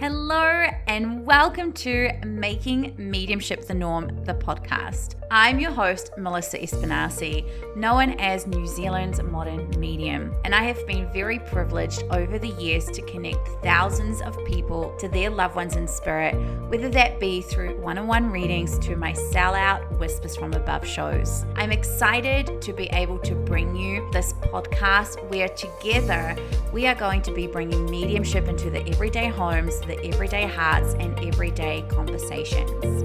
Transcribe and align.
Hello, 0.00 0.64
and 0.86 1.26
welcome 1.26 1.74
to 1.74 2.10
Making 2.24 2.94
Mediumship 2.96 3.66
the 3.66 3.74
Norm, 3.74 4.24
the 4.24 4.32
podcast. 4.32 5.16
I'm 5.30 5.60
your 5.60 5.72
host, 5.72 6.10
Melissa 6.16 6.58
Espinasse, 6.58 7.76
known 7.76 8.18
as 8.18 8.46
New 8.46 8.66
Zealand's 8.66 9.22
modern 9.22 9.68
medium, 9.78 10.34
and 10.46 10.54
I 10.54 10.62
have 10.62 10.84
been 10.86 11.12
very 11.12 11.38
privileged 11.38 12.02
over 12.10 12.38
the 12.38 12.48
years 12.48 12.86
to 12.86 13.02
connect 13.02 13.46
thousands 13.62 14.22
of 14.22 14.42
people 14.46 14.96
to 14.98 15.08
their 15.08 15.28
loved 15.28 15.54
ones 15.54 15.76
in 15.76 15.86
spirit, 15.86 16.34
whether 16.70 16.88
that 16.88 17.20
be 17.20 17.42
through 17.42 17.78
one 17.80 17.98
on 17.98 18.06
one 18.06 18.30
readings 18.30 18.78
to 18.78 18.96
my 18.96 19.12
sellout 19.12 19.86
Whispers 19.98 20.34
from 20.34 20.54
Above 20.54 20.86
shows. 20.86 21.44
I'm 21.56 21.72
excited 21.72 22.62
to 22.62 22.72
be 22.72 22.86
able 22.86 23.18
to 23.18 23.34
bring 23.34 23.76
you 23.76 24.10
this 24.12 24.32
podcast 24.32 25.22
where 25.30 25.48
together 25.48 26.34
we 26.72 26.86
are 26.86 26.94
going 26.94 27.20
to 27.22 27.32
be 27.32 27.46
bringing 27.46 27.84
mediumship 27.90 28.48
into 28.48 28.70
the 28.70 28.84
everyday 28.88 29.28
homes 29.28 29.78
the 29.90 30.06
everyday 30.06 30.46
hearts 30.46 30.94
and 31.00 31.18
everyday 31.18 31.82
conversations. 31.88 33.02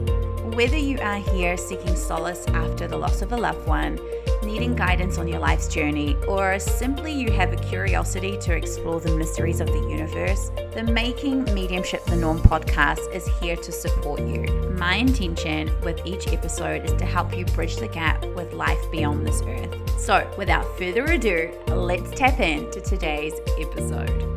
Whether 0.55 0.77
you 0.77 0.99
are 0.99 1.17
here 1.17 1.57
seeking 1.57 1.95
solace 1.95 2.45
after 2.49 2.87
the 2.87 2.95
loss 2.95 3.23
of 3.23 3.31
a 3.31 3.37
loved 3.37 3.67
one, 3.67 3.99
needing 4.43 4.75
guidance 4.75 5.17
on 5.17 5.27
your 5.27 5.39
life's 5.39 5.67
journey, 5.67 6.15
or 6.27 6.59
simply 6.59 7.11
you 7.11 7.31
have 7.31 7.51
a 7.51 7.55
curiosity 7.55 8.37
to 8.37 8.55
explore 8.55 8.99
the 8.99 9.17
mysteries 9.17 9.59
of 9.61 9.67
the 9.67 9.79
universe, 9.79 10.51
the 10.75 10.83
Making 10.83 11.43
Mediumship 11.55 12.05
the 12.05 12.15
Norm 12.15 12.39
podcast 12.39 13.11
is 13.11 13.27
here 13.39 13.55
to 13.55 13.71
support 13.71 14.19
you. 14.21 14.45
My 14.77 14.97
intention 14.97 15.71
with 15.81 16.05
each 16.05 16.27
episode 16.27 16.85
is 16.85 16.93
to 16.93 17.05
help 17.05 17.35
you 17.35 17.45
bridge 17.45 17.77
the 17.77 17.87
gap 17.87 18.23
with 18.35 18.53
life 18.53 18.79
beyond 18.91 19.25
this 19.25 19.41
earth. 19.41 19.99
So, 19.99 20.29
without 20.37 20.77
further 20.77 21.05
ado, 21.05 21.51
let's 21.67 22.11
tap 22.11 22.39
into 22.39 22.79
today's 22.79 23.33
episode. 23.59 24.34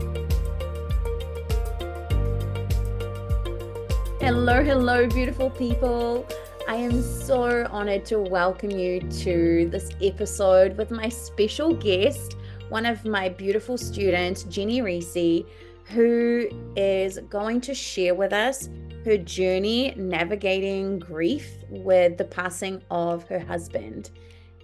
Hello, 4.28 4.62
hello, 4.62 5.06
beautiful 5.06 5.48
people. 5.48 6.26
I 6.68 6.74
am 6.74 7.00
so 7.00 7.66
honored 7.70 8.04
to 8.04 8.18
welcome 8.18 8.70
you 8.70 9.00
to 9.00 9.70
this 9.70 9.88
episode 10.02 10.76
with 10.76 10.90
my 10.90 11.08
special 11.08 11.72
guest, 11.72 12.36
one 12.68 12.84
of 12.84 13.06
my 13.06 13.30
beautiful 13.30 13.78
students, 13.78 14.42
Jenny 14.42 14.82
Risi, 14.82 15.46
who 15.84 16.46
is 16.76 17.18
going 17.30 17.62
to 17.62 17.72
share 17.72 18.14
with 18.14 18.34
us 18.34 18.68
her 19.06 19.16
journey 19.16 19.94
navigating 19.96 20.98
grief 20.98 21.48
with 21.70 22.18
the 22.18 22.24
passing 22.24 22.82
of 22.90 23.26
her 23.28 23.38
husband. 23.38 24.10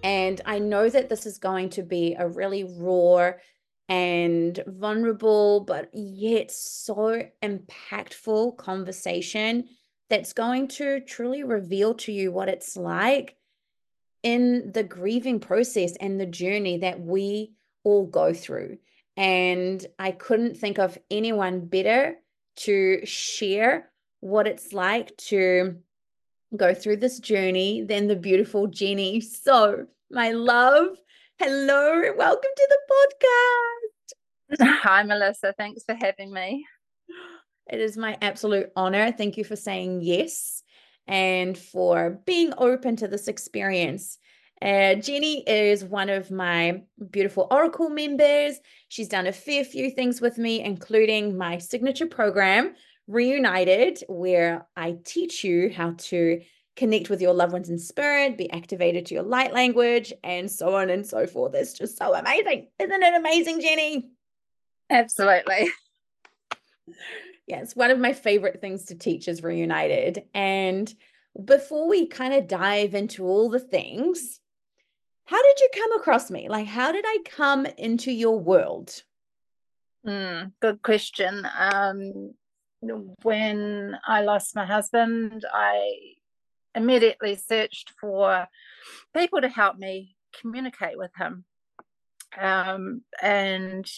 And 0.03 0.41
I 0.45 0.59
know 0.59 0.89
that 0.89 1.09
this 1.09 1.25
is 1.25 1.39
going 1.39 1.69
to 1.69 1.81
be 1.81 2.15
a 2.19 2.27
really 2.27 2.65
raw 2.77 3.31
and 3.87 4.63
vulnerable, 4.67 5.61
but 5.61 5.89
yet 5.93 6.51
so 6.51 7.21
impactful 7.43 8.57
conversation 8.57 9.65
that's 10.09 10.33
going 10.33 10.67
to 10.67 10.99
truly 11.01 11.43
reveal 11.43 11.93
to 11.95 12.11
you 12.11 12.31
what 12.31 12.49
it's 12.49 12.75
like 12.75 13.35
in 14.23 14.71
the 14.71 14.83
grieving 14.83 15.39
process 15.39 15.95
and 15.99 16.19
the 16.19 16.25
journey 16.25 16.79
that 16.79 16.99
we 16.99 17.53
all 17.83 18.05
go 18.05 18.33
through. 18.33 18.77
And 19.17 19.85
I 19.97 20.11
couldn't 20.11 20.57
think 20.57 20.79
of 20.79 20.97
anyone 21.09 21.65
better 21.67 22.15
to 22.57 23.05
share 23.05 23.91
what 24.19 24.47
it's 24.47 24.73
like 24.73 25.15
to 25.17 25.75
go 26.55 26.73
through 26.73 26.97
this 26.97 27.19
journey 27.19 27.83
than 27.83 28.07
the 28.07 28.15
beautiful 28.15 28.67
Jenny. 28.67 29.21
So, 29.21 29.85
my 30.09 30.31
love, 30.31 30.97
hello, 31.39 32.13
welcome 32.17 32.51
to 32.55 32.67
the 32.69 32.79
podcast. 32.93 33.74
Hi, 34.61 35.03
Melissa. 35.03 35.53
Thanks 35.57 35.83
for 35.83 35.95
having 35.95 36.31
me. 36.31 36.65
It 37.71 37.79
is 37.79 37.97
my 37.97 38.17
absolute 38.21 38.69
honor. 38.75 39.11
Thank 39.11 39.37
you 39.37 39.43
for 39.43 39.55
saying 39.55 40.01
yes 40.01 40.61
and 41.07 41.57
for 41.57 42.21
being 42.25 42.53
open 42.57 42.95
to 42.97 43.07
this 43.07 43.27
experience. 43.27 44.17
Uh, 44.61 44.95
Jenny 44.95 45.43
is 45.47 45.83
one 45.83 46.09
of 46.09 46.31
my 46.31 46.83
beautiful 47.09 47.47
Oracle 47.51 47.89
members. 47.89 48.59
She's 48.87 49.09
done 49.09 49.27
a 49.27 49.33
fair 49.33 49.63
few 49.63 49.89
things 49.89 50.21
with 50.21 50.37
me, 50.37 50.61
including 50.61 51.37
my 51.37 51.57
signature 51.57 52.07
program, 52.07 52.73
Reunited, 53.07 54.03
where 54.07 54.67
I 54.75 54.97
teach 55.03 55.43
you 55.43 55.71
how 55.75 55.95
to 55.97 56.41
connect 56.75 57.09
with 57.09 57.21
your 57.21 57.33
loved 57.33 57.53
ones 57.53 57.69
in 57.69 57.77
spirit, 57.77 58.37
be 58.37 58.49
activated 58.51 59.05
to 59.07 59.13
your 59.13 59.23
light 59.23 59.53
language, 59.53 60.13
and 60.23 60.49
so 60.49 60.75
on 60.75 60.89
and 60.89 61.05
so 61.05 61.27
forth. 61.27 61.53
It's 61.53 61.73
just 61.73 61.97
so 61.97 62.13
amazing. 62.13 62.67
Isn't 62.79 63.03
it 63.03 63.13
amazing, 63.13 63.61
Jenny? 63.61 64.14
Absolutely. 64.89 65.69
Yes, 67.47 67.75
one 67.75 67.91
of 67.91 67.99
my 67.99 68.13
favorite 68.13 68.59
things 68.59 68.85
to 68.85 68.95
teach 68.95 69.27
is 69.27 69.43
Reunited. 69.43 70.23
And 70.33 70.91
before 71.43 71.87
we 71.87 72.07
kind 72.07 72.33
of 72.33 72.47
dive 72.47 72.95
into 72.95 73.23
all 73.23 73.49
the 73.49 73.59
things, 73.59 74.39
how 75.25 75.41
did 75.41 75.59
you 75.59 75.69
come 75.75 75.91
across 75.93 76.31
me? 76.31 76.49
Like, 76.49 76.65
how 76.65 76.91
did 76.91 77.05
I 77.07 77.19
come 77.25 77.67
into 77.77 78.11
your 78.11 78.39
world? 78.39 79.03
Mm, 80.05 80.53
good 80.59 80.81
question. 80.81 81.47
Um, 81.57 82.33
when 83.23 83.95
I 84.07 84.21
lost 84.21 84.55
my 84.55 84.65
husband, 84.65 85.45
I 85.51 85.91
immediately 86.75 87.35
searched 87.35 87.93
for 87.99 88.47
people 89.15 89.41
to 89.41 89.49
help 89.49 89.77
me 89.77 90.15
communicate 90.39 90.97
with 90.97 91.11
him. 91.17 91.45
Um, 92.37 93.01
and 93.21 93.89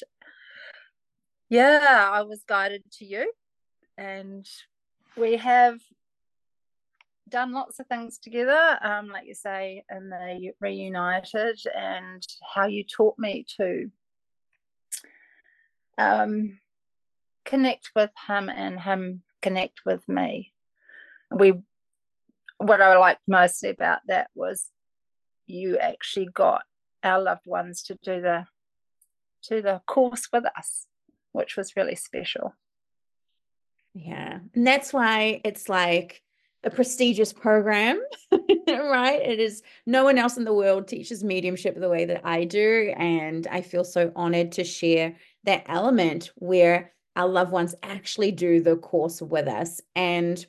yeah, 1.50 2.10
I 2.12 2.24
was 2.24 2.44
guided 2.48 2.84
to 2.94 3.06
you, 3.06 3.32
and 3.98 4.48
we 5.16 5.38
have 5.38 5.80
done 7.30 7.52
lots 7.52 7.80
of 7.80 7.88
things 7.88 8.18
together, 8.18 8.78
um, 8.82 9.10
like 9.10 9.28
you 9.28 9.34
say, 9.34 9.84
in 9.90 10.10
the 10.10 10.52
reunited, 10.60 11.60
and 11.76 12.26
how 12.54 12.68
you 12.68 12.84
taught 12.84 13.18
me 13.18 13.46
to 13.58 13.90
um, 15.98 16.60
connect 17.46 17.92
with 17.96 18.12
him 18.28 18.50
and 18.50 18.80
him 18.80 19.24
connect 19.42 19.82
with 19.86 20.08
me. 20.08 20.54
We, 21.32 21.54
what 22.58 22.82
I 22.82 22.98
liked 22.98 23.22
mostly 23.28 23.70
about 23.70 24.00
that 24.08 24.30
was 24.36 24.68
you 25.46 25.78
actually 25.78 26.28
got 26.34 26.64
our 27.04 27.22
loved 27.22 27.46
ones 27.46 27.84
to 27.84 27.98
do 28.04 28.22
the 28.22 28.46
to 29.44 29.62
the 29.62 29.82
course 29.86 30.28
with 30.34 30.46
us 30.58 30.88
which 31.38 31.56
was 31.56 31.76
really 31.76 31.96
special. 31.96 32.54
Yeah. 33.94 34.40
And 34.54 34.68
that's 34.68 34.94
why 34.94 35.42
it's 35.44 35.70
like 35.70 36.22
a 36.64 36.70
prestigious 36.70 37.34
program, 37.34 38.02
right? 38.68 39.22
It 39.22 39.40
is 39.40 39.64
no 39.86 40.04
one 40.04 40.18
else 40.18 40.38
in 40.38 40.44
the 40.44 40.54
world 40.54 40.88
teaches 40.88 41.24
mediumship 41.24 41.80
the 41.80 41.90
way 41.90 42.06
that 42.06 42.22
I 42.26 42.44
do. 42.44 42.94
And 42.98 43.48
I 43.48 43.62
feel 43.62 43.84
so 43.84 44.12
honored 44.16 44.54
to 44.54 44.64
share 44.64 45.16
that 45.46 45.64
element 45.68 46.32
where 46.36 46.94
our 47.16 47.28
loved 47.28 47.52
ones 47.52 47.74
actually 47.82 48.32
do 48.32 48.62
the 48.62 48.76
course 48.76 49.22
with 49.22 49.48
us. 49.48 49.82
And 49.96 50.46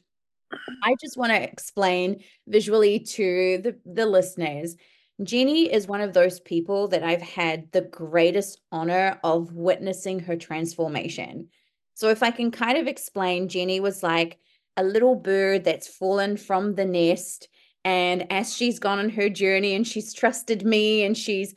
I 0.82 0.97
just 1.00 1.16
want 1.16 1.32
to 1.32 1.43
explain 1.43 2.22
visually 2.47 3.00
to 3.00 3.60
the, 3.62 3.76
the 3.87 4.06
listeners 4.06 4.76
Jenny 5.23 5.73
is 5.73 5.89
one 5.89 6.01
of 6.01 6.12
those 6.12 6.39
people 6.41 6.89
that 6.89 7.03
I've 7.03 7.23
had 7.23 7.73
the 7.73 7.81
greatest 7.81 8.61
honor 8.71 9.19
of 9.25 9.53
witnessing 9.53 10.21
her 10.21 10.37
transformation. 10.37 11.49
So, 11.95 12.09
if 12.11 12.23
I 12.23 12.31
can 12.31 12.51
kind 12.51 12.79
of 12.79 12.87
explain, 12.87 13.49
Jenny 13.49 13.81
was 13.81 14.03
like 14.03 14.39
a 14.77 14.84
little 14.84 15.17
bird 15.17 15.65
that's 15.65 15.89
fallen 15.89 16.37
from 16.37 16.77
the 16.77 16.84
nest. 16.84 17.49
And 17.84 18.31
as 18.31 18.55
she's 18.55 18.79
gone 18.79 19.01
on 19.01 19.11
her 19.11 19.29
journey 19.29 19.75
and 19.75 19.87
she's 19.87 20.15
trusted 20.15 20.65
me 20.65 21.03
and 21.05 21.17
she's 21.17 21.55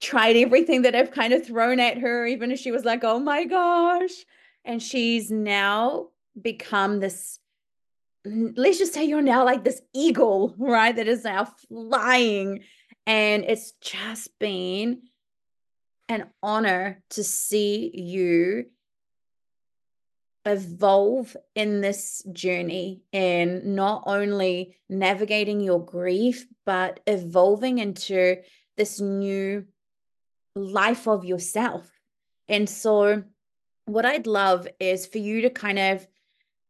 tried 0.00 0.36
everything 0.36 0.82
that 0.82 0.94
I've 0.94 1.12
kind 1.12 1.32
of 1.32 1.46
thrown 1.46 1.78
at 1.78 1.98
her, 1.98 2.26
even 2.26 2.50
if 2.50 2.58
she 2.58 2.72
was 2.72 2.84
like, 2.84 3.04
oh 3.04 3.20
my 3.20 3.44
gosh. 3.44 4.24
And 4.64 4.82
she's 4.82 5.30
now 5.30 6.08
become 6.40 6.98
this 6.98 7.38
let's 8.24 8.78
just 8.78 8.94
say 8.94 9.04
you're 9.04 9.20
now 9.20 9.44
like 9.44 9.64
this 9.64 9.82
eagle, 9.92 10.54
right? 10.58 10.96
That 10.96 11.08
is 11.08 11.24
now 11.24 11.44
flying 11.68 12.64
and 13.06 13.44
it's 13.44 13.72
just 13.80 14.38
been 14.38 15.02
an 16.08 16.26
honor 16.42 17.02
to 17.10 17.24
see 17.24 17.90
you 17.94 18.66
evolve 20.46 21.36
in 21.54 21.80
this 21.80 22.22
journey 22.32 23.02
and 23.12 23.64
not 23.76 24.04
only 24.06 24.76
navigating 24.88 25.60
your 25.60 25.84
grief, 25.84 26.46
but 26.66 27.00
evolving 27.06 27.78
into 27.78 28.36
this 28.76 29.00
new 29.00 29.64
life 30.54 31.08
of 31.08 31.24
yourself. 31.24 31.90
And 32.48 32.68
so, 32.68 33.22
what 33.86 34.04
I'd 34.04 34.26
love 34.26 34.68
is 34.78 35.06
for 35.06 35.18
you 35.18 35.42
to 35.42 35.50
kind 35.50 35.78
of 35.78 36.06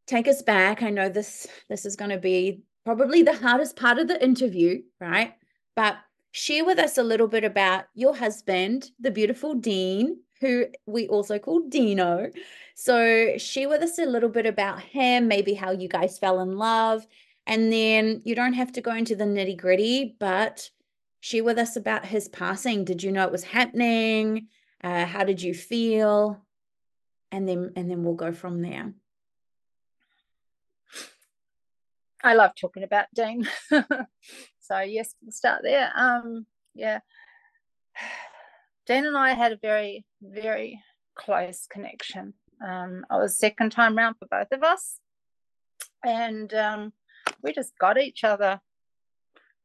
take 0.06 0.28
us 0.28 0.42
back. 0.42 0.82
I 0.82 0.90
know 0.90 1.08
this 1.08 1.46
this 1.68 1.84
is 1.84 1.96
going 1.96 2.10
to 2.10 2.18
be 2.18 2.62
probably 2.84 3.22
the 3.22 3.36
hardest 3.36 3.76
part 3.76 3.98
of 3.98 4.08
the 4.08 4.22
interview, 4.22 4.82
right? 5.00 5.34
But 5.74 5.96
share 6.34 6.64
with 6.64 6.80
us 6.80 6.98
a 6.98 7.02
little 7.02 7.28
bit 7.28 7.44
about 7.44 7.84
your 7.94 8.16
husband, 8.16 8.90
the 8.98 9.12
beautiful 9.12 9.54
Dean, 9.54 10.18
who 10.40 10.66
we 10.84 11.06
also 11.06 11.38
call 11.38 11.60
Dino. 11.68 12.28
So 12.74 13.38
share 13.38 13.68
with 13.68 13.82
us 13.82 14.00
a 14.00 14.04
little 14.04 14.28
bit 14.28 14.44
about 14.44 14.80
him, 14.80 15.28
maybe 15.28 15.54
how 15.54 15.70
you 15.70 15.86
guys 15.86 16.18
fell 16.18 16.40
in 16.40 16.58
love. 16.58 17.06
And 17.46 17.72
then 17.72 18.20
you 18.24 18.34
don't 18.34 18.54
have 18.54 18.72
to 18.72 18.80
go 18.80 18.92
into 18.92 19.14
the 19.14 19.24
nitty 19.24 19.56
gritty, 19.56 20.16
but 20.18 20.70
share 21.20 21.44
with 21.44 21.56
us 21.56 21.76
about 21.76 22.04
his 22.04 22.26
passing. 22.26 22.84
Did 22.84 23.04
you 23.04 23.12
know 23.12 23.26
it 23.26 23.32
was 23.32 23.44
happening? 23.44 24.48
Uh, 24.82 25.04
how 25.04 25.22
did 25.22 25.40
you 25.40 25.54
feel? 25.54 26.44
And 27.30 27.48
then 27.48 27.74
and 27.76 27.88
then 27.88 28.02
we'll 28.02 28.14
go 28.14 28.32
from 28.32 28.60
there. 28.60 28.92
I 32.24 32.34
love 32.34 32.56
talking 32.60 32.82
about 32.82 33.06
Dean. 33.14 33.48
so 34.64 34.80
yes, 34.80 35.14
we'll 35.22 35.30
start 35.30 35.62
there. 35.62 35.92
Um, 35.94 36.46
yeah. 36.74 37.00
Dean 38.86 39.06
and 39.06 39.16
I 39.16 39.34
had 39.34 39.52
a 39.52 39.56
very, 39.56 40.04
very 40.22 40.82
close 41.14 41.66
connection. 41.70 42.34
Um, 42.66 43.04
I 43.10 43.18
was 43.18 43.38
second 43.38 43.72
time 43.72 43.96
round 43.96 44.16
for 44.18 44.26
both 44.26 44.52
of 44.52 44.62
us. 44.62 44.98
And 46.04 46.52
um, 46.54 46.92
we 47.42 47.52
just 47.52 47.78
got 47.78 47.98
each 47.98 48.24
other. 48.24 48.60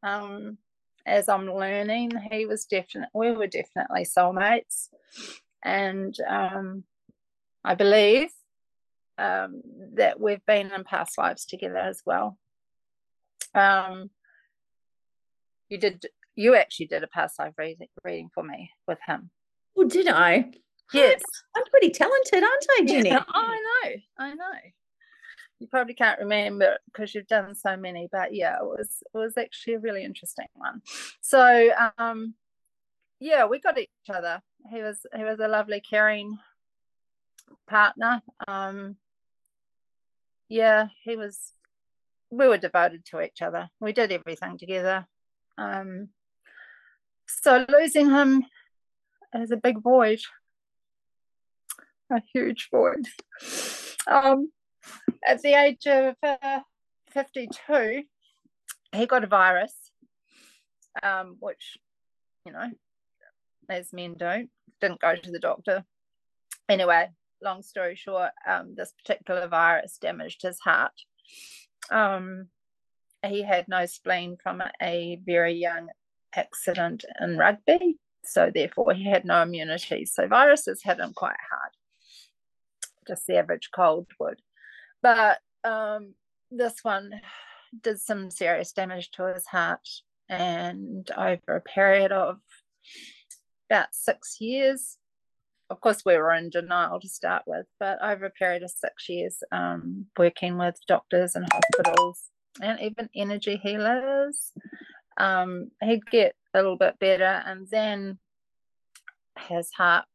Um, 0.03 0.57
as 1.05 1.27
I'm 1.29 1.47
learning, 1.47 2.11
he 2.31 2.45
was 2.45 2.65
definitely, 2.65 3.09
we 3.13 3.31
were 3.31 3.47
definitely 3.47 4.05
soulmates. 4.05 4.89
And 5.63 6.15
um, 6.27 6.83
I 7.63 7.75
believe 7.75 8.29
um, 9.17 9.61
that 9.95 10.19
we've 10.19 10.45
been 10.45 10.71
in 10.71 10.83
past 10.83 11.17
lives 11.17 11.45
together 11.45 11.77
as 11.77 12.01
well. 12.05 12.37
Um, 13.53 14.09
you 15.69 15.77
did, 15.77 16.05
you 16.35 16.55
actually 16.55 16.87
did 16.87 17.03
a 17.03 17.07
past 17.07 17.39
life 17.39 17.53
reading, 17.57 17.87
reading 18.03 18.29
for 18.33 18.43
me 18.43 18.71
with 18.87 18.99
him. 19.05 19.29
Oh, 19.77 19.85
did 19.85 20.07
I? 20.07 20.51
Yes. 20.93 21.21
I'm 21.55 21.63
pretty 21.69 21.91
talented, 21.91 22.43
aren't 22.43 22.65
I, 22.79 22.85
Jenny? 22.85 23.09
Yeah, 23.09 23.23
I 23.29 23.81
know. 23.85 23.91
I 24.17 24.33
know 24.33 24.51
you 25.59 25.67
probably 25.67 25.93
can't 25.93 26.19
remember 26.19 26.77
because 26.85 27.13
you've 27.13 27.27
done 27.27 27.53
so 27.53 27.75
many 27.75 28.07
but 28.11 28.33
yeah 28.33 28.55
it 28.55 28.63
was 28.65 29.03
it 29.13 29.17
was 29.17 29.37
actually 29.37 29.73
a 29.73 29.79
really 29.79 30.03
interesting 30.03 30.47
one 30.53 30.81
so 31.21 31.69
um 31.97 32.33
yeah 33.19 33.45
we 33.45 33.59
got 33.59 33.77
each 33.77 33.89
other 34.09 34.41
he 34.71 34.81
was 34.81 35.05
he 35.15 35.23
was 35.23 35.39
a 35.39 35.47
lovely 35.47 35.81
caring 35.81 36.37
partner 37.67 38.21
um 38.47 38.95
yeah 40.47 40.87
he 41.03 41.15
was 41.15 41.53
we 42.31 42.47
were 42.47 42.57
devoted 42.57 43.03
to 43.05 43.21
each 43.21 43.41
other 43.41 43.69
we 43.79 43.91
did 43.91 44.11
everything 44.11 44.57
together 44.57 45.05
um 45.59 46.09
so 47.27 47.65
losing 47.69 48.09
him 48.09 48.45
is 49.35 49.51
a 49.51 49.57
big 49.57 49.81
void 49.81 50.19
a 52.11 52.21
huge 52.33 52.69
void 52.71 53.05
um 54.07 54.49
at 55.25 55.41
the 55.41 55.53
age 55.53 55.85
of 55.87 56.15
uh, 56.23 56.59
52, 57.11 58.03
he 58.95 59.05
got 59.05 59.23
a 59.23 59.27
virus, 59.27 59.73
um, 61.03 61.37
which, 61.39 61.77
you 62.45 62.51
know, 62.51 62.69
as 63.69 63.93
men 63.93 64.15
don't, 64.17 64.49
didn't 64.81 65.01
go 65.01 65.15
to 65.15 65.31
the 65.31 65.39
doctor. 65.39 65.85
Anyway, 66.67 67.09
long 67.41 67.61
story 67.61 67.95
short, 67.95 68.31
um, 68.47 68.75
this 68.75 68.93
particular 69.03 69.47
virus 69.47 69.97
damaged 69.99 70.41
his 70.41 70.59
heart. 70.59 70.93
Um, 71.91 72.47
he 73.25 73.43
had 73.43 73.67
no 73.67 73.85
spleen 73.85 74.37
from 74.41 74.61
a 74.81 75.19
very 75.25 75.53
young 75.53 75.89
accident 76.35 77.05
in 77.21 77.37
rugby, 77.37 77.97
so 78.25 78.51
therefore 78.53 78.93
he 78.93 79.09
had 79.09 79.25
no 79.25 79.41
immunity. 79.41 80.05
So 80.05 80.27
viruses 80.27 80.81
hit 80.83 80.99
him 80.99 81.13
quite 81.13 81.37
hard, 81.49 81.71
just 83.07 83.27
the 83.27 83.37
average 83.37 83.69
cold 83.73 84.07
would 84.19 84.41
but 85.01 85.39
um, 85.63 86.13
this 86.51 86.75
one 86.83 87.11
did 87.81 87.99
some 87.99 88.31
serious 88.31 88.71
damage 88.71 89.11
to 89.11 89.31
his 89.33 89.45
heart 89.45 89.87
and 90.27 91.09
over 91.15 91.55
a 91.55 91.61
period 91.61 92.11
of 92.11 92.39
about 93.69 93.89
six 93.91 94.37
years 94.39 94.97
of 95.69 95.79
course 95.81 96.01
we 96.03 96.17
were 96.17 96.33
in 96.33 96.49
denial 96.49 96.99
to 96.99 97.07
start 97.07 97.43
with 97.45 97.67
but 97.79 97.99
over 98.01 98.25
a 98.25 98.31
period 98.31 98.63
of 98.63 98.71
six 98.71 99.07
years 99.07 99.43
um, 99.51 100.05
working 100.17 100.57
with 100.57 100.75
doctors 100.87 101.35
and 101.35 101.47
hospitals 101.51 102.29
and 102.61 102.79
even 102.79 103.09
energy 103.15 103.57
healers 103.57 104.51
um, 105.17 105.71
he'd 105.81 106.05
get 106.09 106.35
a 106.53 106.57
little 106.57 106.77
bit 106.77 106.97
better 106.99 107.43
and 107.45 107.67
then 107.69 108.17
his 109.47 109.71
heart 109.71 110.05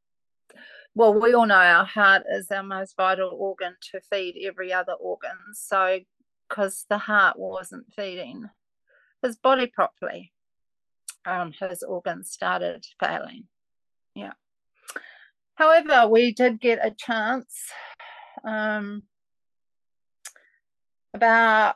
well, 0.96 1.12
we 1.12 1.34
all 1.34 1.46
know 1.46 1.56
our 1.56 1.84
heart 1.84 2.22
is 2.30 2.50
our 2.52 2.62
most 2.62 2.96
vital 2.96 3.30
organ 3.32 3.74
to 3.90 4.00
feed 4.00 4.40
every 4.46 4.72
other 4.72 4.92
organ. 4.92 5.36
So, 5.52 5.98
because 6.48 6.86
the 6.88 6.98
heart 6.98 7.36
wasn't 7.38 7.92
feeding 7.94 8.48
his 9.20 9.36
body 9.36 9.66
properly, 9.66 10.32
um, 11.26 11.52
his 11.52 11.82
organs 11.82 12.30
started 12.30 12.86
failing. 13.00 13.44
Yeah. 14.14 14.34
However, 15.56 16.08
we 16.08 16.32
did 16.32 16.60
get 16.60 16.78
a 16.84 16.92
chance 16.92 17.72
um, 18.44 19.02
about 21.12 21.74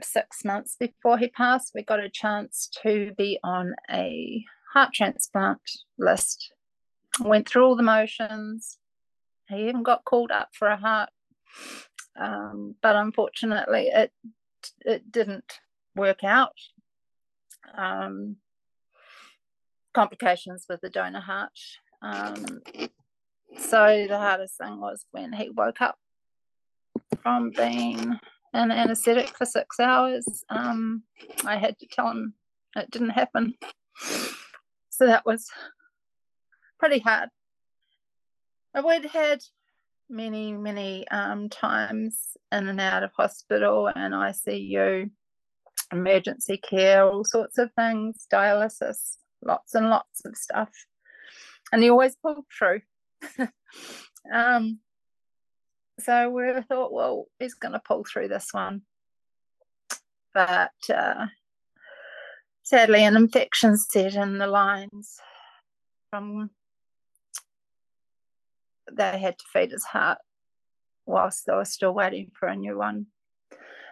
six 0.00 0.44
months 0.44 0.76
before 0.78 1.18
he 1.18 1.28
passed. 1.28 1.72
We 1.74 1.82
got 1.82 2.00
a 2.00 2.08
chance 2.08 2.68
to 2.82 3.12
be 3.16 3.38
on 3.42 3.74
a 3.90 4.44
heart 4.72 4.92
transplant 4.92 5.60
list 5.98 6.52
went 7.20 7.48
through 7.48 7.64
all 7.64 7.76
the 7.76 7.82
motions. 7.82 8.78
He 9.48 9.68
even 9.68 9.82
got 9.82 10.04
called 10.04 10.30
up 10.30 10.50
for 10.52 10.68
a 10.68 10.76
heart, 10.76 11.10
um, 12.18 12.74
but 12.82 12.96
unfortunately, 12.96 13.88
it 13.92 14.12
it 14.80 15.10
didn't 15.10 15.60
work 15.96 16.22
out. 16.22 16.52
Um, 17.76 18.36
complications 19.94 20.66
with 20.68 20.80
the 20.80 20.90
donor 20.90 21.20
heart. 21.20 21.58
Um, 22.02 22.60
so 23.58 24.06
the 24.08 24.18
hardest 24.18 24.58
thing 24.58 24.80
was 24.80 25.04
when 25.10 25.32
he 25.32 25.50
woke 25.50 25.80
up 25.80 25.98
from 27.22 27.50
being 27.50 28.18
an 28.52 28.70
anesthetic 28.70 29.36
for 29.36 29.44
six 29.44 29.78
hours. 29.80 30.44
Um, 30.48 31.02
I 31.44 31.56
had 31.56 31.78
to 31.78 31.86
tell 31.86 32.10
him 32.10 32.34
it 32.76 32.90
didn't 32.90 33.10
happen. 33.10 33.54
So 34.90 35.06
that 35.06 35.26
was 35.26 35.48
pretty 36.78 36.98
hard. 36.98 37.28
We'd 38.84 39.06
had 39.06 39.40
many, 40.08 40.52
many 40.52 41.06
um, 41.08 41.48
times 41.48 42.36
in 42.52 42.68
and 42.68 42.80
out 42.80 43.02
of 43.02 43.12
hospital 43.16 43.90
and 43.94 44.14
ICU, 44.14 45.10
emergency 45.92 46.56
care, 46.56 47.04
all 47.04 47.24
sorts 47.24 47.58
of 47.58 47.72
things, 47.74 48.26
dialysis, 48.32 49.16
lots 49.44 49.74
and 49.74 49.90
lots 49.90 50.24
of 50.24 50.36
stuff. 50.36 50.70
And 51.72 51.82
he 51.82 51.90
always 51.90 52.16
pulled 52.16 52.44
through. 52.56 52.80
um, 54.32 54.78
so 56.00 56.30
we 56.30 56.62
thought, 56.62 56.92
well, 56.92 57.26
he's 57.38 57.54
going 57.54 57.72
to 57.72 57.80
pull 57.80 58.04
through 58.04 58.28
this 58.28 58.48
one. 58.52 58.82
But 60.32 60.72
uh, 60.94 61.26
sadly, 62.62 63.04
an 63.04 63.16
infection 63.16 63.76
set 63.76 64.14
in 64.14 64.38
the 64.38 64.46
lines 64.46 65.16
from 66.10 66.50
they 68.90 69.18
had 69.18 69.38
to 69.38 69.44
feed 69.52 69.70
his 69.70 69.84
heart 69.84 70.18
whilst 71.04 71.46
they 71.46 71.54
were 71.54 71.64
still 71.64 71.92
waiting 71.92 72.30
for 72.38 72.48
a 72.48 72.56
new 72.56 72.78
one. 72.78 73.06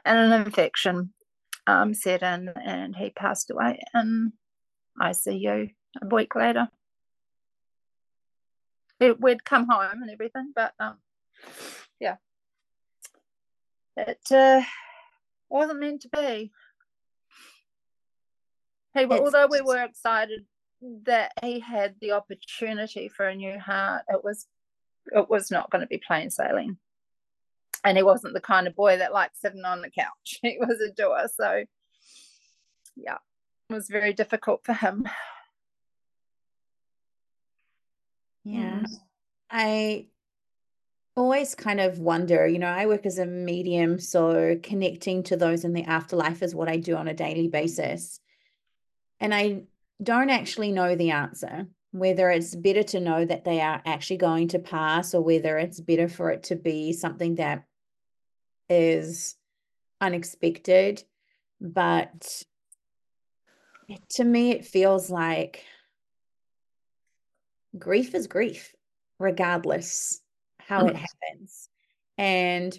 And 0.05 0.33
an 0.33 0.47
infection 0.47 1.13
um, 1.67 1.95
set 1.95 2.23
in, 2.23 2.53
and 2.65 2.95
he 2.95 3.11
passed 3.11 3.51
away 3.51 3.81
in 3.95 4.33
ICU 5.01 5.75
a 6.01 6.15
week 6.15 6.35
later. 6.35 6.69
It, 9.01 9.21
we'd 9.21 9.45
come 9.45 9.67
home 9.69 10.03
and 10.03 10.11
everything, 10.11 10.53
but 10.55 10.73
um, 10.79 10.99
yeah, 12.01 12.17
it 13.97 14.21
uh, 14.31 14.63
wasn't 15.49 15.81
meant 15.81 16.03
to 16.03 16.09
be. 16.09 16.53
Hey, 18.95 19.07
although 19.07 19.49
we 19.51 19.61
were 19.61 19.83
excited 19.83 20.47
that 21.05 21.33
he 21.43 21.61
had 21.61 21.97
the 22.01 22.13
opportunity 22.13 23.09
for 23.09 23.29
a 23.29 23.35
new 23.35 23.59
heart, 23.59 24.03
it 24.09 24.23
was 24.25 24.47
it 25.13 25.29
was 25.29 25.51
not 25.51 25.71
going 25.71 25.81
to 25.81 25.87
be 25.87 26.03
plain 26.05 26.31
sailing. 26.31 26.79
And 27.85 27.97
he 27.97 28.03
wasn't 28.03 28.35
the 28.35 28.41
kind 28.41 28.67
of 28.67 28.75
boy 28.75 28.99
that 28.99 29.13
liked 29.13 29.37
sitting 29.37 29.65
on 29.65 29.81
the 29.81 29.91
couch. 29.91 30.41
He 30.43 30.59
was 30.59 30.81
a 30.81 30.91
doer. 30.91 31.29
So, 31.33 31.65
yeah, 32.97 33.19
it 33.71 33.73
was 33.73 33.89
very 33.89 34.13
difficult 34.13 34.63
for 34.65 34.73
him. 34.73 35.07
Yeah. 38.45 38.81
Mm. 38.81 38.87
I 39.51 40.07
always 41.17 41.55
kind 41.55 41.81
of 41.81 41.99
wonder, 41.99 42.47
you 42.47 42.59
know, 42.59 42.67
I 42.67 42.87
work 42.87 43.07
as 43.07 43.19
a 43.19 43.27
medium, 43.27 43.99
so 43.99 44.59
connecting 44.63 45.23
to 45.25 45.37
those 45.37 45.65
in 45.65 45.73
the 45.73 45.85
afterlife 45.85 46.43
is 46.43 46.55
what 46.55 46.69
I 46.69 46.77
do 46.77 46.95
on 46.97 47.09
a 47.09 47.15
daily 47.15 47.49
basis. 47.49 48.21
And 49.19 49.35
I 49.35 49.63
don't 50.03 50.31
actually 50.31 50.73
know 50.73 50.95
the 50.95 51.13
answer 51.13 51.69
whether 51.99 52.31
it's 52.31 52.55
better 52.55 52.83
to 52.83 53.01
know 53.01 53.25
that 53.25 53.45
they 53.45 53.61
are 53.61 53.81
actually 53.87 54.19
going 54.19 54.49
to 54.49 54.59
pass 54.59 55.15
or 55.15 55.23
whether 55.23 55.57
it's 55.57 55.81
better 55.81 56.09
for 56.09 56.31
it 56.31 56.45
to 56.45 56.57
be 56.57 56.93
something 56.93 57.37
that 57.37 57.65
is 58.69 59.35
unexpected. 60.01 61.03
But 61.61 62.45
to 64.11 64.25
me, 64.25 64.51
it 64.51 64.67
feels 64.67 65.09
like 65.09 65.65
grief 67.79 68.15
is 68.15 68.27
grief, 68.27 68.75
regardless 69.19 70.21
how 70.67 70.87
it 70.87 70.95
mm-hmm. 70.95 71.05
happens. 71.05 71.69
And 72.19 72.79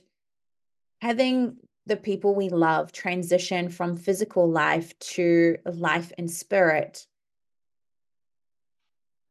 having 1.01 1.57
the 1.85 1.97
people 1.97 2.35
we 2.35 2.49
love 2.49 2.91
transition 2.91 3.69
from 3.69 3.97
physical 3.97 4.49
life 4.49 4.97
to 4.99 5.57
life 5.65 6.11
in 6.17 6.27
spirit 6.27 7.07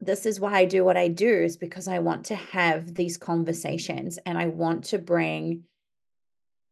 this 0.00 0.26
is 0.26 0.38
why 0.38 0.52
I 0.52 0.64
do 0.64 0.84
what 0.84 0.96
I 0.96 1.08
do 1.08 1.28
is 1.28 1.56
because 1.56 1.88
I 1.88 2.00
want 2.00 2.26
to 2.26 2.34
have 2.34 2.94
these 2.94 3.16
conversations 3.16 4.18
and 4.24 4.36
I 4.36 4.46
want 4.46 4.84
to 4.86 4.98
bring 4.98 5.64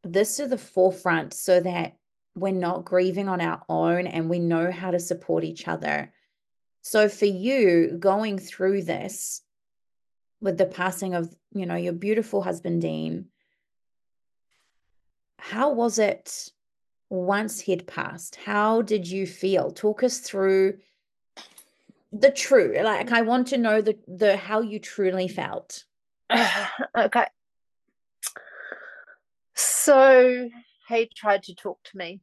this 0.02 0.36
to 0.36 0.46
the 0.46 0.58
forefront 0.58 1.32
so 1.32 1.60
that 1.60 1.96
we're 2.34 2.52
not 2.52 2.84
grieving 2.84 3.28
on 3.28 3.40
our 3.40 3.62
own 3.68 4.06
and 4.06 4.28
we 4.28 4.38
know 4.38 4.70
how 4.70 4.90
to 4.90 4.98
support 4.98 5.44
each 5.44 5.66
other. 5.66 6.12
So 6.82 7.08
for 7.08 7.24
you 7.24 7.96
going 7.98 8.38
through 8.38 8.82
this 8.82 9.40
with 10.40 10.58
the 10.58 10.66
passing 10.66 11.14
of, 11.14 11.34
you 11.52 11.66
know, 11.66 11.76
your 11.76 11.92
beautiful 11.92 12.42
husband 12.42 12.82
Dean, 12.82 13.26
how 15.38 15.72
was 15.72 15.98
it 15.98 16.50
once 17.10 17.60
he'd 17.60 17.86
passed? 17.86 18.36
How 18.36 18.82
did 18.82 19.08
you 19.08 19.26
feel? 19.26 19.70
Talk 19.70 20.02
us 20.02 20.18
through 20.18 20.78
the 22.14 22.30
true 22.30 22.76
like 22.82 23.10
i 23.10 23.22
want 23.22 23.48
to 23.48 23.58
know 23.58 23.80
the 23.80 23.98
the 24.06 24.36
how 24.36 24.60
you 24.60 24.78
truly 24.78 25.26
felt 25.26 25.84
okay 26.96 27.26
so 29.54 30.48
he 30.88 31.10
tried 31.14 31.42
to 31.42 31.54
talk 31.54 31.78
to 31.84 31.96
me 31.96 32.20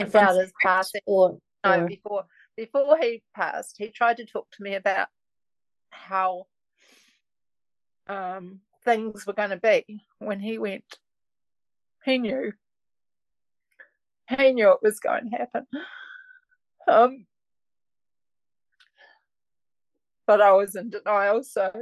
about 0.00 0.36
his 0.36 0.52
passing 0.60 1.00
or, 1.06 1.38
or 1.64 1.76
no 1.76 1.86
before 1.86 2.24
before 2.56 2.98
he 3.00 3.22
passed 3.34 3.76
he 3.78 3.88
tried 3.88 4.16
to 4.16 4.24
talk 4.24 4.50
to 4.50 4.62
me 4.62 4.74
about 4.74 5.08
how 5.90 6.46
um 8.08 8.60
things 8.84 9.26
were 9.26 9.32
going 9.32 9.50
to 9.50 9.56
be 9.56 10.04
when 10.18 10.40
he 10.40 10.58
went 10.58 10.98
he 12.04 12.18
knew 12.18 12.52
he 14.28 14.52
knew 14.52 14.70
it 14.70 14.82
was 14.82 15.00
going 15.00 15.30
to 15.30 15.36
happen 15.36 15.66
um 16.88 17.26
but 20.28 20.42
I 20.42 20.52
was 20.52 20.76
in 20.76 20.90
denial. 20.90 21.42
So 21.42 21.72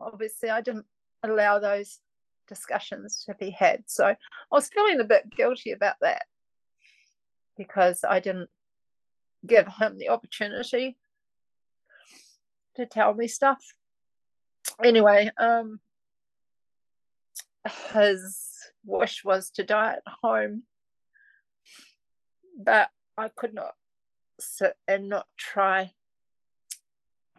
obviously, 0.00 0.50
I 0.50 0.60
didn't 0.60 0.86
allow 1.22 1.60
those 1.60 2.00
discussions 2.48 3.24
to 3.26 3.34
be 3.34 3.50
had. 3.50 3.84
So 3.86 4.06
I 4.06 4.16
was 4.50 4.68
feeling 4.68 5.00
a 5.00 5.04
bit 5.04 5.30
guilty 5.30 5.70
about 5.70 5.94
that 6.02 6.24
because 7.56 8.00
I 8.06 8.18
didn't 8.18 8.50
give 9.46 9.68
him 9.68 9.98
the 9.98 10.08
opportunity 10.08 10.98
to 12.74 12.86
tell 12.86 13.14
me 13.14 13.28
stuff. 13.28 13.64
Anyway, 14.82 15.30
um, 15.38 15.80
his 17.92 18.48
wish 18.84 19.24
was 19.24 19.50
to 19.50 19.64
die 19.64 19.94
at 19.94 20.12
home, 20.22 20.62
but 22.58 22.90
I 23.16 23.28
could 23.28 23.54
not 23.54 23.74
sit 24.40 24.74
and 24.86 25.08
not 25.08 25.26
try 25.36 25.92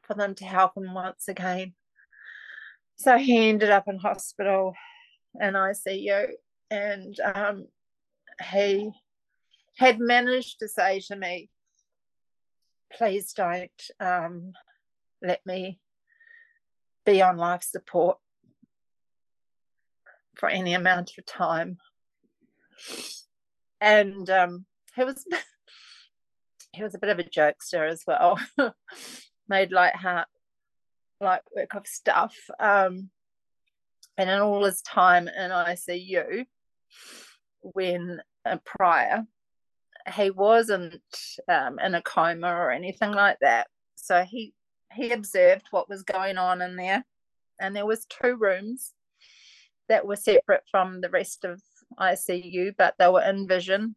for 0.04 0.14
them 0.16 0.36
to 0.36 0.46
help 0.46 0.76
him 0.76 0.94
once 0.94 1.28
again. 1.28 1.74
So 2.98 3.18
he 3.18 3.50
ended 3.50 3.70
up 3.70 3.88
in 3.88 3.98
hospital 3.98 4.74
in 5.40 5.54
ICU, 5.54 6.32
and 6.70 7.18
um, 7.22 7.68
he 8.52 8.92
had 9.78 10.00
managed 10.00 10.60
to 10.60 10.68
say 10.68 11.00
to 11.08 11.16
me, 11.16 11.50
"Please 12.92 13.32
don't 13.32 13.72
um, 14.02 14.52
let 15.22 15.46
me 15.46 15.80
be 17.06 17.22
on 17.22 17.38
life 17.38 17.64
support 17.64 18.18
for 20.36 20.50
any 20.50 20.74
amount 20.74 21.12
of 21.18 21.26
time." 21.26 21.78
And 23.82 24.30
um, 24.30 24.66
he 24.96 25.04
was 25.04 25.26
he 26.74 26.84
was 26.84 26.96
a 26.96 27.00
bit 27.00 27.10
of 27.10 27.20
a 27.20 27.24
jokester 27.24 27.90
as 27.90 28.04
well. 28.06 28.40
made 29.50 29.72
light 29.72 29.96
hat 29.96 30.28
light 31.22 31.42
work 31.56 31.76
of 31.76 31.88
stuff. 31.88 32.36
Um, 32.60 33.10
and 34.18 34.30
in 34.30 34.40
all 34.40 34.64
his 34.64 34.82
time 34.82 35.28
in 35.28 35.52
ICU, 35.52 36.46
when 37.62 38.22
uh, 38.46 38.58
prior, 38.66 39.24
he 40.14 40.32
wasn't 40.32 41.02
um, 41.48 41.80
in 41.80 41.96
a 41.96 42.02
coma 42.02 42.48
or 42.48 42.72
anything 42.72 43.12
like 43.12 43.38
that. 43.42 43.68
So 43.96 44.24
he 44.24 44.54
he 44.94 45.12
observed 45.12 45.68
what 45.72 45.90
was 45.90 46.04
going 46.04 46.38
on 46.38 46.62
in 46.62 46.76
there, 46.76 47.06
and 47.60 47.76
there 47.76 47.86
was 47.86 48.06
two 48.06 48.36
rooms 48.36 48.94
that 49.88 50.06
were 50.06 50.16
separate 50.16 50.64
from 50.70 51.02
the 51.02 51.10
rest 51.10 51.46
of 51.46 51.62
ICU, 52.00 52.74
but 52.78 52.96
they 52.98 53.08
were 53.08 53.24
in 53.24 53.48
vision, 53.48 53.96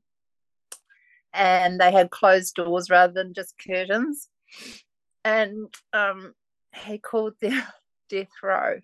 and 1.32 1.80
they 1.80 1.92
had 1.92 2.10
closed 2.10 2.54
doors 2.54 2.90
rather 2.90 3.12
than 3.12 3.34
just 3.34 3.54
curtains. 3.64 4.28
And 5.24 5.72
um, 5.92 6.34
he 6.74 6.98
called 6.98 7.34
them 7.40 7.62
death 8.08 8.28
row 8.42 8.80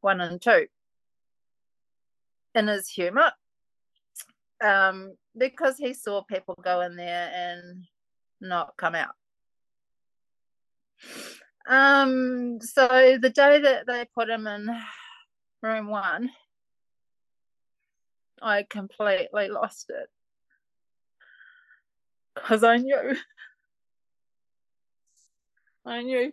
one 0.00 0.20
and 0.20 0.40
two. 0.40 0.66
In 2.54 2.66
his 2.66 2.88
humor 2.88 3.32
um, 4.64 5.14
because 5.36 5.76
he 5.78 5.94
saw 5.94 6.22
people 6.22 6.58
go 6.62 6.80
in 6.80 6.96
there 6.96 7.30
and 7.34 7.84
not 8.40 8.76
come 8.76 8.94
out. 8.94 9.14
Um, 11.68 12.60
so 12.60 13.18
the 13.20 13.30
day 13.30 13.60
that 13.60 13.86
they 13.86 14.06
put 14.14 14.30
him 14.30 14.46
in 14.46 14.68
room 15.62 15.88
one, 15.88 16.30
I 18.40 18.64
completely 18.68 19.48
lost 19.48 19.90
it 19.90 20.08
because 22.34 22.62
I 22.62 22.76
knew 22.76 23.16
I 25.84 26.02
knew 26.02 26.32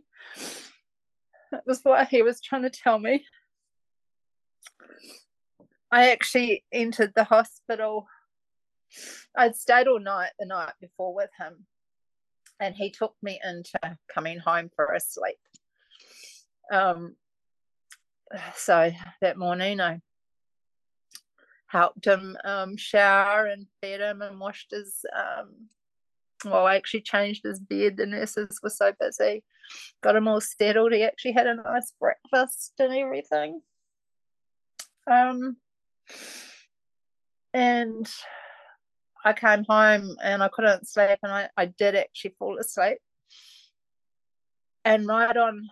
that 1.52 1.64
was 1.66 1.80
what 1.84 2.08
he 2.10 2.22
was 2.22 2.42
trying 2.42 2.64
to 2.64 2.70
tell 2.70 3.00
me. 3.00 3.26
I 5.92 6.12
actually 6.12 6.64
entered 6.72 7.14
the 7.16 7.24
hospital. 7.24 8.08
I'd 9.36 9.56
stayed 9.56 9.88
all 9.88 10.00
night 10.00 10.32
the 10.40 10.46
night 10.46 10.74
before 10.82 11.14
with 11.14 11.30
him, 11.40 11.66
and 12.60 12.76
he 12.76 12.90
took 12.90 13.16
me 13.22 13.40
into 13.44 13.98
coming 14.08 14.40
home 14.40 14.70
for 14.76 14.94
a 14.94 15.00
sleep. 15.00 15.38
Um, 16.72 17.16
so 18.56 18.92
that 19.22 19.38
morning, 19.38 19.80
I 19.80 20.02
helped 21.68 22.06
him 22.06 22.38
um, 22.44 22.78
shower 22.78 23.46
and 23.46 23.68
fed 23.82 24.02
him 24.02 24.22
and 24.22 24.40
washed 24.40 24.72
his 24.72 25.06
um, 25.16 25.70
well, 26.44 26.66
I 26.66 26.76
actually 26.76 27.02
changed 27.02 27.44
his 27.44 27.60
bed. 27.60 27.98
The 27.98 28.06
nurses 28.06 28.60
were 28.62 28.70
so 28.70 28.92
busy. 29.00 29.44
Got 30.02 30.16
him 30.16 30.28
all 30.28 30.42
settled. 30.42 30.94
He 30.94 31.04
actually 31.04 31.32
had 31.32 31.48
a 31.48 31.56
nice 31.56 31.92
breakfast 32.00 32.74
and 32.80 32.94
everything. 32.94 33.62
Um, 35.10 35.58
and 37.54 38.08
I 39.26 39.34
came 39.34 39.66
home 39.68 40.18
and 40.24 40.44
I 40.44 40.48
couldn't 40.48 40.88
sleep, 40.88 41.18
and 41.24 41.32
I, 41.32 41.50
I 41.58 41.66
did 41.66 41.96
actually 41.96 42.36
fall 42.38 42.60
asleep. 42.60 43.00
And 44.86 45.08
right 45.08 45.36
on, 45.36 45.70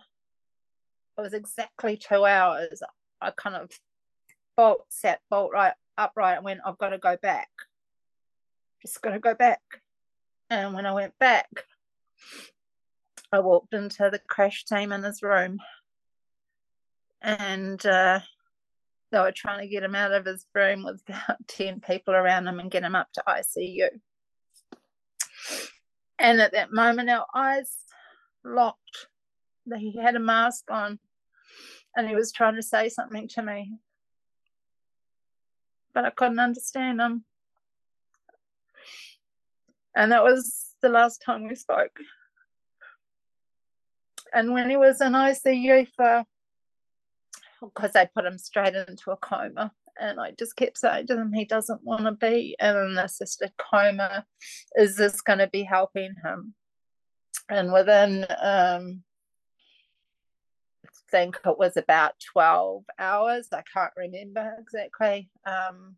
it 1.16 1.20
was 1.20 1.32
exactly 1.32 1.96
two 1.96 2.24
hours. 2.24 2.82
I 3.20 3.30
kind 3.30 3.54
of 3.54 3.70
bolt 4.56 4.84
sat 4.88 5.20
bolt 5.30 5.52
right 5.52 5.74
upright 5.96 6.36
and 6.36 6.44
went, 6.44 6.60
I've 6.66 6.78
got 6.78 6.88
to 6.90 6.98
go 6.98 7.16
back. 7.16 7.48
Just 8.82 9.00
got 9.00 9.10
to 9.10 9.20
go 9.20 9.34
back. 9.34 9.62
And 10.50 10.74
when 10.74 10.84
I 10.84 10.92
went 10.92 11.16
back, 11.20 11.48
I 13.32 13.38
walked 13.38 13.72
into 13.72 14.10
the 14.10 14.18
crash 14.18 14.64
team 14.64 14.90
in 14.92 15.04
his 15.04 15.22
room 15.22 15.60
and 17.22 17.84
uh, 17.86 18.20
they 19.14 19.20
were 19.20 19.32
trying 19.32 19.60
to 19.60 19.68
get 19.68 19.82
him 19.82 19.94
out 19.94 20.12
of 20.12 20.26
his 20.26 20.46
room 20.54 20.84
with 20.84 21.00
about 21.08 21.46
10 21.48 21.80
people 21.80 22.14
around 22.14 22.46
him 22.46 22.60
and 22.60 22.70
get 22.70 22.82
him 22.82 22.94
up 22.94 23.08
to 23.14 23.22
ICU. 23.26 23.88
And 26.18 26.40
at 26.40 26.52
that 26.52 26.72
moment, 26.72 27.10
our 27.10 27.26
eyes 27.34 27.76
locked. 28.44 29.08
He 29.76 29.96
had 29.96 30.16
a 30.16 30.20
mask 30.20 30.70
on 30.70 30.98
and 31.96 32.08
he 32.08 32.14
was 32.14 32.32
trying 32.32 32.56
to 32.56 32.62
say 32.62 32.88
something 32.88 33.28
to 33.28 33.42
me, 33.42 33.72
but 35.94 36.04
I 36.04 36.10
couldn't 36.10 36.38
understand 36.38 37.00
him 37.00 37.24
and 39.94 40.12
that 40.12 40.24
was 40.24 40.74
the 40.82 40.88
last 40.88 41.22
time 41.24 41.46
we 41.46 41.54
spoke. 41.54 41.98
And 44.32 44.52
when 44.52 44.68
he 44.68 44.76
was 44.76 45.00
in 45.00 45.12
ICU 45.12 45.86
for, 45.96 46.24
because 47.74 47.92
they 47.92 48.08
put 48.14 48.24
him 48.24 48.38
straight 48.38 48.74
into 48.74 49.10
a 49.10 49.16
coma, 49.16 49.72
and 49.98 50.20
I 50.20 50.32
just 50.32 50.56
kept 50.56 50.78
saying 50.78 51.06
to 51.08 51.16
him, 51.16 51.32
he 51.32 51.44
doesn't 51.44 51.84
want 51.84 52.04
to 52.04 52.12
be 52.12 52.56
in 52.60 52.76
an 52.76 52.98
assisted 52.98 53.52
coma. 53.58 54.26
Is 54.76 54.96
this 54.96 55.20
going 55.20 55.38
to 55.38 55.46
be 55.46 55.62
helping 55.62 56.14
him? 56.22 56.54
And 57.48 57.72
within, 57.72 58.24
um, 58.24 59.02
I 60.84 60.88
think 61.10 61.38
it 61.44 61.58
was 61.58 61.76
about 61.76 62.14
12 62.32 62.84
hours, 62.98 63.48
I 63.52 63.62
can't 63.72 63.92
remember 63.96 64.56
exactly. 64.58 65.30
Um, 65.46 65.96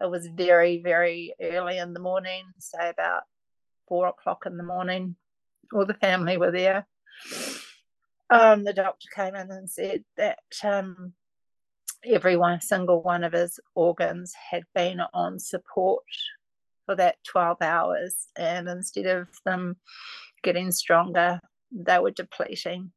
it 0.00 0.10
was 0.10 0.28
very, 0.28 0.80
very 0.82 1.34
early 1.40 1.78
in 1.78 1.92
the 1.92 2.00
morning, 2.00 2.44
say 2.58 2.88
about 2.88 3.22
four 3.88 4.06
o'clock 4.06 4.44
in 4.46 4.56
the 4.56 4.62
morning. 4.62 5.16
All 5.72 5.86
the 5.86 5.94
family 5.94 6.36
were 6.36 6.52
there. 6.52 6.86
Um, 8.30 8.64
the 8.64 8.74
doctor 8.74 9.08
came 9.14 9.34
in 9.34 9.50
and 9.50 9.70
said 9.70 10.04
that 10.16 10.40
um, 10.62 11.14
every 12.04 12.36
one 12.36 12.60
single 12.60 13.02
one 13.02 13.24
of 13.24 13.32
his 13.32 13.58
organs 13.74 14.34
had 14.50 14.64
been 14.74 15.00
on 15.14 15.38
support 15.38 16.04
for 16.86 16.94
that 16.94 17.16
12 17.24 17.58
hours 17.60 18.28
and 18.36 18.68
instead 18.68 19.06
of 19.06 19.28
them 19.44 19.76
getting 20.42 20.70
stronger 20.70 21.40
they 21.70 21.98
were 21.98 22.10
depleting. 22.10 22.92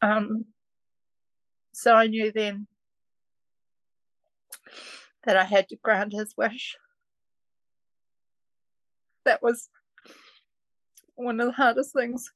Um, 0.00 0.46
so 1.72 1.94
i 1.94 2.06
knew 2.06 2.30
then 2.32 2.66
that 5.24 5.36
i 5.36 5.44
had 5.44 5.68
to 5.68 5.76
grant 5.76 6.12
his 6.12 6.34
wish. 6.36 6.76
That 9.24 9.42
was 9.42 9.68
one 11.16 11.40
of 11.40 11.46
the 11.46 11.52
hardest 11.52 11.92
things 11.92 12.30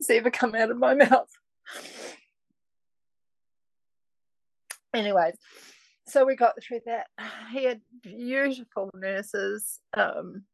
has 0.00 0.10
ever 0.10 0.30
come 0.30 0.54
out 0.54 0.70
of 0.70 0.78
my 0.78 0.94
mouth. 0.94 1.30
Anyways, 4.94 5.36
so 6.06 6.26
we 6.26 6.36
got 6.36 6.54
through 6.62 6.80
that. 6.86 7.06
He 7.52 7.64
had 7.64 7.80
beautiful 8.02 8.90
nurses 8.94 9.80
um, 9.94 10.44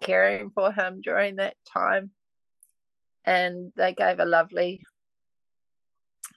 caring 0.00 0.50
for 0.50 0.72
him 0.72 1.00
during 1.02 1.36
that 1.36 1.56
time, 1.70 2.10
and 3.24 3.72
they 3.76 3.92
gave 3.92 4.20
a 4.20 4.24
lovely 4.24 4.82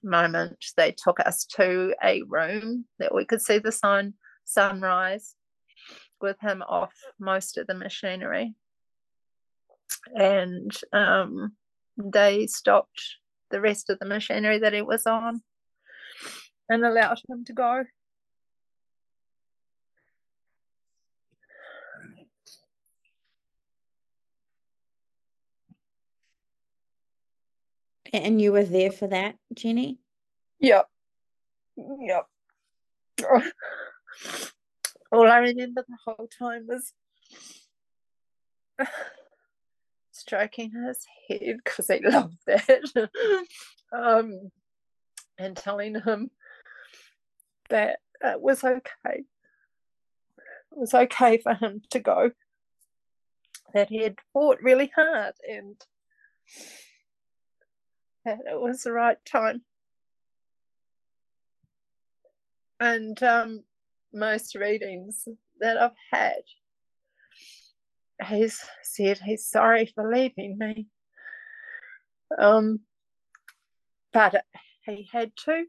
moment. 0.03 0.57
They 0.75 0.91
took 0.91 1.19
us 1.19 1.45
to 1.55 1.93
a 2.03 2.23
room 2.23 2.85
that 2.99 3.13
we 3.13 3.23
could 3.23 3.41
see 3.41 3.59
the 3.59 3.71
sun 3.71 4.15
sunrise 4.43 5.35
with 6.21 6.39
him 6.39 6.61
off 6.61 6.93
most 7.19 7.57
of 7.57 7.67
the 7.67 7.73
machinery 7.73 8.55
and 10.15 10.71
um, 10.93 11.53
they 11.97 12.47
stopped 12.47 13.17
the 13.49 13.61
rest 13.61 13.89
of 13.89 13.99
the 13.99 14.05
machinery 14.05 14.59
that 14.59 14.73
he 14.73 14.81
was 14.81 15.05
on 15.05 15.41
and 16.69 16.85
allowed 16.85 17.21
him 17.29 17.45
to 17.45 17.53
go. 17.53 17.83
And 28.13 28.41
you 28.41 28.53
were 28.53 28.63
there 28.63 28.91
for 28.91 29.07
that, 29.07 29.35
Jenny? 29.53 29.99
Yep. 30.59 30.87
Yep. 31.77 32.27
All 35.11 35.27
I 35.27 35.37
remember 35.37 35.85
the 35.87 35.97
whole 36.05 36.27
time 36.27 36.67
was 36.67 36.93
stroking 40.11 40.71
his 40.71 41.05
head 41.27 41.57
because 41.63 41.87
he 41.87 41.99
loved 42.03 42.37
that, 42.45 43.09
um, 43.93 44.51
and 45.37 45.55
telling 45.55 45.95
him 46.01 46.31
that 47.69 47.99
it 48.21 48.41
was 48.41 48.63
okay. 48.63 49.23
It 50.71 50.77
was 50.77 50.93
okay 50.93 51.37
for 51.37 51.53
him 51.53 51.81
to 51.91 51.99
go. 51.99 52.31
That 53.73 53.89
he 53.89 54.03
had 54.03 54.17
fought 54.33 54.59
really 54.61 54.91
hard 54.95 55.33
and 55.47 55.75
that 58.25 58.39
it 58.51 58.59
was 58.59 58.83
the 58.83 58.91
right 58.91 59.17
time. 59.25 59.61
And 62.79 63.21
um, 63.23 63.63
most 64.17 64.55
readings 64.55 65.27
that 65.59 65.77
I've 65.77 65.91
had 66.11 66.41
he's 68.25 68.59
said 68.83 69.19
he's 69.19 69.45
sorry 69.45 69.91
for 69.93 70.11
leaving 70.11 70.57
me. 70.57 70.87
Um, 72.37 72.81
but 74.13 74.43
he 74.85 75.07
had 75.11 75.31
to, 75.45 75.65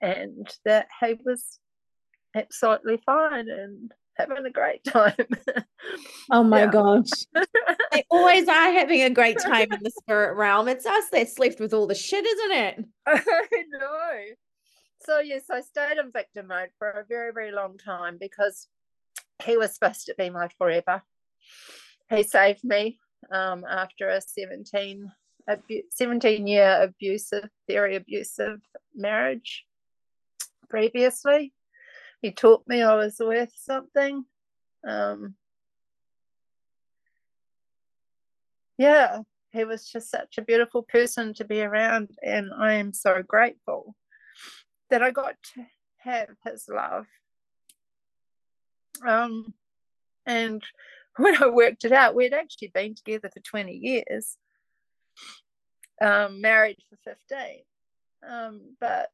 and 0.00 0.48
that 0.64 0.88
he 1.00 1.18
was 1.24 1.58
absolutely 2.34 3.02
fine 3.04 3.48
and 3.48 3.92
having 4.16 4.46
a 4.46 4.50
great 4.50 4.84
time. 4.84 5.14
oh 6.30 6.42
my 6.42 6.66
gosh. 6.66 7.10
they 7.92 8.04
always 8.10 8.48
are 8.48 8.72
having 8.72 9.02
a 9.02 9.10
great 9.10 9.38
time 9.38 9.72
in 9.72 9.80
the 9.82 9.90
spirit 9.90 10.36
realm. 10.36 10.68
It's 10.68 10.86
us 10.86 11.04
that's 11.12 11.38
left 11.38 11.60
with 11.60 11.74
all 11.74 11.86
the 11.86 11.94
shit, 11.94 12.24
isn't 12.24 12.52
it? 12.52 12.84
I 13.06 13.64
know. 13.70 14.18
So 15.06 15.20
yes, 15.20 15.44
I 15.50 15.60
stayed 15.60 15.98
in 15.98 16.10
victim 16.12 16.48
mode 16.48 16.70
for 16.78 16.90
a 16.90 17.04
very, 17.08 17.32
very 17.32 17.52
long 17.52 17.78
time 17.78 18.18
because 18.20 18.68
he 19.44 19.56
was 19.56 19.74
supposed 19.74 20.06
to 20.06 20.14
be 20.18 20.30
my 20.30 20.48
forever 20.58 21.02
he 22.10 22.22
saved 22.22 22.64
me 22.64 22.98
um, 23.30 23.64
after 23.68 24.08
a 24.08 24.20
17, 24.20 25.10
abu- 25.48 25.82
17 25.90 26.46
year 26.46 26.78
abusive, 26.82 27.48
very 27.68 27.96
abusive 27.96 28.60
marriage 28.94 29.64
previously. 30.68 31.52
He 32.22 32.30
taught 32.30 32.62
me 32.66 32.82
I 32.82 32.94
was 32.94 33.16
worth 33.18 33.52
something. 33.56 34.24
Um, 34.86 35.34
yeah, 38.78 39.20
he 39.52 39.64
was 39.64 39.88
just 39.88 40.10
such 40.10 40.38
a 40.38 40.42
beautiful 40.42 40.82
person 40.82 41.34
to 41.34 41.44
be 41.44 41.62
around, 41.62 42.10
and 42.22 42.50
I 42.56 42.74
am 42.74 42.92
so 42.92 43.22
grateful 43.26 43.94
that 44.90 45.02
I 45.02 45.10
got 45.10 45.34
to 45.54 45.66
have 45.98 46.28
his 46.44 46.68
love. 46.68 47.06
Um, 49.06 49.54
and 50.24 50.62
when 51.16 51.42
I 51.42 51.48
worked 51.48 51.84
it 51.84 51.92
out, 51.92 52.14
we'd 52.14 52.34
actually 52.34 52.68
been 52.68 52.94
together 52.94 53.30
for 53.32 53.40
20 53.40 53.72
years, 53.72 54.36
um, 56.00 56.40
married 56.40 56.78
for 56.88 56.96
15. 57.30 57.62
Um, 58.28 58.76
but 58.80 59.10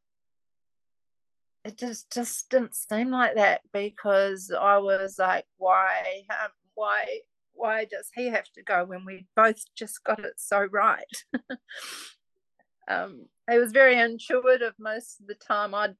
it 1.64 1.78
just 1.78 2.12
just 2.12 2.50
didn't 2.50 2.74
seem 2.74 3.10
like 3.10 3.36
that 3.36 3.60
because 3.72 4.52
I 4.58 4.78
was 4.78 5.18
like, 5.18 5.44
why, 5.58 6.24
um, 6.30 6.50
why, 6.74 7.20
why 7.52 7.84
does 7.84 8.10
he 8.14 8.28
have 8.28 8.50
to 8.54 8.62
go 8.62 8.84
when 8.84 9.04
we 9.04 9.26
both 9.36 9.62
just 9.76 10.02
got 10.02 10.20
it 10.20 10.34
so 10.36 10.66
right? 10.72 11.04
um, 12.88 13.26
it 13.50 13.58
was 13.58 13.72
very 13.72 13.98
intuitive 13.98 14.74
most 14.78 15.20
of 15.20 15.26
the 15.26 15.34
time. 15.34 15.74
I'd, 15.74 15.94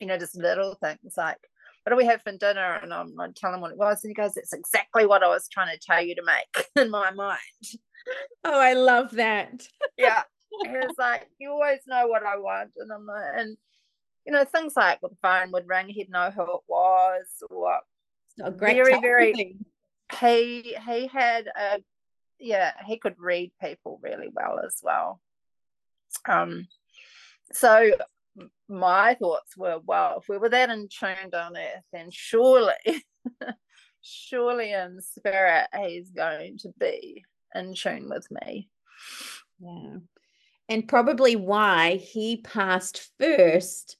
you 0.00 0.06
know, 0.06 0.18
just 0.18 0.36
little 0.36 0.74
things 0.74 1.14
like, 1.16 1.38
what 1.82 1.90
do 1.90 1.96
we 1.96 2.06
have 2.06 2.22
for 2.22 2.32
dinner? 2.32 2.78
And 2.82 2.92
I'm, 2.92 3.18
I 3.18 3.28
tell 3.34 3.54
him 3.54 3.60
what 3.60 3.70
it 3.70 3.78
was. 3.78 4.04
And 4.04 4.10
he 4.10 4.14
goes, 4.14 4.36
it's 4.36 4.52
exactly 4.52 5.06
what 5.06 5.22
I 5.22 5.28
was 5.28 5.48
trying 5.48 5.74
to 5.74 5.80
tell 5.80 6.02
you 6.02 6.14
to 6.16 6.22
make 6.22 6.66
in 6.76 6.90
my 6.90 7.10
mind. 7.10 7.38
Oh, 8.44 8.60
I 8.60 8.74
love 8.74 9.12
that. 9.12 9.66
yeah. 9.96 10.22
He 10.64 10.70
was 10.70 10.94
like, 10.98 11.28
you 11.38 11.50
always 11.50 11.80
know 11.86 12.08
what 12.08 12.24
I 12.24 12.38
want. 12.38 12.70
And 12.78 12.90
I'm 12.90 13.04
like, 13.06 13.32
and, 13.36 13.56
you 14.26 14.32
know, 14.32 14.44
things 14.44 14.72
like 14.74 14.98
the 15.00 15.10
phone 15.22 15.52
would 15.52 15.68
ring, 15.68 15.88
he'd 15.88 16.10
know 16.10 16.30
who 16.30 16.42
it 16.42 16.62
was 16.66 17.26
or 17.50 17.78
a 18.42 18.50
great 18.50 18.76
very, 18.76 18.98
very, 18.98 19.34
thing. 19.34 19.64
he, 20.18 20.74
he 20.86 21.06
had 21.06 21.48
a, 21.54 21.80
yeah, 22.40 22.72
he 22.86 22.98
could 22.98 23.16
read 23.18 23.52
people 23.62 24.00
really 24.02 24.30
well 24.32 24.58
as 24.66 24.80
well. 24.82 25.20
Um, 26.26 26.66
so 27.52 27.90
my 28.68 29.14
thoughts 29.14 29.56
were, 29.56 29.80
well, 29.84 30.18
if 30.20 30.28
we 30.28 30.38
were 30.38 30.48
that 30.48 30.70
in 30.70 30.88
tuned 30.88 31.34
on 31.34 31.56
earth, 31.56 31.84
then 31.92 32.08
surely, 32.10 32.74
surely 34.00 34.72
in 34.72 35.00
spirit, 35.00 35.68
he's 35.84 36.10
going 36.10 36.58
to 36.58 36.72
be 36.78 37.24
in 37.54 37.74
tune 37.74 38.08
with 38.08 38.26
me. 38.30 38.68
Yeah. 39.60 39.96
And 40.68 40.86
probably 40.86 41.34
why 41.36 41.96
he 41.96 42.36
passed 42.38 43.10
first 43.18 43.96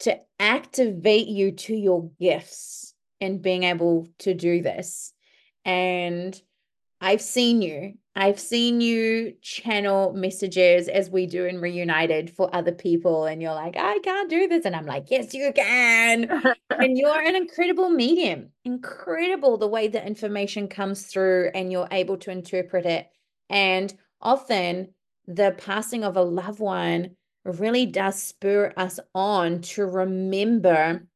to 0.00 0.18
activate 0.38 1.28
you 1.28 1.52
to 1.52 1.74
your 1.74 2.10
gifts 2.20 2.94
and 3.20 3.42
being 3.42 3.64
able 3.64 4.08
to 4.20 4.34
do 4.34 4.62
this. 4.62 5.12
And 5.64 6.40
I've 7.00 7.20
seen 7.20 7.62
you 7.62 7.94
I've 8.18 8.40
seen 8.40 8.80
you 8.80 9.34
channel 9.42 10.12
messages 10.12 10.88
as 10.88 11.08
we 11.08 11.26
do 11.26 11.44
in 11.44 11.60
Reunited 11.60 12.30
for 12.30 12.52
other 12.52 12.72
people, 12.72 13.26
and 13.26 13.40
you're 13.40 13.54
like, 13.54 13.76
I 13.76 14.00
can't 14.00 14.28
do 14.28 14.48
this. 14.48 14.64
And 14.64 14.74
I'm 14.74 14.86
like, 14.86 15.08
yes, 15.08 15.34
you 15.34 15.52
can. 15.54 16.28
and 16.70 16.98
you're 16.98 17.20
an 17.20 17.36
incredible 17.36 17.90
medium, 17.90 18.48
incredible 18.64 19.56
the 19.56 19.68
way 19.68 19.86
the 19.86 20.04
information 20.04 20.66
comes 20.66 21.06
through 21.06 21.52
and 21.54 21.70
you're 21.70 21.86
able 21.92 22.16
to 22.16 22.32
interpret 22.32 22.86
it. 22.86 23.08
And 23.48 23.94
often 24.20 24.94
the 25.28 25.54
passing 25.56 26.02
of 26.02 26.16
a 26.16 26.22
loved 26.22 26.58
one 26.58 27.10
really 27.44 27.86
does 27.86 28.20
spur 28.20 28.72
us 28.76 28.98
on 29.14 29.60
to 29.60 29.86
remember 29.86 31.06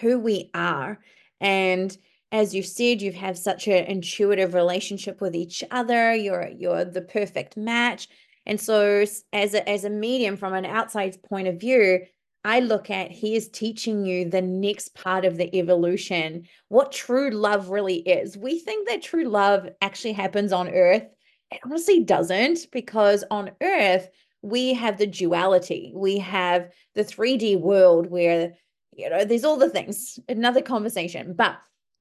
who 0.00 0.18
we 0.18 0.50
are 0.52 0.98
and 1.40 1.96
as 2.34 2.52
you 2.52 2.64
said, 2.64 3.00
you 3.00 3.12
have 3.12 3.38
such 3.38 3.68
an 3.68 3.84
intuitive 3.84 4.54
relationship 4.54 5.20
with 5.20 5.36
each 5.36 5.62
other. 5.70 6.12
You're 6.12 6.48
you're 6.48 6.84
the 6.84 7.00
perfect 7.00 7.56
match. 7.56 8.08
And 8.44 8.60
so 8.60 9.04
as 9.32 9.54
a 9.54 9.68
as 9.68 9.84
a 9.84 9.90
medium 9.90 10.36
from 10.36 10.52
an 10.52 10.66
outside 10.66 11.22
point 11.22 11.46
of 11.46 11.60
view, 11.60 12.00
I 12.44 12.58
look 12.58 12.90
at 12.90 13.12
he 13.12 13.36
is 13.36 13.48
teaching 13.48 14.04
you 14.04 14.28
the 14.28 14.42
next 14.42 14.96
part 14.96 15.24
of 15.24 15.36
the 15.36 15.56
evolution, 15.56 16.48
what 16.68 16.90
true 16.90 17.30
love 17.30 17.68
really 17.70 17.98
is. 17.98 18.36
We 18.36 18.58
think 18.58 18.88
that 18.88 19.00
true 19.00 19.26
love 19.26 19.68
actually 19.80 20.14
happens 20.14 20.52
on 20.52 20.68
earth. 20.68 21.04
It 21.52 21.60
honestly 21.64 22.02
doesn't, 22.02 22.66
because 22.72 23.22
on 23.30 23.52
earth, 23.62 24.08
we 24.42 24.74
have 24.74 24.98
the 24.98 25.06
duality. 25.06 25.92
We 25.94 26.18
have 26.18 26.72
the 26.96 27.04
3D 27.04 27.60
world 27.60 28.10
where, 28.10 28.54
you 28.92 29.08
know, 29.08 29.24
there's 29.24 29.44
all 29.44 29.56
the 29.56 29.70
things, 29.70 30.18
another 30.28 30.62
conversation. 30.62 31.34
But 31.34 31.56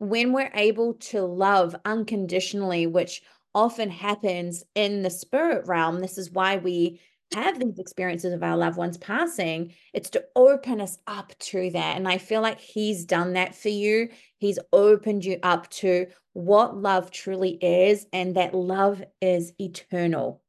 when 0.10 0.34
we're 0.34 0.52
able 0.54 0.96
to 0.96 1.24
love 1.24 1.76
unconditionally, 1.86 2.88
which 2.88 3.22
often 3.56 3.90
happens 3.90 4.64
in 4.76 5.02
the 5.02 5.10
spirit 5.10 5.68
realm, 5.68 6.00
this 6.00 6.18
is 6.18 6.32
why 6.32 6.58
we 6.58 7.00
have 7.34 7.60
these 7.60 7.80
experiences 7.80 8.34
of 8.34 8.44
our 8.44 8.58
loved 8.58 8.78
ones 8.78 8.98
passing, 8.98 9.74
it's 9.94 10.10
to 10.12 10.24
open 10.36 10.80
us 10.82 10.98
up 11.08 11.34
to 11.40 11.70
that. 11.72 11.98
And 11.98 12.08
I 12.08 12.18
feel 12.18 12.42
like 12.42 12.60
he's 12.60 13.06
done 13.06 13.34
that 13.34 13.56
for 13.56 13.70
you. 13.70 14.10
He's 14.38 14.60
opened 14.72 15.26
you 15.26 15.40
up 15.42 15.70
to 15.72 16.08
what 16.34 16.78
love 16.78 17.12
truly 17.12 17.52
is, 17.62 18.06
and 18.12 18.36
that 18.36 18.54
love 18.54 19.04
is 19.22 19.54
eternal. 19.60 20.42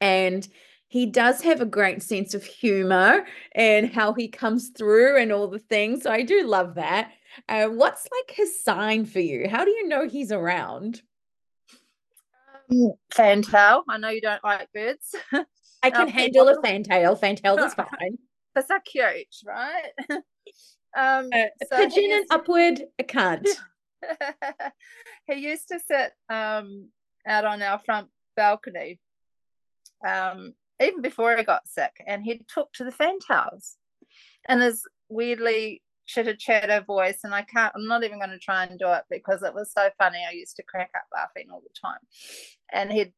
And 0.00 0.46
he 0.88 1.06
does 1.06 1.42
have 1.42 1.60
a 1.60 1.66
great 1.66 2.02
sense 2.02 2.34
of 2.34 2.44
humor 2.44 3.26
and 3.52 3.92
how 3.92 4.14
he 4.14 4.28
comes 4.28 4.70
through 4.70 5.20
and 5.20 5.30
all 5.30 5.48
the 5.48 5.58
things. 5.58 6.02
So 6.02 6.10
I 6.10 6.22
do 6.22 6.46
love 6.46 6.76
that. 6.76 7.12
Uh, 7.48 7.66
what's 7.66 8.08
like 8.10 8.36
his 8.36 8.62
sign 8.62 9.04
for 9.04 9.20
you? 9.20 9.48
How 9.48 9.64
do 9.64 9.70
you 9.70 9.88
know 9.88 10.08
he's 10.08 10.32
around? 10.32 11.02
Um, 12.70 12.92
fantail. 13.10 13.82
I 13.88 13.98
know 13.98 14.08
you 14.08 14.20
don't 14.20 14.42
like 14.44 14.68
birds. 14.72 15.14
I 15.82 15.90
can 15.90 16.02
um, 16.02 16.08
handle 16.08 16.48
a 16.48 16.60
fantail. 16.62 17.16
Fantail 17.16 17.58
is 17.58 17.74
fine. 17.74 18.18
That's 18.54 18.68
so 18.68 18.78
cute, 18.84 19.26
right? 19.46 19.90
um, 20.96 21.30
uh, 21.32 21.46
so 21.70 21.76
pigeon 21.76 22.10
and 22.12 22.26
upward, 22.30 22.82
I 22.98 23.02
can't. 23.04 23.48
he 25.26 25.34
used 25.34 25.68
to 25.68 25.80
sit 25.80 26.12
um, 26.28 26.88
out 27.26 27.44
on 27.44 27.62
our 27.62 27.78
front 27.78 28.08
balcony 28.36 28.98
um, 30.06 30.54
even 30.80 31.02
before 31.02 31.36
he 31.36 31.42
got 31.42 31.68
sick, 31.68 31.92
and 32.06 32.24
he'd 32.24 32.46
talk 32.48 32.72
to 32.74 32.84
the 32.84 32.92
fantails. 32.92 33.76
And 34.46 34.62
his 34.62 34.82
weirdly 35.08 35.82
chitter 36.08 36.34
chatter 36.34 36.80
voice 36.80 37.20
and 37.22 37.34
I 37.34 37.42
can't 37.42 37.72
I'm 37.76 37.86
not 37.86 38.02
even 38.02 38.18
going 38.18 38.30
to 38.30 38.38
try 38.38 38.64
and 38.64 38.78
do 38.78 38.90
it 38.92 39.04
because 39.10 39.42
it 39.42 39.54
was 39.54 39.70
so 39.70 39.90
funny. 39.98 40.18
I 40.26 40.32
used 40.32 40.56
to 40.56 40.62
crack 40.64 40.90
up 40.96 41.04
laughing 41.14 41.48
all 41.52 41.60
the 41.60 41.80
time 41.80 42.00
and 42.72 42.90
he'd 42.90 43.12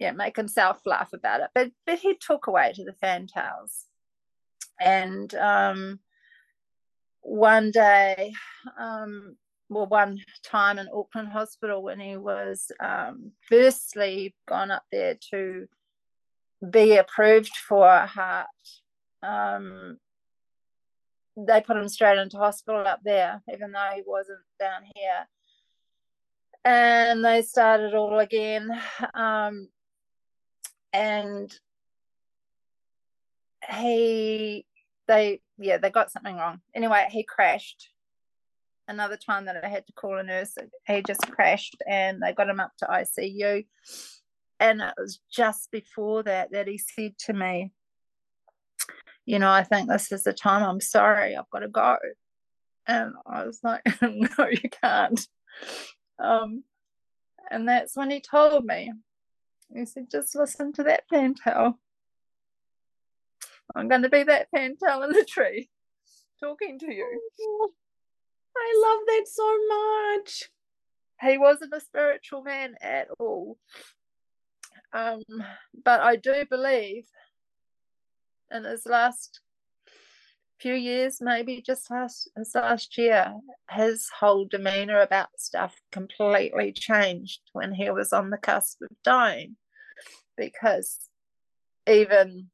yeah 0.00 0.10
make 0.12 0.34
himself 0.34 0.80
laugh 0.86 1.12
about 1.12 1.42
it. 1.42 1.50
But 1.54 1.70
but 1.86 1.98
he 1.98 2.16
took 2.16 2.46
away 2.48 2.72
to 2.74 2.84
the 2.84 2.94
fantails 2.94 3.86
and 4.80 5.32
um 5.34 6.00
one 7.20 7.70
day 7.70 8.32
um 8.78 9.36
well 9.68 9.86
one 9.86 10.18
time 10.42 10.78
in 10.78 10.88
Auckland 10.92 11.28
hospital 11.28 11.82
when 11.82 12.00
he 12.00 12.16
was 12.16 12.72
um 12.80 13.32
firstly 13.48 14.34
gone 14.48 14.70
up 14.70 14.84
there 14.90 15.16
to 15.30 15.66
be 16.70 16.96
approved 16.96 17.54
for 17.56 17.86
a 17.86 18.06
heart 18.06 18.46
um 19.22 19.98
they 21.36 21.60
put 21.60 21.76
him 21.76 21.88
straight 21.88 22.18
into 22.18 22.36
hospital 22.36 22.86
up 22.86 23.00
there, 23.04 23.42
even 23.52 23.72
though 23.72 23.88
he 23.94 24.02
wasn't 24.06 24.40
down 24.58 24.82
here. 24.94 25.28
And 26.64 27.24
they 27.24 27.42
started 27.42 27.94
all 27.94 28.18
again. 28.18 28.70
Um, 29.14 29.68
and 30.92 31.52
he, 33.70 34.66
they, 35.08 35.40
yeah, 35.58 35.78
they 35.78 35.90
got 35.90 36.12
something 36.12 36.36
wrong. 36.36 36.60
Anyway, 36.74 37.06
he 37.10 37.24
crashed. 37.24 37.88
Another 38.88 39.16
time 39.16 39.46
that 39.46 39.64
I 39.64 39.68
had 39.68 39.86
to 39.86 39.92
call 39.92 40.18
a 40.18 40.22
nurse, 40.22 40.54
he 40.86 41.02
just 41.02 41.30
crashed 41.30 41.76
and 41.86 42.20
they 42.20 42.32
got 42.32 42.48
him 42.48 42.60
up 42.60 42.72
to 42.78 42.86
ICU. 42.86 43.64
And 44.60 44.80
it 44.80 44.94
was 44.98 45.20
just 45.32 45.70
before 45.70 46.24
that 46.24 46.52
that 46.52 46.68
he 46.68 46.78
said 46.78 47.16
to 47.26 47.32
me, 47.32 47.72
you 49.24 49.38
know, 49.38 49.50
I 49.50 49.62
think 49.62 49.88
this 49.88 50.12
is 50.12 50.24
the 50.24 50.32
time. 50.32 50.62
I'm 50.62 50.80
sorry, 50.80 51.36
I've 51.36 51.50
got 51.50 51.60
to 51.60 51.68
go. 51.68 51.96
And 52.86 53.14
I 53.26 53.44
was 53.44 53.60
like, 53.62 53.82
no, 54.02 54.48
you 54.48 54.68
can't. 54.82 55.26
Um, 56.18 56.64
and 57.50 57.68
that's 57.68 57.96
when 57.96 58.10
he 58.10 58.20
told 58.20 58.64
me. 58.64 58.92
He 59.74 59.86
said, 59.86 60.10
just 60.10 60.34
listen 60.34 60.72
to 60.74 60.82
that 60.84 61.04
fantail. 61.10 61.78
I'm 63.74 63.88
going 63.88 64.02
to 64.02 64.10
be 64.10 64.22
that 64.24 64.48
fantail 64.50 65.02
in 65.02 65.12
the 65.12 65.24
tree 65.24 65.70
talking 66.42 66.78
to 66.78 66.92
you. 66.92 67.20
I 68.56 68.82
love 68.84 69.00
that 69.06 69.24
so 69.26 69.58
much. 69.68 70.50
He 71.22 71.38
wasn't 71.38 71.74
a 71.74 71.80
spiritual 71.80 72.42
man 72.42 72.74
at 72.82 73.08
all. 73.18 73.56
Um, 74.92 75.22
but 75.84 76.00
I 76.00 76.16
do 76.16 76.44
believe 76.50 77.06
in 78.52 78.64
his 78.64 78.86
last 78.86 79.40
few 80.60 80.74
years, 80.74 81.18
maybe 81.20 81.60
just 81.60 81.90
last 81.90 82.30
his 82.36 82.54
last 82.54 82.96
year, 82.96 83.34
his 83.70 84.08
whole 84.20 84.44
demeanor 84.44 85.00
about 85.00 85.28
stuff 85.36 85.74
completely 85.90 86.72
changed 86.72 87.40
when 87.52 87.72
he 87.72 87.90
was 87.90 88.12
on 88.12 88.30
the 88.30 88.38
cusp 88.38 88.80
of 88.82 88.90
dying. 89.02 89.56
Because 90.36 90.98
even 91.88 92.48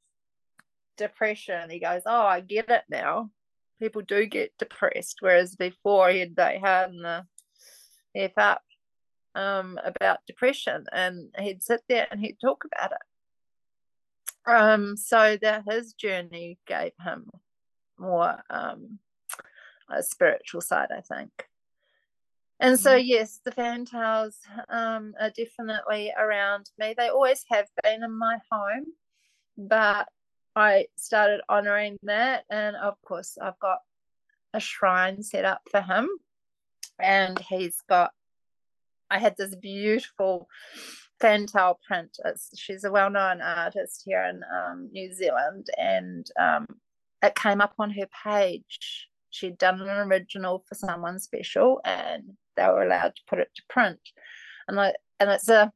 depression, 0.97 1.71
he 1.71 1.79
goes, 1.79 2.03
Oh, 2.07 2.23
I 2.23 2.41
get 2.41 2.71
it 2.71 2.85
now. 2.89 3.31
People 3.79 4.03
do 4.03 4.27
get 4.27 4.53
depressed, 4.59 5.19
whereas 5.21 5.55
before 5.55 6.11
he'd 6.11 6.35
they 6.35 6.59
had 6.63 6.93
the 6.93 7.27
F 8.15 8.33
up 8.37 8.63
um, 9.35 9.79
about 9.85 10.19
depression 10.27 10.87
and 10.93 11.29
he'd 11.39 11.63
sit 11.63 11.83
there 11.89 12.09
and 12.11 12.21
he'd 12.21 12.39
talk 12.43 12.65
about 12.65 12.93
it 12.93 12.99
um, 14.49 14.97
so 14.97 15.37
that 15.43 15.65
his 15.69 15.93
journey 15.93 16.59
gave 16.67 16.93
him 17.05 17.31
more 17.99 18.43
um, 18.51 18.99
a 19.91 20.03
spiritual 20.03 20.61
side, 20.61 20.89
I 20.91 21.01
think. 21.01 21.31
And 22.61 22.79
so, 22.79 22.91
mm-hmm. 22.91 23.07
yes, 23.07 23.41
the 23.45 23.53
fantails 23.53 24.37
um, 24.69 25.15
are 25.21 25.31
definitely 25.31 26.13
around 26.19 26.71
me. 26.79 26.95
They 26.97 27.09
always 27.09 27.45
have 27.51 27.67
been 27.83 28.03
in 28.03 28.19
my 28.19 28.39
home, 28.51 28.87
but 29.57 30.09
I 30.57 30.87
started 30.97 31.41
honoring 31.49 31.99
that. 32.03 32.45
And 32.51 32.75
of 32.75 33.01
course, 33.03 33.39
I've 33.41 33.59
got 33.61 33.79
a 34.53 34.61
shrine 34.61 35.23
set 35.23 35.45
up 35.45 35.63
for 35.71 35.81
him. 35.81 36.09
And 36.99 37.39
he's 37.39 37.81
got, 37.89 38.11
I 39.09 39.21
had 39.21 39.37
this 39.37 39.55
beautiful 39.55 40.49
Fantail 41.21 41.79
Print. 41.87 42.17
It's, 42.25 42.51
she's 42.59 42.85
a 42.85 42.91
well 42.91 43.11
known 43.11 43.41
artist 43.41 44.03
here 44.05 44.23
in 44.25 44.43
um, 44.55 44.89
New 44.93 45.13
Zealand, 45.13 45.67
and 45.77 46.27
um, 46.39 46.67
it 47.23 47.35
came 47.35 47.61
up 47.61 47.75
on 47.79 47.91
her 47.91 48.09
page. 48.25 49.09
She'd 49.31 49.59
done 49.59 49.81
an 49.81 49.89
original 49.89 50.65
for 50.69 50.75
someone 50.75 51.19
special, 51.19 51.81
and 51.85 52.37
they 52.57 52.67
were 52.67 52.83
allowed 52.83 53.17
to 53.17 53.23
put 53.29 53.41
it 53.41 53.51
to 53.57 53.63
print. 53.69 54.01
And 54.67 54.77
like, 54.77 54.97
and 55.21 55.31
it's 55.31 55.49
a 55.49 55.73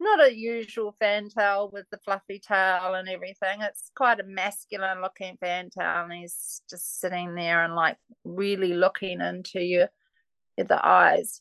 not 0.00 0.24
a 0.24 0.36
usual 0.36 0.94
fantail 1.00 1.70
with 1.72 1.86
the 1.90 1.98
fluffy 1.98 2.38
tail 2.38 2.94
and 2.94 3.08
everything. 3.08 3.62
It's 3.62 3.90
quite 3.96 4.20
a 4.20 4.24
masculine 4.24 5.00
looking 5.02 5.36
fantail, 5.40 6.04
and 6.04 6.12
he's 6.12 6.62
just 6.68 7.00
sitting 7.00 7.34
there 7.34 7.64
and 7.64 7.74
like 7.74 7.96
really 8.24 8.74
looking 8.74 9.20
into 9.20 9.60
you, 9.60 9.86
the 10.56 10.86
eyes 10.86 11.40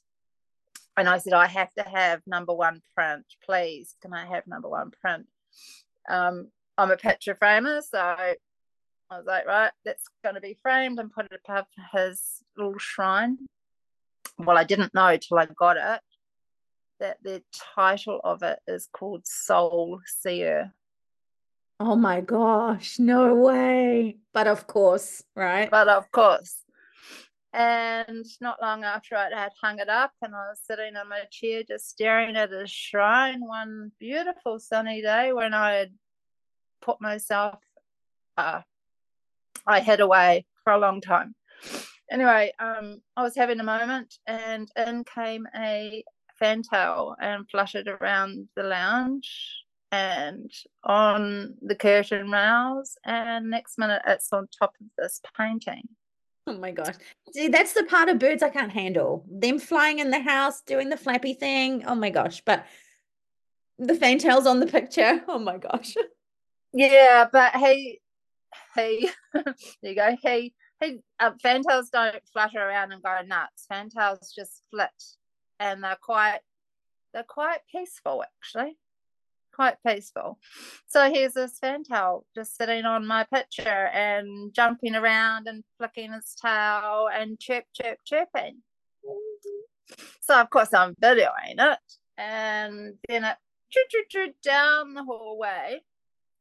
and 0.98 1.08
I 1.08 1.20
said, 1.20 1.34
I 1.34 1.48
have 1.48 1.74
to 1.76 1.84
have 1.84 2.22
number 2.26 2.54
one 2.54 2.82
print, 2.96 3.26
please. 3.46 3.96
Can 4.02 4.14
I 4.14 4.26
have 4.26 4.48
number 4.48 4.68
one 4.68 4.92
print? 5.02 5.28
Um, 6.10 6.50
I'm 6.78 6.92
a 6.92 6.98
picture 6.98 7.36
framer, 7.36 7.82
so 7.82 8.00
I 8.00 8.36
was 9.12 9.26
like, 9.26 9.46
right, 9.46 9.72
that's 9.86 10.04
going 10.24 10.36
to 10.36 10.42
be 10.42 10.58
framed 10.62 11.00
and 11.00 11.12
put 11.12 11.32
it 11.32 11.40
above 11.48 11.66
his 11.94 12.44
little 12.58 12.78
shrine. 12.78 13.38
Well, 14.38 14.58
I 14.58 14.64
didn't 14.64 14.94
know 14.94 15.18
till 15.18 15.40
I 15.40 15.46
got 15.46 15.78
it 15.78 16.02
that 17.00 17.18
the 17.24 17.44
title 17.76 18.20
of 18.24 18.44
it 18.44 18.60
is 18.68 18.90
called 18.92 19.26
Soul 19.26 20.02
Seer. 20.06 20.74
Oh 21.80 21.96
my 21.96 22.22
gosh, 22.22 22.98
no 22.98 23.36
way. 23.36 24.18
But 24.34 24.48
of 24.48 24.66
course, 24.66 25.24
right? 25.36 25.70
But 25.70 25.88
of 25.88 26.12
course. 26.12 26.56
And 27.54 28.26
not 28.42 28.62
long 28.62 28.84
after 28.84 29.16
I 29.16 29.30
had 29.30 29.54
hung 29.62 29.80
it 29.80 29.90
up, 29.90 30.12
and 30.22 30.36
I 30.36 30.50
was 30.50 30.62
sitting 30.64 30.96
on 30.96 31.10
my 31.10 31.22
chair 31.32 31.64
just 31.68 31.90
staring 31.90 32.36
at 32.36 32.52
a 32.52 32.68
shrine 32.68 33.40
one 33.40 33.92
beautiful 34.00 34.60
sunny 34.60 35.02
day 35.02 35.34
when 35.34 35.54
I 35.54 35.74
had 35.74 35.94
put 36.82 37.02
myself, 37.02 37.60
uh, 38.38 38.62
I 39.66 39.80
hid 39.80 40.02
away 40.02 40.46
for 40.64 40.74
a 40.74 40.78
long 40.78 41.02
time. 41.02 41.36
Anyway, 42.12 42.54
um, 42.60 43.02
I 43.16 43.24
was 43.24 43.36
having 43.36 43.60
a 43.60 43.64
moment, 43.64 44.16
and 44.28 44.70
in 44.76 45.04
came 45.04 45.48
a 45.56 46.04
fantail 46.40 47.16
and 47.20 47.50
fluttered 47.50 47.88
around 47.88 48.48
the 48.56 48.64
lounge 48.64 49.64
and 49.92 50.52
on 50.84 51.56
the 51.62 51.76
curtain 51.76 52.30
rails, 52.30 52.98
and 53.06 53.50
next 53.50 53.78
minute 53.78 54.02
it's 54.06 54.32
on 54.32 54.48
top 54.60 54.76
of 54.80 54.88
this 54.98 55.22
painting. 55.36 55.88
Oh 56.50 56.58
my 56.58 56.72
gosh. 56.72 56.96
See, 57.34 57.50
that's 57.50 57.74
the 57.74 57.84
part 57.84 58.08
of 58.08 58.20
birds 58.20 58.42
I 58.42 58.50
can't 58.50 58.72
handle. 58.72 59.26
Them 59.30 59.60
flying 59.60 60.00
in 60.00 60.12
the 60.12 60.22
house, 60.22 60.62
doing 60.62 60.88
the 60.88 60.96
flappy 60.96 61.34
thing. 61.34 61.84
Oh 61.86 61.96
my 61.96 62.10
gosh. 62.10 62.42
But 62.46 62.66
the 63.78 63.96
fantails 63.96 64.48
on 64.48 64.62
the 64.62 64.68
picture. 64.68 65.24
Oh 65.28 65.40
my 65.40 65.58
gosh. 65.58 65.96
Yeah, 66.72 67.28
but 67.32 67.54
he, 67.56 68.00
he, 68.76 69.10
there 69.34 69.54
you 69.82 69.96
go. 69.96 70.16
He, 70.22 70.54
he, 70.80 71.00
uh, 71.20 71.32
fantails 71.42 71.90
don't 71.90 72.16
flutter 72.32 72.60
around 72.60 72.94
and 72.94 73.04
go 73.04 73.20
nuts. 73.26 73.66
Fantails 73.68 74.32
just 74.34 74.64
flit 74.72 74.90
and 75.60 75.84
they're 75.84 75.98
quite, 76.02 76.40
they're 77.14 77.24
quite 77.24 77.60
peaceful 77.70 78.24
actually 78.24 78.78
quite 79.58 79.76
peaceful. 79.86 80.38
So 80.86 81.12
here's 81.12 81.34
this 81.34 81.58
fantail 81.60 82.26
just 82.36 82.56
sitting 82.56 82.86
on 82.86 83.08
my 83.08 83.24
picture 83.24 83.88
and 83.92 84.54
jumping 84.54 84.96
around 84.96 85.48
and 85.48 85.64
flicking 85.78 86.14
its 86.14 86.36
tail 86.36 87.10
and 87.12 87.40
chirp, 87.40 87.66
chirp, 87.74 87.98
chirping. 88.06 88.62
So 90.22 90.40
of 90.40 90.50
course 90.50 90.74
I'm 90.74 90.94
videoing 90.96 91.58
it, 91.58 91.80
and 92.18 92.96
then 93.10 93.24
it 93.24 93.38
choo 93.72 93.84
choo 93.90 94.04
choo 94.10 94.34
down 94.44 94.94
the 94.94 95.04
hallway, 95.04 95.82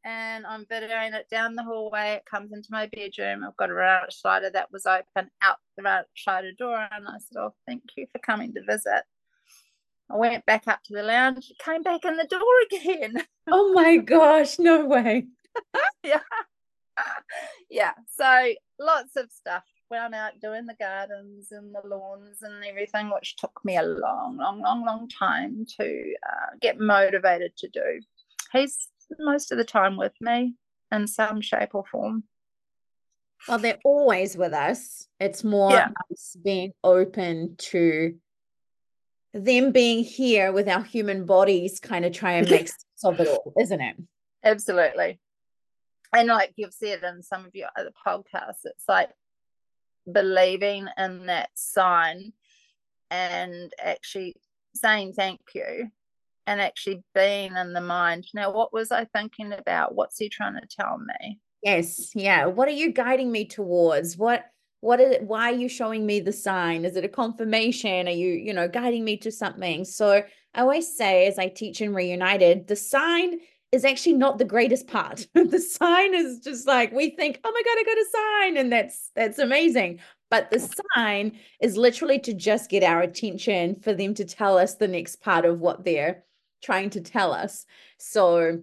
and 0.04 0.44
I'm 0.44 0.66
videoing 0.66 1.14
it 1.14 1.28
down 1.30 1.54
the 1.54 1.62
hallway. 1.62 2.16
It 2.16 2.26
comes 2.30 2.52
into 2.52 2.68
my 2.70 2.86
bedroom. 2.86 3.44
I've 3.44 3.56
got 3.56 3.70
a 3.70 3.74
round 3.74 4.12
slider 4.12 4.50
that 4.50 4.72
was 4.72 4.84
open 4.84 5.30
out 5.40 5.56
the 5.76 5.84
round 5.84 6.06
slider 6.16 6.52
door, 6.52 6.86
and 6.90 7.08
I 7.08 7.18
said, 7.18 7.38
"Oh, 7.38 7.54
thank 7.66 7.82
you 7.96 8.06
for 8.12 8.18
coming 8.18 8.52
to 8.54 8.62
visit." 8.62 9.04
I 10.10 10.16
went 10.16 10.46
back 10.46 10.68
up 10.68 10.82
to 10.84 10.94
the 10.94 11.02
lounge, 11.02 11.52
came 11.58 11.82
back 11.82 12.04
in 12.04 12.16
the 12.16 12.26
door 12.26 12.40
again. 12.72 13.24
Oh 13.50 13.72
my 13.72 13.96
gosh, 13.96 14.58
no 14.58 14.86
way. 14.86 15.26
yeah. 16.04 16.20
yeah. 17.70 17.92
So 18.14 18.52
lots 18.78 19.16
of 19.16 19.30
stuff 19.30 19.64
when 19.88 20.00
I'm 20.00 20.14
out 20.14 20.40
doing 20.40 20.66
the 20.66 20.74
gardens 20.74 21.52
and 21.52 21.74
the 21.74 21.86
lawns 21.86 22.42
and 22.42 22.64
everything, 22.64 23.10
which 23.10 23.36
took 23.36 23.60
me 23.64 23.76
a 23.76 23.82
long, 23.82 24.36
long, 24.36 24.60
long, 24.60 24.84
long 24.84 25.08
time 25.08 25.64
to 25.78 26.14
uh, 26.28 26.56
get 26.60 26.78
motivated 26.78 27.56
to 27.58 27.68
do. 27.68 28.00
He's 28.52 28.88
most 29.18 29.52
of 29.52 29.58
the 29.58 29.64
time 29.64 29.96
with 29.96 30.14
me 30.20 30.54
in 30.92 31.06
some 31.06 31.40
shape 31.40 31.74
or 31.74 31.84
form. 31.84 32.24
Well, 33.48 33.58
they're 33.58 33.78
always 33.84 34.36
with 34.36 34.52
us. 34.52 35.06
It's 35.20 35.44
more 35.44 35.70
yeah. 35.70 35.88
us 36.10 36.36
being 36.42 36.72
open 36.82 37.56
to 37.58 38.16
them 39.44 39.72
being 39.72 40.04
here 40.04 40.52
with 40.52 40.68
our 40.68 40.82
human 40.82 41.26
bodies 41.26 41.80
kind 41.80 42.04
of 42.04 42.12
try 42.12 42.32
and 42.32 42.50
make 42.50 42.68
sense 42.68 43.04
of 43.04 43.20
it 43.20 43.28
all, 43.28 43.52
isn't 43.60 43.80
it? 43.80 43.96
Absolutely. 44.44 45.20
And 46.12 46.28
like 46.28 46.52
you've 46.56 46.72
said 46.72 47.02
in 47.02 47.22
some 47.22 47.44
of 47.44 47.54
your 47.54 47.68
other 47.76 47.92
podcasts, 48.06 48.64
it's 48.64 48.84
like 48.88 49.10
believing 50.10 50.86
in 50.96 51.26
that 51.26 51.50
sign 51.54 52.32
and 53.10 53.72
actually 53.82 54.36
saying 54.74 55.12
thank 55.12 55.40
you 55.54 55.90
and 56.46 56.60
actually 56.60 57.02
being 57.14 57.56
in 57.56 57.72
the 57.72 57.80
mind. 57.80 58.26
Now, 58.32 58.52
what 58.52 58.72
was 58.72 58.92
I 58.92 59.04
thinking 59.04 59.52
about? 59.52 59.94
What's 59.94 60.18
he 60.18 60.28
trying 60.28 60.54
to 60.54 60.66
tell 60.68 60.98
me? 60.98 61.40
Yes. 61.62 62.12
Yeah. 62.14 62.46
What 62.46 62.68
are 62.68 62.72
you 62.72 62.92
guiding 62.92 63.32
me 63.32 63.46
towards? 63.46 64.16
What 64.16 64.44
what 64.80 65.00
is 65.00 65.12
it 65.12 65.22
why 65.22 65.50
are 65.52 65.56
you 65.56 65.68
showing 65.68 66.06
me 66.06 66.20
the 66.20 66.32
sign? 66.32 66.84
Is 66.84 66.96
it 66.96 67.04
a 67.04 67.08
confirmation? 67.08 68.08
Are 68.08 68.12
you 68.12 68.28
you 68.28 68.52
know 68.52 68.68
guiding 68.68 69.04
me 69.04 69.16
to 69.18 69.30
something? 69.30 69.84
So 69.84 70.22
i 70.54 70.60
always 70.60 70.96
say 70.96 71.26
as 71.26 71.38
i 71.38 71.48
teach 71.48 71.82
in 71.82 71.92
reunited 71.94 72.66
the 72.66 72.76
sign 72.76 73.38
is 73.72 73.84
actually 73.84 74.14
not 74.14 74.38
the 74.38 74.44
greatest 74.44 74.86
part. 74.86 75.26
The 75.34 75.60
sign 75.60 76.14
is 76.14 76.40
just 76.40 76.66
like 76.66 76.92
we 76.92 77.10
think 77.10 77.40
oh 77.44 77.52
my 77.52 77.62
god 77.62 77.78
i 77.78 77.84
got 77.84 77.98
a 77.98 78.06
sign 78.12 78.56
and 78.58 78.72
that's 78.72 79.10
that's 79.14 79.38
amazing. 79.38 80.00
But 80.28 80.50
the 80.50 80.68
sign 80.94 81.38
is 81.60 81.76
literally 81.76 82.18
to 82.20 82.34
just 82.34 82.68
get 82.68 82.82
our 82.82 83.00
attention 83.00 83.76
for 83.76 83.92
them 83.94 84.14
to 84.14 84.24
tell 84.24 84.58
us 84.58 84.74
the 84.74 84.88
next 84.88 85.16
part 85.22 85.44
of 85.44 85.60
what 85.60 85.84
they're 85.84 86.24
trying 86.62 86.90
to 86.90 87.00
tell 87.00 87.32
us. 87.32 87.64
So 87.98 88.62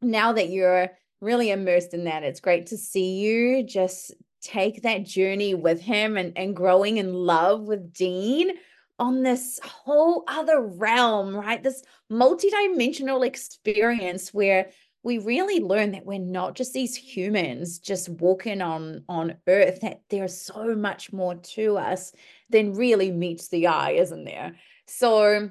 now 0.00 0.32
that 0.32 0.48
you're 0.48 0.90
really 1.20 1.50
immersed 1.50 1.94
in 1.94 2.04
that 2.04 2.22
it's 2.22 2.40
great 2.40 2.66
to 2.66 2.76
see 2.76 3.16
you 3.16 3.62
just 3.62 4.14
take 4.46 4.82
that 4.82 5.04
journey 5.04 5.54
with 5.54 5.80
him 5.80 6.16
and, 6.16 6.32
and 6.36 6.54
growing 6.56 6.96
in 6.98 7.12
love 7.12 7.62
with 7.62 7.92
Dean 7.92 8.52
on 8.98 9.22
this 9.22 9.60
whole 9.62 10.24
other 10.26 10.60
realm, 10.60 11.34
right? 11.34 11.62
This 11.62 11.82
multidimensional 12.10 13.26
experience 13.26 14.32
where 14.32 14.70
we 15.02 15.18
really 15.18 15.60
learn 15.60 15.92
that 15.92 16.04
we're 16.04 16.18
not 16.18 16.56
just 16.56 16.72
these 16.72 16.96
humans 16.96 17.78
just 17.78 18.08
walking 18.08 18.60
on 18.60 19.04
on 19.08 19.36
earth 19.46 19.80
that 19.82 20.00
there's 20.10 20.40
so 20.40 20.74
much 20.74 21.12
more 21.12 21.36
to 21.36 21.76
us 21.76 22.12
than 22.50 22.74
really 22.74 23.12
meets 23.12 23.46
the 23.48 23.68
eye 23.68 23.92
isn't 23.92 24.24
there 24.24 24.56
so 24.88 25.48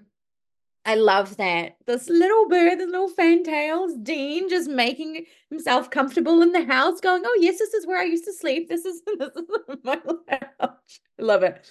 I 0.85 0.95
love 0.95 1.37
that. 1.37 1.77
This 1.87 2.09
little 2.09 2.47
bird, 2.47 2.79
this 2.79 2.91
little 2.91 3.09
fantails, 3.09 3.93
Dean 4.03 4.47
just 4.49 4.69
making 4.69 5.25
himself 5.49 5.89
comfortable 5.89 6.43
in 6.43 6.51
the 6.51 6.63
house, 6.63 7.01
going, 7.01 7.23
Oh, 7.25 7.37
yes, 7.41 7.57
this 7.57 7.73
is 7.73 7.87
where 7.87 7.99
I 7.99 8.03
used 8.03 8.25
to 8.25 8.33
sleep. 8.33 8.69
This 8.69 8.85
is 8.85 9.01
this 9.19 9.29
is 9.35 9.77
my 9.83 9.99
lounge. 10.05 11.01
I 11.19 11.23
love 11.23 11.43
it. 11.43 11.67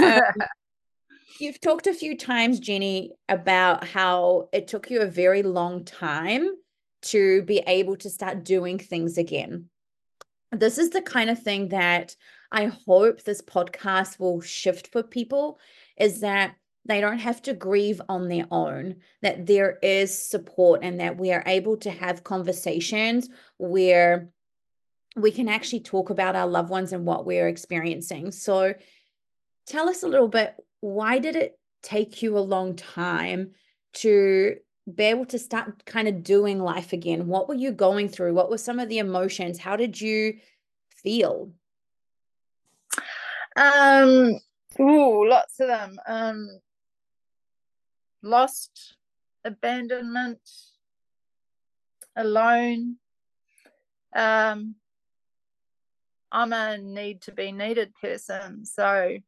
Um, 0.00 0.46
you've 1.40 1.60
talked 1.60 1.88
a 1.88 1.94
few 1.94 2.16
times, 2.16 2.60
Jenny, 2.60 3.12
about 3.28 3.84
how 3.84 4.48
it 4.52 4.68
took 4.68 4.90
you 4.90 5.00
a 5.00 5.06
very 5.06 5.42
long 5.42 5.84
time 5.84 6.48
to 7.02 7.42
be 7.42 7.58
able 7.66 7.96
to 7.96 8.08
start 8.08 8.44
doing 8.44 8.78
things 8.78 9.18
again. 9.18 9.68
This 10.52 10.78
is 10.78 10.90
the 10.90 11.02
kind 11.02 11.30
of 11.30 11.42
thing 11.42 11.68
that 11.70 12.14
I 12.52 12.66
hope 12.66 13.24
this 13.24 13.42
podcast 13.42 14.20
will 14.20 14.40
shift 14.40 14.88
for 14.92 15.02
people 15.02 15.58
is 15.96 16.20
that 16.20 16.54
they 16.84 17.00
don't 17.00 17.18
have 17.18 17.40
to 17.42 17.54
grieve 17.54 18.00
on 18.08 18.28
their 18.28 18.46
own, 18.50 18.96
that 19.20 19.46
there 19.46 19.78
is 19.82 20.16
support 20.16 20.80
and 20.82 21.00
that 21.00 21.16
we 21.16 21.32
are 21.32 21.44
able 21.46 21.76
to 21.78 21.90
have 21.90 22.24
conversations 22.24 23.28
where 23.58 24.30
we 25.14 25.30
can 25.30 25.48
actually 25.48 25.80
talk 25.80 26.10
about 26.10 26.36
our 26.36 26.46
loved 26.46 26.70
ones 26.70 26.92
and 26.92 27.04
what 27.04 27.26
we're 27.26 27.48
experiencing. 27.48 28.32
So 28.32 28.74
tell 29.66 29.88
us 29.88 30.02
a 30.02 30.08
little 30.08 30.28
bit 30.28 30.54
why 30.80 31.18
did 31.18 31.36
it 31.36 31.58
take 31.82 32.22
you 32.22 32.36
a 32.36 32.40
long 32.40 32.74
time 32.74 33.52
to 33.94 34.56
be 34.92 35.04
able 35.04 35.26
to 35.26 35.38
start 35.38 35.84
kind 35.84 36.08
of 36.08 36.24
doing 36.24 36.58
life 36.58 36.92
again? 36.92 37.28
What 37.28 37.48
were 37.48 37.54
you 37.54 37.70
going 37.70 38.08
through? 38.08 38.34
What 38.34 38.50
were 38.50 38.58
some 38.58 38.80
of 38.80 38.88
the 38.88 38.98
emotions? 38.98 39.58
How 39.58 39.76
did 39.76 40.00
you 40.00 40.38
feel? 40.90 41.52
Um, 43.54 44.38
ooh, 44.80 45.28
lots 45.28 45.60
of 45.60 45.68
them. 45.68 45.98
Um, 46.06 46.48
lost, 48.22 48.96
abandonment, 49.44 50.40
alone. 52.16 52.96
Um, 54.14 54.76
I'm 56.30 56.52
a 56.52 56.78
need 56.78 57.22
to 57.22 57.32
be 57.32 57.52
needed 57.52 57.92
person, 58.00 58.64
so 58.64 59.18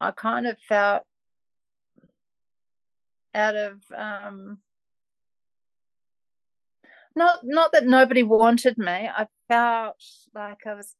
I 0.00 0.10
kind 0.12 0.46
of 0.46 0.58
felt 0.68 1.02
out 3.34 3.56
of 3.56 3.82
um, 3.94 4.58
not 7.16 7.40
not 7.42 7.72
that 7.72 7.86
nobody 7.86 8.22
wanted 8.22 8.78
me. 8.78 9.08
I 9.14 9.26
felt 9.48 10.02
like 10.34 10.66
I 10.66 10.74
was 10.74 10.94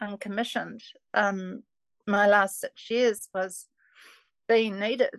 uncommissioned. 0.00 0.82
Um, 1.14 1.62
my 2.06 2.26
last 2.26 2.60
six 2.60 2.90
years 2.90 3.28
was 3.34 3.66
being 4.48 4.78
needed 4.78 5.10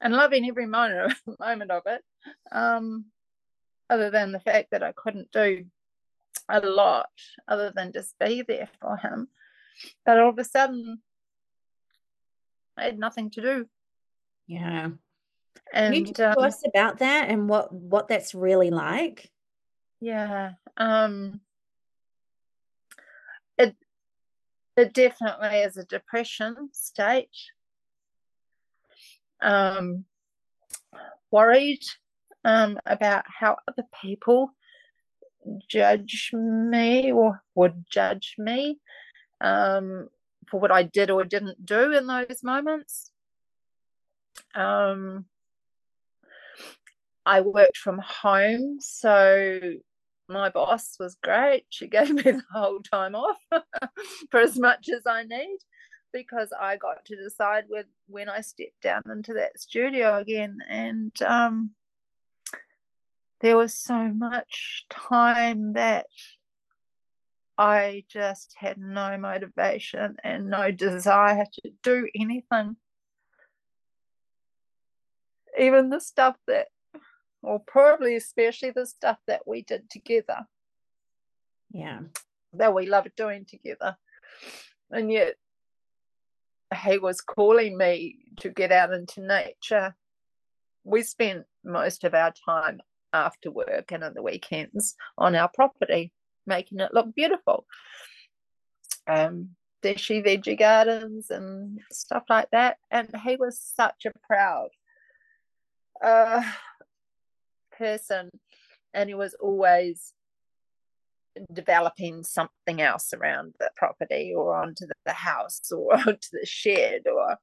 and 0.00 0.14
loving 0.14 0.46
every 0.48 0.66
moment, 0.66 1.14
moment 1.38 1.70
of 1.70 1.82
it. 1.86 2.02
Um, 2.52 3.06
other 3.88 4.10
than 4.10 4.32
the 4.32 4.40
fact 4.40 4.70
that 4.70 4.82
I 4.82 4.92
couldn't 4.92 5.32
do 5.32 5.64
a 6.48 6.60
lot 6.60 7.08
other 7.48 7.72
than 7.74 7.92
just 7.92 8.18
be 8.18 8.42
there 8.42 8.68
for 8.80 8.96
him. 8.96 9.28
But 10.04 10.18
all 10.20 10.30
of 10.30 10.38
a 10.38 10.44
sudden, 10.44 11.00
I 12.76 12.84
had 12.84 12.98
nothing 12.98 13.30
to 13.30 13.40
do. 13.40 13.66
Yeah. 14.46 14.90
And 15.72 15.94
Can 15.94 16.06
you 16.06 16.12
talk 16.12 16.36
to 16.36 16.40
um, 16.40 16.46
us 16.46 16.62
about 16.66 16.98
that 16.98 17.28
and 17.28 17.48
what 17.48 17.72
what 17.72 18.08
that's 18.08 18.34
really 18.34 18.70
like? 18.70 19.30
yeah, 20.00 20.52
um, 20.76 21.40
it 23.58 23.76
it 24.76 24.92
definitely 24.92 25.58
is 25.60 25.76
a 25.76 25.84
depression 25.84 26.70
state. 26.72 27.28
Um, 29.42 30.04
worried 31.30 31.82
um, 32.44 32.78
about 32.86 33.24
how 33.26 33.56
other 33.68 33.84
people 34.02 34.54
judge 35.68 36.30
me 36.34 37.12
or 37.12 37.42
would 37.54 37.84
judge 37.90 38.34
me 38.38 38.78
um, 39.40 40.08
for 40.48 40.60
what 40.60 40.70
I 40.70 40.82
did 40.82 41.10
or 41.10 41.24
didn't 41.24 41.64
do 41.64 41.92
in 41.92 42.06
those 42.06 42.42
moments. 42.42 43.10
Um, 44.54 45.26
I 47.24 47.42
worked 47.42 47.76
from 47.76 47.98
home, 47.98 48.78
so 48.80 49.60
my 50.28 50.48
boss 50.50 50.96
was 50.98 51.16
great. 51.22 51.64
She 51.70 51.86
gave 51.88 52.10
me 52.10 52.22
the 52.22 52.42
whole 52.52 52.80
time 52.80 53.14
off 53.14 53.38
for 54.30 54.40
as 54.40 54.58
much 54.58 54.88
as 54.88 55.02
I 55.06 55.24
need 55.24 55.58
because 56.12 56.52
I 56.58 56.76
got 56.76 57.04
to 57.06 57.16
decide 57.16 57.64
with 57.68 57.86
when 58.08 58.28
I 58.28 58.40
stepped 58.40 58.80
down 58.82 59.02
into 59.10 59.34
that 59.34 59.58
studio 59.60 60.16
again. 60.18 60.58
And 60.68 61.12
um, 61.22 61.70
there 63.40 63.56
was 63.56 63.74
so 63.74 64.08
much 64.08 64.86
time 64.90 65.74
that 65.74 66.06
I 67.56 68.04
just 68.08 68.54
had 68.56 68.78
no 68.78 69.18
motivation 69.18 70.16
and 70.24 70.48
no 70.48 70.70
desire 70.70 71.44
to 71.52 71.70
do 71.82 72.08
anything. 72.14 72.76
Even 75.58 75.90
the 75.90 76.00
stuff 76.00 76.36
that, 76.46 76.68
or 77.42 77.60
probably 77.60 78.16
especially 78.16 78.70
the 78.70 78.86
stuff 78.86 79.18
that 79.26 79.46
we 79.46 79.62
did 79.62 79.90
together, 79.90 80.46
Yeah. 81.70 82.00
that 82.54 82.72
we 82.74 82.86
loved 82.86 83.14
doing 83.16 83.44
together. 83.44 83.96
And 84.90 85.12
yet, 85.12 85.34
he 86.84 86.98
was 86.98 87.20
calling 87.20 87.76
me 87.76 88.18
to 88.38 88.50
get 88.50 88.72
out 88.72 88.92
into 88.92 89.20
nature. 89.20 89.94
We 90.84 91.02
spent 91.02 91.46
most 91.64 92.04
of 92.04 92.14
our 92.14 92.32
time 92.44 92.80
after 93.12 93.50
work 93.50 93.92
and 93.92 94.04
on 94.04 94.14
the 94.14 94.22
weekends 94.22 94.94
on 95.18 95.34
our 95.34 95.48
property 95.48 96.12
making 96.46 96.80
it 96.80 96.94
look 96.94 97.14
beautiful. 97.14 97.66
Um, 99.06 99.50
Deshi 99.82 100.24
veggie 100.24 100.58
gardens 100.58 101.30
and 101.30 101.80
stuff 101.90 102.24
like 102.28 102.50
that. 102.52 102.76
And 102.90 103.08
he 103.24 103.36
was 103.36 103.58
such 103.58 104.06
a 104.06 104.12
proud 104.26 104.68
uh, 106.04 106.42
person, 107.76 108.30
and 108.94 109.08
he 109.08 109.14
was 109.14 109.34
always 109.34 110.12
developing 111.52 112.22
something 112.22 112.80
else 112.80 113.12
around 113.12 113.54
the 113.58 113.70
property 113.76 114.32
or 114.36 114.56
onto 114.56 114.86
the, 114.86 114.94
the 115.06 115.12
house 115.12 115.70
or 115.76 115.94
onto 115.94 116.28
the 116.32 116.44
shed 116.44 117.02
or 117.06 117.36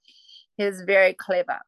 he 0.57 0.65
was 0.65 0.81
very 0.81 1.13
clever. 1.13 1.59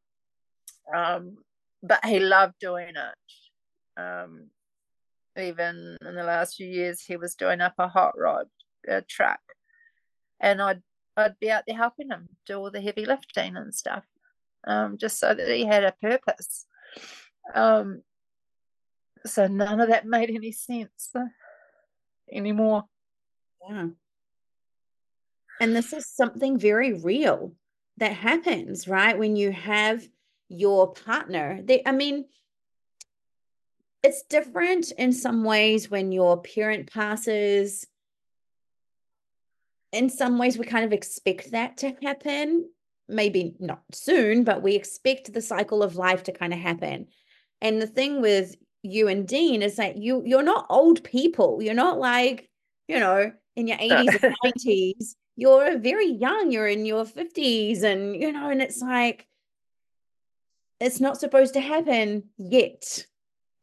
Um, 0.94 1.38
but 1.84 2.04
he 2.06 2.20
loved 2.20 2.56
doing 2.60 2.94
it. 2.96 4.02
Um, 4.02 4.48
even 5.38 5.98
in 6.06 6.16
the 6.16 6.24
last 6.24 6.56
few 6.56 6.68
years 6.68 7.02
he 7.02 7.16
was 7.18 7.36
doing 7.36 7.62
up 7.62 7.76
a 7.78 7.88
hot 7.88 8.18
rod 8.18 8.48
a 8.88 9.02
truck. 9.02 9.40
And 10.40 10.62
I'd 10.62 10.82
I'd 11.18 11.40
be 11.40 11.52
out 11.52 11.64
there 11.68 11.76
helping 11.76 12.10
him 12.10 12.30
do 12.46 12.58
all 12.58 12.72
the 12.72 12.82
heavy 12.82 13.06
lifting 13.06 13.58
and 13.58 13.76
stuff 13.76 14.06
um, 14.66 14.98
just 14.98 15.20
so 15.20 15.34
that 15.34 15.50
he 15.50 15.66
had 15.66 15.84
a 15.84 15.94
purpose. 16.02 16.66
Um, 17.54 18.04
so 19.26 19.48
none 19.48 19.82
of 19.82 19.90
that 19.90 20.06
made 20.06 20.30
any 20.30 20.52
sense 20.52 21.10
anymore 22.32 22.84
Yeah. 23.70 23.88
And 25.60 25.76
this 25.76 25.94
is 25.94 26.08
something 26.08 26.58
very 26.58 26.94
real 26.94 27.54
that 27.98 28.14
happens, 28.14 28.88
right? 28.88 29.18
When 29.18 29.36
you 29.36 29.52
have 29.52 30.08
your 30.48 30.94
partner. 30.94 31.62
They, 31.64 31.82
I 31.86 31.92
mean, 31.92 32.26
it's 34.02 34.24
different 34.24 34.92
in 34.92 35.14
some 35.14 35.44
ways 35.44 35.90
when 35.90 36.12
your 36.12 36.42
parent 36.42 36.92
passes. 36.92 37.86
In 39.92 40.10
some 40.10 40.38
ways, 40.38 40.58
we 40.58 40.66
kind 40.66 40.86
of 40.86 40.94
expect 40.94 41.52
that 41.52 41.78
to 41.78 41.94
happen. 42.02 42.70
Maybe 43.08 43.56
not 43.60 43.82
soon, 43.92 44.44
but 44.44 44.62
we 44.62 44.76
expect 44.76 45.34
the 45.34 45.42
cycle 45.42 45.84
of 45.84 45.96
life 45.96 46.24
to 46.24 46.32
kind 46.32 46.54
of 46.54 46.60
happen. 46.60 47.08
And 47.62 47.82
the 47.82 47.88
thing 47.88 48.22
with 48.22 48.56
you 48.84 49.08
and 49.08 49.28
Dean 49.28 49.62
is 49.62 49.76
that 49.76 49.98
you 49.98 50.24
you're 50.26 50.44
not 50.44 50.66
old 50.70 51.04
people. 51.04 51.62
You're 51.62 51.74
not 51.74 52.00
like, 52.00 52.50
you 52.88 53.00
know, 53.00 53.32
in 53.56 53.68
your 53.68 53.78
80s 53.78 54.24
and 54.24 54.36
90s. 54.44 55.16
You're 55.36 55.78
very 55.78 56.08
young. 56.12 56.52
You're 56.52 56.68
in 56.68 56.86
your 56.86 57.06
50s 57.06 57.84
and 57.84 58.16
you 58.16 58.32
know, 58.32 58.50
and 58.50 58.62
it's 58.62 58.82
like 58.82 59.28
it's 60.80 61.00
not 61.00 61.20
supposed 61.20 61.54
to 61.56 61.62
happen 61.62 62.30
yet. 62.38 63.06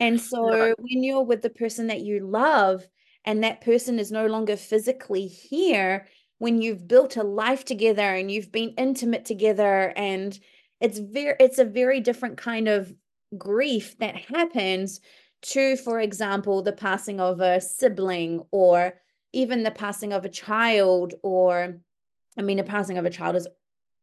And 0.01 0.21
so 0.21 0.43
No. 0.43 0.75
when 0.79 1.03
you're 1.03 1.23
with 1.23 1.41
the 1.43 1.51
person 1.51 1.87
that 1.87 2.03
you 2.03 2.21
love 2.27 2.87
and 3.25 3.43
that 3.43 3.63
person 3.63 3.99
is 3.99 4.13
no 4.13 4.27
longer 4.27 4.57
physically 4.57 5.27
here, 5.27 6.07
when 6.39 6.61
you've 6.61 6.87
built 6.87 7.17
a 7.17 7.23
life 7.23 7.65
together 7.65 8.03
and 8.03 8.31
you've 8.31 8.53
been 8.53 8.75
intimate 8.77 9.25
together 9.25 9.93
and 9.97 10.39
it's 10.81 10.99
very 10.99 11.35
it's 11.41 11.59
a 11.59 11.65
very 11.65 12.01
different 12.01 12.37
kind 12.37 12.69
of 12.69 12.93
grief 13.39 13.99
that 13.99 14.17
happens 14.17 15.01
to 15.43 15.77
for 15.77 16.01
example 16.01 16.63
the 16.63 16.73
passing 16.73 17.21
of 17.21 17.41
a 17.41 17.61
sibling 17.61 18.43
or 18.51 18.95
even 19.33 19.63
the 19.63 19.71
passing 19.71 20.13
of 20.13 20.25
a 20.25 20.31
child 20.31 21.15
or 21.23 21.79
I 22.39 22.43
mean 22.43 22.57
the 22.57 22.65
passing 22.65 22.99
of 22.99 23.05
a 23.05 23.11
child 23.11 23.37
is 23.37 23.49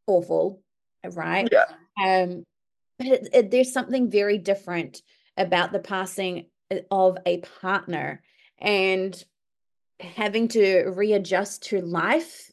awful, 0.06 0.62
right? 1.12 1.48
yeah 1.50 1.64
Um 2.02 2.44
but 2.98 3.08
it, 3.08 3.28
it, 3.32 3.50
there's 3.50 3.72
something 3.72 4.10
very 4.10 4.38
different 4.38 5.02
about 5.36 5.72
the 5.72 5.80
passing 5.80 6.46
uh, 6.70 6.76
of 6.90 7.18
a 7.26 7.38
partner 7.60 8.22
and 8.58 9.22
having 10.00 10.48
to 10.48 10.84
readjust 10.94 11.64
to 11.64 11.80
life 11.80 12.50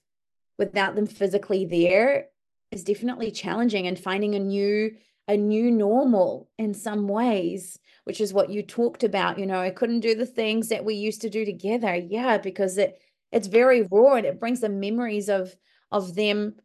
without 0.58 0.96
them 0.96 1.08
physically 1.08 1.66
there 1.66 2.28
is 2.72 2.84
definitely 2.84 3.32
challenging 3.32 3.88
and 3.88 4.00
finding 4.00 4.36
a 4.36 4.40
new 4.40 4.92
a 5.28 5.38
new 5.38 5.72
normal 5.72 6.50
in 6.58 6.74
some 6.74 7.08
ways 7.08 7.80
which 8.04 8.20
is 8.20 8.34
what 8.34 8.50
you 8.50 8.64
talked 8.64 9.04
about 9.04 9.38
you 9.38 9.46
know 9.46 9.60
i 9.60 9.70
couldn't 9.70 10.00
do 10.00 10.16
the 10.16 10.26
things 10.26 10.70
that 10.70 10.84
we 10.84 10.96
used 10.96 11.22
to 11.22 11.30
do 11.30 11.46
together. 11.46 11.96
Yeah 11.96 12.38
because 12.38 12.78
it 12.78 13.00
it's 13.32 13.48
very 13.48 13.84
raw 13.84 14.16
and 14.16 14.26
it 14.26 14.40
brings 14.40 14.60
the 14.60 14.70
memories 14.70 15.30
of 15.30 15.56
of 15.92 16.16
them 16.16 16.56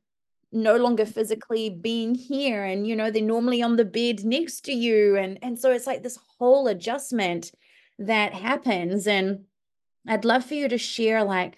no 0.53 0.77
longer 0.77 1.05
physically 1.05 1.71
being 1.71 2.15
here 2.15 2.65
and 2.65 2.87
you 2.87 2.97
know 2.97 3.11
they're 3.11 3.23
normally 3.23 3.63
on 3.63 3.77
the 3.77 3.85
bed 3.85 4.25
next 4.25 4.63
to 4.63 4.73
you. 4.73 5.17
And 5.17 5.39
and 5.43 5.59
so 5.59 5.71
it's 5.71 5.87
like 5.87 6.03
this 6.03 6.19
whole 6.39 6.69
adjustment 6.69 7.53
that 7.99 8.33
happens. 8.35 9.07
And 9.07 9.45
I'd 10.07 10.25
love 10.25 10.45
for 10.45 10.55
you 10.55 10.69
to 10.69 10.79
share 10.79 11.25
like 11.25 11.57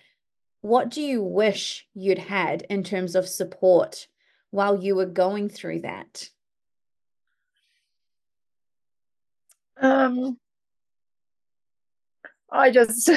what 0.60 0.90
do 0.90 1.00
you 1.00 1.22
wish 1.22 1.86
you'd 1.94 2.18
had 2.18 2.62
in 2.68 2.82
terms 2.82 3.14
of 3.14 3.28
support 3.28 4.08
while 4.50 4.82
you 4.82 4.96
were 4.96 5.06
going 5.06 5.48
through 5.48 5.80
that 5.80 6.28
um 9.80 10.38
i 12.50 12.70
just 12.70 13.10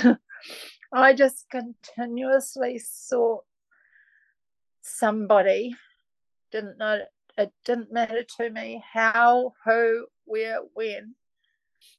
i 0.94 1.14
just 1.14 1.46
continuously 1.50 2.80
sought 2.80 3.44
somebody. 4.82 5.76
Didn't 6.52 6.78
know 6.78 7.02
it 7.38 7.54
didn't 7.66 7.92
matter 7.92 8.24
to 8.38 8.50
me 8.50 8.84
how 8.94 9.54
who 9.66 10.08
where 10.26 10.60
when. 10.74 11.16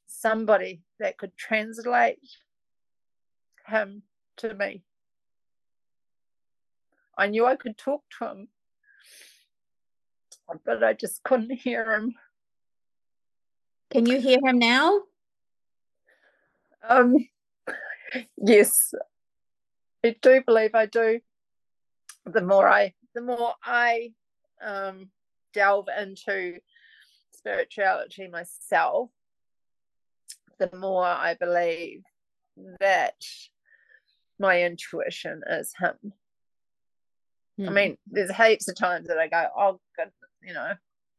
Somebody 0.05 0.81
that 0.99 1.17
could 1.17 1.35
translate 1.35 2.19
him 3.67 4.03
to 4.37 4.53
me. 4.53 4.83
I 7.17 7.27
knew 7.27 7.45
i 7.45 7.55
could 7.55 7.77
talk 7.77 8.03
to 8.17 8.25
him 8.27 8.47
but 10.65 10.83
i 10.83 10.93
just 10.93 11.23
couldn't 11.23 11.51
hear 11.51 11.93
him 11.93 12.15
can 13.93 14.05
you 14.05 14.19
hear 14.19 14.39
him 14.43 14.59
now? 14.59 15.01
Um 16.87 17.15
yes. 18.37 18.93
I 20.05 20.15
do 20.21 20.41
believe 20.45 20.75
i 20.75 20.85
do. 20.85 21.21
The 22.25 22.41
more 22.41 22.67
i 22.67 22.93
the 23.15 23.21
more 23.21 23.53
i 23.63 24.11
um 24.61 25.09
delve 25.53 25.87
into 25.99 26.57
spirituality 27.35 28.27
myself 28.27 29.09
the 30.59 30.69
more 30.75 31.05
i 31.05 31.35
believe 31.39 32.01
that 32.79 33.15
my 34.39 34.63
intuition 34.63 35.41
is 35.49 35.73
him. 35.79 36.13
I 37.59 37.65
Hmm. 37.69 37.73
mean, 37.73 37.97
there's 38.07 38.35
heaps 38.35 38.67
of 38.67 38.75
times 38.75 39.07
that 39.07 39.19
I 39.19 39.27
go, 39.27 39.47
oh, 39.55 39.79
God, 39.95 40.11
you 40.41 40.53
know, 40.53 40.73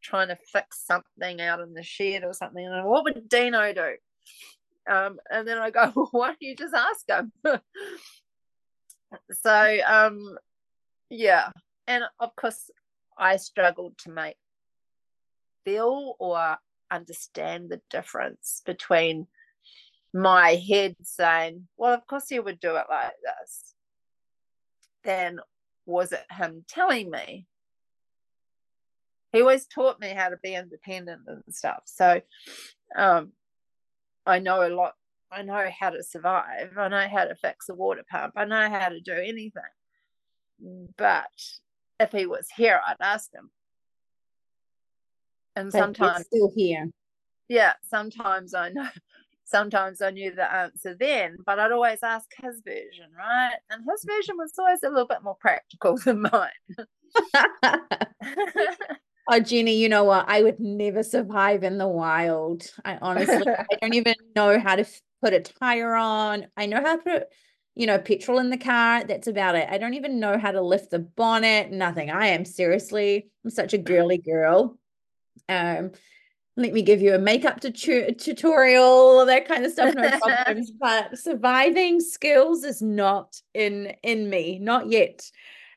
trying 0.04 0.28
to 0.28 0.38
fix 0.52 0.84
something 0.86 1.40
out 1.40 1.60
in 1.60 1.74
the 1.74 1.82
shed 1.82 2.24
or 2.24 2.32
something. 2.32 2.64
And 2.64 2.86
what 2.86 3.04
would 3.04 3.28
Dino 3.28 3.72
do? 3.72 3.94
Um, 4.88 5.18
and 5.30 5.48
then 5.48 5.58
I 5.58 5.70
go, 5.70 5.92
well, 5.96 6.08
why 6.12 6.26
don't 6.28 6.42
you 6.42 6.54
just 6.54 6.74
ask 6.74 7.08
him? 7.08 7.32
so 9.32 9.78
um, 9.86 10.36
yeah, 11.10 11.50
and 11.86 12.04
of 12.20 12.36
course 12.36 12.70
I 13.16 13.36
struggled 13.36 13.98
to 13.98 14.10
make 14.10 14.36
feel 15.64 16.14
or 16.18 16.58
understand 16.90 17.70
the 17.70 17.80
difference 17.90 18.62
between 18.66 19.26
my 20.12 20.54
head 20.54 20.94
saying, 21.02 21.66
well, 21.76 21.94
of 21.94 22.06
course 22.06 22.28
he 22.28 22.38
would 22.38 22.60
do 22.60 22.76
it 22.76 22.84
like 22.88 23.12
this, 23.22 23.74
then 25.02 25.40
was 25.86 26.12
it 26.12 26.24
him 26.30 26.64
telling 26.68 27.10
me? 27.10 27.46
He 29.34 29.40
always 29.40 29.66
taught 29.66 30.00
me 30.00 30.10
how 30.10 30.28
to 30.28 30.36
be 30.44 30.54
independent 30.54 31.22
and 31.26 31.42
stuff. 31.50 31.82
So 31.86 32.20
um, 32.96 33.32
I 34.24 34.38
know 34.38 34.64
a 34.66 34.70
lot. 34.70 34.94
I 35.32 35.42
know 35.42 35.68
how 35.76 35.90
to 35.90 36.04
survive. 36.04 36.78
I 36.78 36.86
know 36.86 37.08
how 37.08 37.24
to 37.24 37.34
fix 37.34 37.68
a 37.68 37.74
water 37.74 38.04
pump. 38.08 38.34
I 38.36 38.44
know 38.44 38.70
how 38.70 38.90
to 38.90 39.00
do 39.00 39.12
anything. 39.12 39.50
But 40.96 41.32
if 41.98 42.12
he 42.12 42.26
was 42.26 42.46
here, 42.56 42.80
I'd 42.86 42.94
ask 43.00 43.34
him. 43.34 43.50
And 45.56 45.72
but 45.72 45.78
sometimes 45.78 46.26
still 46.26 46.52
here. 46.54 46.90
Yeah, 47.48 47.72
sometimes 47.82 48.54
I 48.54 48.68
know 48.68 48.88
sometimes 49.44 50.00
I 50.00 50.10
knew 50.10 50.32
the 50.32 50.52
answer 50.52 50.94
then, 50.98 51.38
but 51.44 51.58
I'd 51.58 51.72
always 51.72 52.04
ask 52.04 52.30
his 52.40 52.62
version, 52.64 53.10
right? 53.18 53.56
And 53.68 53.82
his 53.90 54.04
version 54.04 54.36
was 54.38 54.52
always 54.56 54.84
a 54.84 54.90
little 54.90 55.08
bit 55.08 55.24
more 55.24 55.36
practical 55.40 55.96
than 56.04 56.22
mine. 56.22 56.50
oh, 59.28 59.40
Jenny, 59.40 59.76
you 59.76 59.88
know 59.88 60.04
what? 60.04 60.26
I 60.28 60.42
would 60.42 60.60
never 60.60 61.02
survive 61.02 61.62
in 61.62 61.78
the 61.78 61.88
wild. 61.88 62.70
I 62.84 62.98
honestly, 63.00 63.46
I 63.48 63.66
don't 63.80 63.94
even 63.94 64.14
know 64.34 64.58
how 64.58 64.76
to 64.76 64.84
put 65.22 65.32
a 65.32 65.40
tire 65.40 65.94
on. 65.94 66.46
I 66.56 66.66
know 66.66 66.80
how 66.80 66.96
to 66.96 67.02
put, 67.02 67.22
you 67.74 67.86
know, 67.86 67.98
petrol 67.98 68.38
in 68.38 68.50
the 68.50 68.58
car. 68.58 69.04
That's 69.04 69.26
about 69.26 69.54
it. 69.56 69.68
I 69.70 69.78
don't 69.78 69.94
even 69.94 70.20
know 70.20 70.38
how 70.38 70.52
to 70.52 70.60
lift 70.60 70.90
the 70.90 70.98
bonnet. 70.98 71.70
Nothing. 71.70 72.10
I 72.10 72.28
am 72.28 72.44
seriously, 72.44 73.28
I'm 73.44 73.50
such 73.50 73.74
a 73.74 73.78
girly 73.78 74.18
girl. 74.18 74.78
Um, 75.48 75.92
let 76.56 76.72
me 76.72 76.82
give 76.82 77.02
you 77.02 77.14
a 77.14 77.18
makeup 77.18 77.60
tu- 77.60 78.12
tutorial, 78.12 79.26
that 79.26 79.48
kind 79.48 79.64
of 79.64 79.72
stuff. 79.72 79.94
No 79.94 80.08
problems. 80.20 80.70
but 80.70 81.18
surviving 81.18 82.00
skills 82.00 82.62
is 82.62 82.80
not 82.80 83.40
in 83.54 83.94
in 84.02 84.30
me, 84.30 84.58
not 84.60 84.88
yet. 84.88 85.28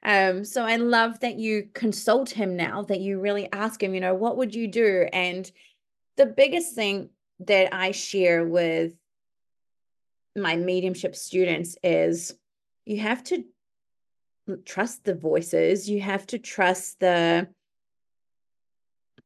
Um, 0.03 0.45
so 0.45 0.63
I 0.63 0.77
love 0.77 1.19
that 1.21 1.37
you 1.37 1.69
consult 1.73 2.29
him 2.29 2.55
now, 2.55 2.83
that 2.83 2.99
you 2.99 3.19
really 3.19 3.51
ask 3.51 3.81
him, 3.81 3.93
you 3.93 3.99
know, 3.99 4.13
what 4.13 4.37
would 4.37 4.55
you 4.55 4.67
do? 4.67 5.07
And 5.11 5.49
the 6.15 6.25
biggest 6.25 6.75
thing 6.75 7.09
that 7.41 7.73
I 7.73 7.91
share 7.91 8.45
with 8.45 8.93
my 10.35 10.55
mediumship 10.55 11.15
students 11.15 11.77
is 11.83 12.35
you 12.85 12.99
have 12.99 13.23
to 13.25 13.43
trust 14.65 15.03
the 15.03 15.15
voices, 15.15 15.89
you 15.89 16.01
have 16.01 16.25
to 16.27 16.39
trust 16.39 16.99
the 16.99 17.47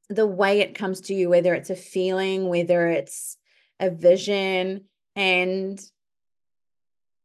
the 0.10 0.28
way 0.28 0.60
it 0.60 0.76
comes 0.76 1.00
to 1.00 1.14
you, 1.14 1.30
whether 1.30 1.54
it's 1.54 1.70
a 1.70 1.76
feeling, 1.76 2.50
whether 2.50 2.88
it's 2.88 3.38
a 3.80 3.90
vision, 3.90 4.84
and 5.16 5.82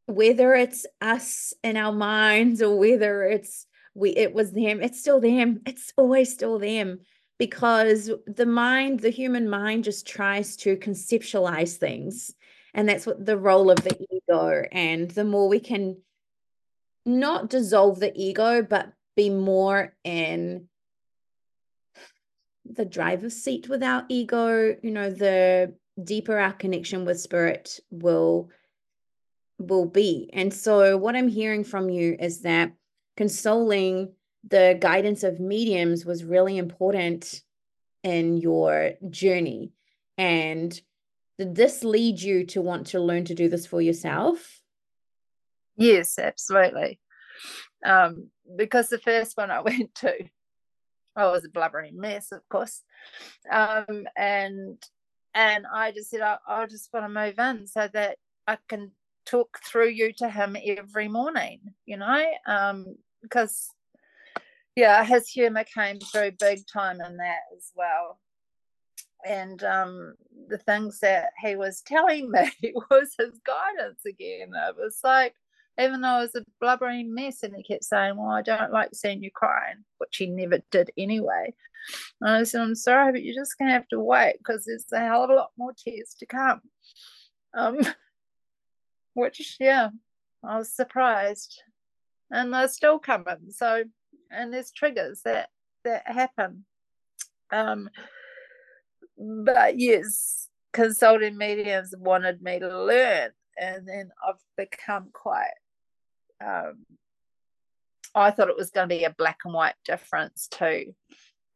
whether 0.07 0.55
it's 0.55 0.85
us 1.01 1.53
in 1.63 1.77
our 1.77 1.91
minds 1.91 2.61
or 2.61 2.77
whether 2.77 3.23
it's 3.23 3.67
we 3.93 4.11
it 4.11 4.33
was 4.33 4.51
them, 4.51 4.81
it's 4.81 4.99
still 4.99 5.19
them. 5.19 5.61
It's 5.65 5.93
always 5.97 6.31
still 6.31 6.59
them 6.59 6.99
because 7.37 8.09
the 8.25 8.45
mind, 8.45 9.01
the 9.01 9.09
human 9.09 9.49
mind 9.49 9.83
just 9.83 10.07
tries 10.07 10.55
to 10.57 10.77
conceptualize 10.77 11.75
things. 11.75 12.33
And 12.73 12.87
that's 12.87 13.05
what 13.05 13.23
the 13.23 13.37
role 13.37 13.69
of 13.69 13.83
the 13.83 13.97
ego. 14.11 14.63
And 14.71 15.09
the 15.11 15.23
more 15.23 15.49
we 15.49 15.59
can 15.59 15.97
not 17.05 17.49
dissolve 17.49 17.99
the 17.99 18.11
ego, 18.15 18.61
but 18.61 18.91
be 19.15 19.29
more 19.29 19.95
in 20.03 20.67
the 22.65 22.85
driver's 22.85 23.35
seat 23.35 23.67
with 23.67 23.81
our 23.81 24.05
ego, 24.09 24.75
you 24.81 24.91
know, 24.91 25.09
the 25.09 25.73
deeper 26.01 26.37
our 26.37 26.53
connection 26.53 27.05
with 27.05 27.19
spirit 27.19 27.79
will 27.89 28.49
will 29.59 29.85
be. 29.85 30.29
And 30.33 30.53
so 30.53 30.97
what 30.97 31.15
I'm 31.15 31.27
hearing 31.27 31.63
from 31.63 31.89
you 31.89 32.15
is 32.19 32.41
that 32.41 32.73
consoling 33.15 34.13
the 34.47 34.77
guidance 34.79 35.23
of 35.23 35.39
mediums 35.39 36.05
was 36.05 36.23
really 36.23 36.57
important 36.57 37.41
in 38.03 38.37
your 38.37 38.93
journey. 39.09 39.71
And 40.17 40.79
did 41.37 41.55
this 41.55 41.83
lead 41.83 42.21
you 42.21 42.45
to 42.47 42.61
want 42.61 42.87
to 42.87 42.99
learn 42.99 43.25
to 43.25 43.35
do 43.35 43.49
this 43.49 43.65
for 43.65 43.81
yourself? 43.81 44.61
Yes, 45.75 46.17
absolutely. 46.17 46.99
Um, 47.85 48.29
because 48.55 48.89
the 48.89 48.99
first 48.99 49.37
one 49.37 49.51
I 49.51 49.61
went 49.61 49.93
to, 49.95 50.13
I 51.15 51.25
was 51.25 51.45
a 51.45 51.49
blubbering 51.49 51.99
mess, 51.99 52.31
of 52.31 52.47
course. 52.49 52.83
Um, 53.51 54.07
and 54.15 54.81
and 55.33 55.65
I 55.71 55.91
just 55.91 56.09
said, 56.09 56.21
I, 56.21 56.37
I 56.47 56.65
just 56.65 56.89
want 56.91 57.05
to 57.05 57.09
move 57.09 57.37
in 57.37 57.67
so 57.67 57.87
that 57.93 58.17
I 58.47 58.57
can 58.67 58.91
talk 59.27 59.59
through 59.65 59.89
you 59.89 60.13
to 60.13 60.29
him 60.29 60.55
every 60.65 61.07
morning, 61.07 61.59
you 61.85 61.97
know, 61.97 62.25
um, 62.45 62.95
because 63.21 63.69
yeah, 64.75 65.03
his 65.03 65.27
humor 65.27 65.63
came 65.63 65.99
through 65.99 66.31
big 66.39 66.59
time 66.71 67.01
in 67.01 67.17
that 67.17 67.39
as 67.55 67.71
well. 67.75 68.19
And 69.25 69.63
um, 69.63 70.13
the 70.47 70.59
things 70.59 70.99
that 70.99 71.31
he 71.43 71.55
was 71.55 71.81
telling 71.81 72.31
me 72.31 72.51
was 72.91 73.15
his 73.17 73.39
guidance 73.45 74.05
again. 74.05 74.51
It 74.53 74.75
was 74.77 74.99
like, 75.03 75.33
even 75.79 76.01
though 76.01 76.07
I 76.07 76.19
was 76.19 76.35
a 76.35 76.43
blubbering 76.61 77.13
mess. 77.13 77.43
And 77.43 77.55
he 77.55 77.63
kept 77.63 77.83
saying, 77.83 78.17
Well, 78.17 78.29
I 78.29 78.41
don't 78.41 78.71
like 78.71 78.89
seeing 78.93 79.23
you 79.23 79.31
crying, 79.31 79.83
which 79.97 80.17
he 80.17 80.27
never 80.27 80.59
did 80.71 80.91
anyway. 80.97 81.53
And 82.21 82.29
I 82.29 82.43
said, 82.43 82.61
I'm 82.61 82.75
sorry, 82.75 83.11
but 83.11 83.23
you're 83.23 83.35
just 83.35 83.57
going 83.57 83.69
to 83.69 83.73
have 83.73 83.87
to 83.89 83.99
wait 83.99 84.35
because 84.37 84.65
there's 84.65 84.85
a 84.93 84.99
hell 84.99 85.23
of 85.23 85.29
a 85.29 85.35
lot 85.35 85.51
more 85.57 85.73
tears 85.73 86.15
to 86.19 86.25
come. 86.25 86.61
Um, 87.55 87.79
which, 89.17 89.57
yeah, 89.59 89.89
I 90.43 90.57
was 90.57 90.71
surprised. 90.71 91.61
And 92.31 92.53
they're 92.53 92.67
still 92.67 92.99
coming. 92.99 93.51
So, 93.51 93.83
and 94.31 94.53
there's 94.53 94.71
triggers 94.71 95.21
that 95.23 95.49
that 95.83 96.07
happen. 96.07 96.65
Um, 97.51 97.89
but 99.17 99.79
yes, 99.79 100.49
consulting 100.73 101.37
mediums 101.37 101.93
wanted 101.97 102.41
me 102.41 102.59
to 102.59 102.83
learn, 102.83 103.31
and 103.57 103.87
then 103.87 104.11
I've 104.27 104.35
become 104.57 105.09
quite 105.13 105.55
um, 106.43 106.85
I 108.13 108.31
thought 108.31 108.49
it 108.49 108.57
was 108.57 108.71
going 108.71 108.89
to 108.89 108.95
be 108.95 109.03
a 109.03 109.11
black 109.11 109.39
and 109.45 109.53
white 109.53 109.75
difference 109.85 110.47
too, 110.47 110.95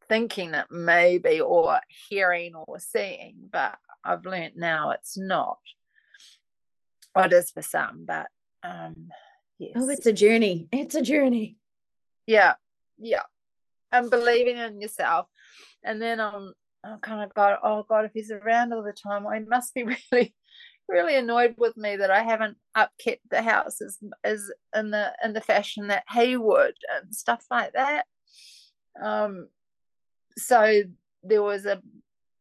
thinking 0.08 0.52
that 0.52 0.70
maybe 0.70 1.40
or 1.40 1.80
hearing 2.08 2.54
or 2.54 2.78
seeing, 2.78 3.36
but 3.50 3.76
I've 4.04 4.24
learned 4.24 4.56
now 4.56 4.90
it's 4.90 5.16
not. 5.16 5.58
Well, 7.14 7.26
it 7.26 7.32
is 7.32 7.50
for 7.50 7.62
some, 7.62 8.04
but 8.06 8.26
um, 8.62 9.08
yes. 9.58 9.72
Oh, 9.76 9.88
it's 9.88 10.06
a 10.06 10.12
journey. 10.12 10.68
It's 10.72 10.94
a 10.94 11.02
journey. 11.02 11.56
Yeah, 12.26 12.54
yeah. 12.98 13.22
And 13.90 14.10
believing 14.10 14.56
in 14.56 14.80
yourself, 14.80 15.26
and 15.84 16.00
then 16.00 16.20
um, 16.20 16.54
I 16.82 16.96
kind 17.02 17.22
of 17.22 17.34
got, 17.34 17.60
oh 17.62 17.84
God, 17.86 18.06
if 18.06 18.12
he's 18.14 18.30
around 18.30 18.72
all 18.72 18.82
the 18.82 18.92
time, 18.92 19.26
I 19.26 19.40
must 19.40 19.74
be 19.74 19.84
really 20.12 20.34
really 20.88 21.16
annoyed 21.16 21.54
with 21.56 21.76
me 21.76 21.96
that 21.96 22.10
I 22.10 22.22
haven't 22.22 22.56
upkept 22.76 23.20
the 23.30 23.42
house 23.42 23.80
as, 23.80 23.98
as 24.24 24.50
in 24.76 24.90
the 24.90 25.12
in 25.24 25.32
the 25.32 25.40
fashion 25.40 25.88
that 25.88 26.04
he 26.12 26.36
would 26.36 26.74
and 26.94 27.14
stuff 27.14 27.44
like 27.50 27.72
that. 27.72 28.04
Um, 29.00 29.48
so 30.36 30.82
there 31.22 31.42
was 31.42 31.66
a 31.66 31.80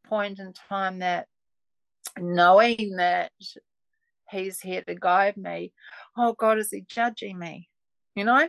point 0.06 0.40
in 0.40 0.54
time 0.54 1.00
that 1.00 1.28
knowing 2.20 2.98
that 2.98 3.32
he's 4.32 4.60
here 4.60 4.82
to 4.84 4.96
guide 4.96 5.38
me, 5.38 5.74
oh 6.18 6.34
God, 6.34 6.58
is 6.58 6.72
he 6.72 6.82
judging 6.88 7.38
me? 7.38 7.70
You 8.16 8.26
know? 8.26 8.48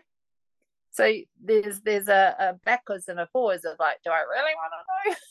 So 0.93 1.11
there's 1.43 1.80
there's 1.80 2.09
a, 2.09 2.37
a 2.39 2.53
backwards 2.64 3.09
and 3.09 3.18
a 3.18 3.26
forwards 3.26 3.64
of 3.64 3.76
like, 3.78 3.99
do 4.05 4.11
I 4.11 4.20
really 4.20 4.53
want 4.55 4.72
to 4.72 5.11
know? 5.11 5.16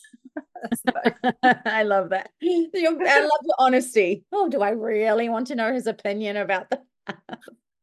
I 1.64 1.82
love 1.82 2.10
that. 2.10 2.30
I 2.42 3.20
love 3.20 3.42
the 3.42 3.54
honesty. 3.58 4.24
Oh, 4.32 4.48
do 4.48 4.60
I 4.60 4.70
really 4.70 5.28
want 5.28 5.48
to 5.48 5.54
know 5.54 5.72
his 5.72 5.86
opinion 5.86 6.36
about 6.36 6.70
that? 6.70 6.84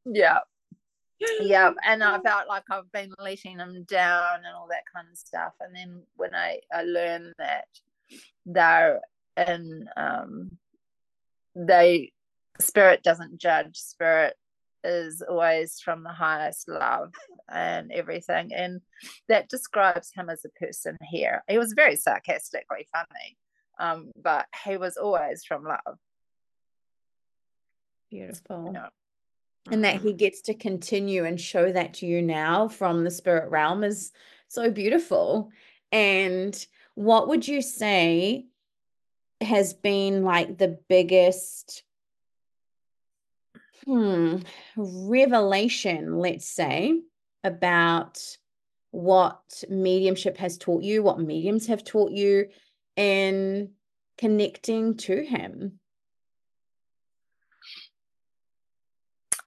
yeah. 0.05 0.39
Yeah. 1.41 1.71
And 1.83 2.03
I 2.03 2.19
felt 2.19 2.47
like 2.47 2.63
I've 2.71 2.91
been 2.91 3.13
letting 3.19 3.59
him 3.59 3.83
down 3.83 4.37
and 4.45 4.55
all 4.55 4.67
that 4.69 4.83
kind 4.93 5.07
of 5.11 5.17
stuff. 5.17 5.53
And 5.59 5.75
then 5.75 6.01
when 6.15 6.33
I, 6.33 6.59
I 6.73 6.83
learned 6.83 7.33
that 7.37 7.67
they're 8.45 9.01
in 9.37 9.87
um 9.95 10.51
they 11.55 12.11
spirit 12.61 13.03
doesn't 13.03 13.37
judge, 13.37 13.77
spirit 13.77 14.35
is 14.83 15.21
always 15.21 15.79
from 15.79 16.03
the 16.03 16.11
highest 16.11 16.69
love 16.69 17.13
and 17.51 17.91
everything. 17.91 18.53
And 18.53 18.81
that 19.27 19.49
describes 19.49 20.11
him 20.13 20.29
as 20.29 20.45
a 20.45 20.59
person 20.59 20.97
here. 21.03 21.43
He 21.49 21.57
was 21.57 21.73
very 21.73 21.95
sarcastically 21.95 22.87
funny, 22.91 23.37
um, 23.79 24.11
but 24.21 24.45
he 24.65 24.77
was 24.77 24.97
always 24.97 25.43
from 25.43 25.63
love. 25.63 25.97
Beautiful. 28.09 28.75
And 29.71 29.83
that 29.83 30.01
he 30.01 30.13
gets 30.13 30.41
to 30.43 30.53
continue 30.53 31.25
and 31.25 31.39
show 31.39 31.71
that 31.71 31.95
to 31.95 32.05
you 32.05 32.21
now 32.21 32.67
from 32.67 33.03
the 33.03 33.11
spirit 33.11 33.49
realm 33.51 33.83
is 33.83 34.11
so 34.47 34.71
beautiful. 34.71 35.51
And 35.91 36.65
what 36.95 37.27
would 37.27 37.47
you 37.47 37.61
say 37.61 38.45
has 39.41 39.73
been 39.73 40.23
like 40.23 40.57
the 40.57 40.79
biggest 40.89 41.83
hmm, 43.85 44.37
revelation, 44.75 46.17
let's 46.17 46.45
say, 46.45 46.99
about 47.43 48.19
what 48.91 49.63
mediumship 49.69 50.37
has 50.37 50.57
taught 50.57 50.83
you, 50.83 51.03
what 51.03 51.19
mediums 51.19 51.67
have 51.67 51.83
taught 51.83 52.11
you 52.11 52.47
in 52.95 53.71
connecting 54.17 54.97
to 54.97 55.23
him? 55.23 55.79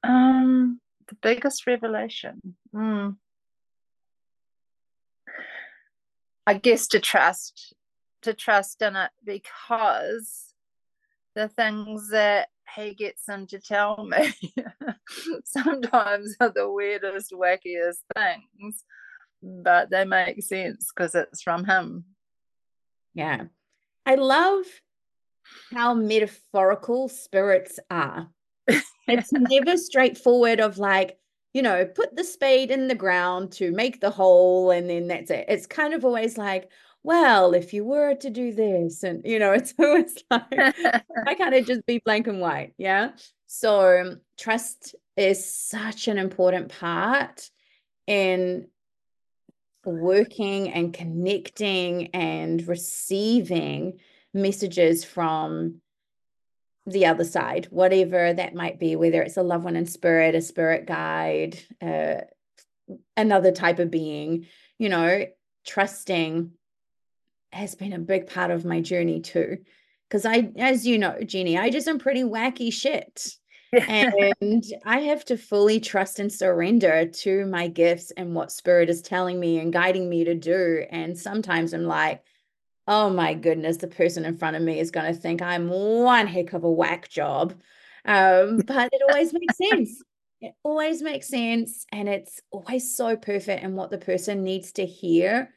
Um, 0.04 0.80
the 1.08 1.16
biggest 1.16 1.66
revelation. 1.66 2.56
Mm. 2.74 3.16
I 6.46 6.54
guess 6.54 6.88
to 6.88 7.00
trust, 7.00 7.74
to 8.22 8.34
trust 8.34 8.82
in 8.82 8.96
it 8.96 9.10
because 9.24 10.51
the 11.34 11.48
things 11.48 12.10
that 12.10 12.48
he 12.76 12.94
gets 12.94 13.28
him 13.28 13.46
to 13.48 13.58
tell 13.58 14.04
me 14.04 14.32
sometimes 15.44 16.36
are 16.40 16.52
the 16.54 16.70
weirdest, 16.70 17.32
wackiest 17.32 18.00
things, 18.16 18.84
but 19.42 19.90
they 19.90 20.04
make 20.04 20.42
sense 20.42 20.90
because 20.94 21.14
it's 21.14 21.42
from 21.42 21.64
him. 21.64 22.04
Yeah. 23.14 23.44
I 24.06 24.14
love 24.14 24.64
how 25.72 25.94
metaphorical 25.94 27.08
spirits 27.08 27.78
are. 27.90 28.28
it's 29.08 29.32
never 29.32 29.76
straightforward 29.76 30.60
of 30.60 30.78
like, 30.78 31.18
you 31.52 31.62
know, 31.62 31.84
put 31.84 32.16
the 32.16 32.24
spade 32.24 32.70
in 32.70 32.88
the 32.88 32.94
ground 32.94 33.52
to 33.52 33.72
make 33.72 34.00
the 34.00 34.10
hole 34.10 34.70
and 34.70 34.88
then 34.88 35.08
that's 35.08 35.30
it. 35.30 35.44
It's 35.48 35.66
kind 35.66 35.92
of 35.92 36.04
always 36.04 36.38
like, 36.38 36.70
well, 37.02 37.54
if 37.54 37.72
you 37.72 37.84
were 37.84 38.14
to 38.14 38.30
do 38.30 38.52
this, 38.52 39.02
and 39.02 39.22
you 39.24 39.38
know, 39.38 39.52
it's 39.58 39.74
always 39.78 40.16
like 40.30 40.44
I 41.26 41.34
kind 41.34 41.54
of 41.54 41.66
just 41.66 41.86
be 41.86 42.00
blank 42.04 42.26
and 42.26 42.40
white. 42.40 42.74
Yeah. 42.78 43.10
So 43.46 44.16
trust 44.38 44.94
is 45.16 45.54
such 45.54 46.08
an 46.08 46.18
important 46.18 46.70
part 46.70 47.50
in 48.06 48.68
working 49.84 50.70
and 50.70 50.94
connecting 50.94 52.08
and 52.08 52.66
receiving 52.66 53.98
messages 54.32 55.04
from 55.04 55.80
the 56.86 57.06
other 57.06 57.24
side, 57.24 57.66
whatever 57.70 58.32
that 58.32 58.54
might 58.54 58.78
be, 58.78 58.96
whether 58.96 59.22
it's 59.22 59.36
a 59.36 59.42
loved 59.42 59.64
one 59.64 59.76
in 59.76 59.86
spirit, 59.86 60.34
a 60.34 60.40
spirit 60.40 60.86
guide, 60.86 61.58
uh, 61.80 62.22
another 63.16 63.52
type 63.52 63.78
of 63.78 63.90
being, 63.90 64.46
you 64.78 64.88
know, 64.88 65.26
trusting 65.64 66.52
has 67.52 67.74
been 67.74 67.92
a 67.92 67.98
big 67.98 68.26
part 68.26 68.50
of 68.50 68.64
my 68.64 68.80
journey 68.80 69.20
too. 69.20 69.58
Because 70.08 70.26
I, 70.26 70.50
as 70.56 70.86
you 70.86 70.98
know, 70.98 71.18
Jenny, 71.24 71.56
I 71.56 71.70
just 71.70 71.88
am 71.88 71.98
pretty 71.98 72.22
wacky 72.22 72.72
shit. 72.72 73.34
and 73.88 74.62
I 74.84 75.00
have 75.00 75.24
to 75.26 75.38
fully 75.38 75.80
trust 75.80 76.18
and 76.18 76.30
surrender 76.30 77.06
to 77.06 77.46
my 77.46 77.68
gifts 77.68 78.10
and 78.10 78.34
what 78.34 78.52
spirit 78.52 78.90
is 78.90 79.00
telling 79.00 79.40
me 79.40 79.58
and 79.58 79.72
guiding 79.72 80.10
me 80.10 80.24
to 80.24 80.34
do. 80.34 80.84
And 80.90 81.18
sometimes 81.18 81.72
I'm 81.72 81.84
like, 81.84 82.22
oh 82.86 83.08
my 83.08 83.32
goodness, 83.32 83.78
the 83.78 83.86
person 83.86 84.26
in 84.26 84.36
front 84.36 84.56
of 84.56 84.62
me 84.62 84.78
is 84.78 84.90
going 84.90 85.12
to 85.12 85.18
think 85.18 85.40
I'm 85.40 85.70
one 85.70 86.26
heck 86.26 86.52
of 86.52 86.64
a 86.64 86.70
whack 86.70 87.08
job. 87.08 87.54
Um, 88.04 88.58
but 88.66 88.90
it 88.92 89.00
always 89.08 89.32
makes 89.32 89.56
sense. 89.56 90.02
It 90.42 90.52
always 90.62 91.00
makes 91.00 91.28
sense. 91.28 91.86
And 91.90 92.10
it's 92.10 92.40
always 92.50 92.94
so 92.94 93.16
perfect 93.16 93.62
and 93.62 93.74
what 93.74 93.90
the 93.90 93.98
person 93.98 94.44
needs 94.44 94.72
to 94.72 94.84
hear 94.84 95.54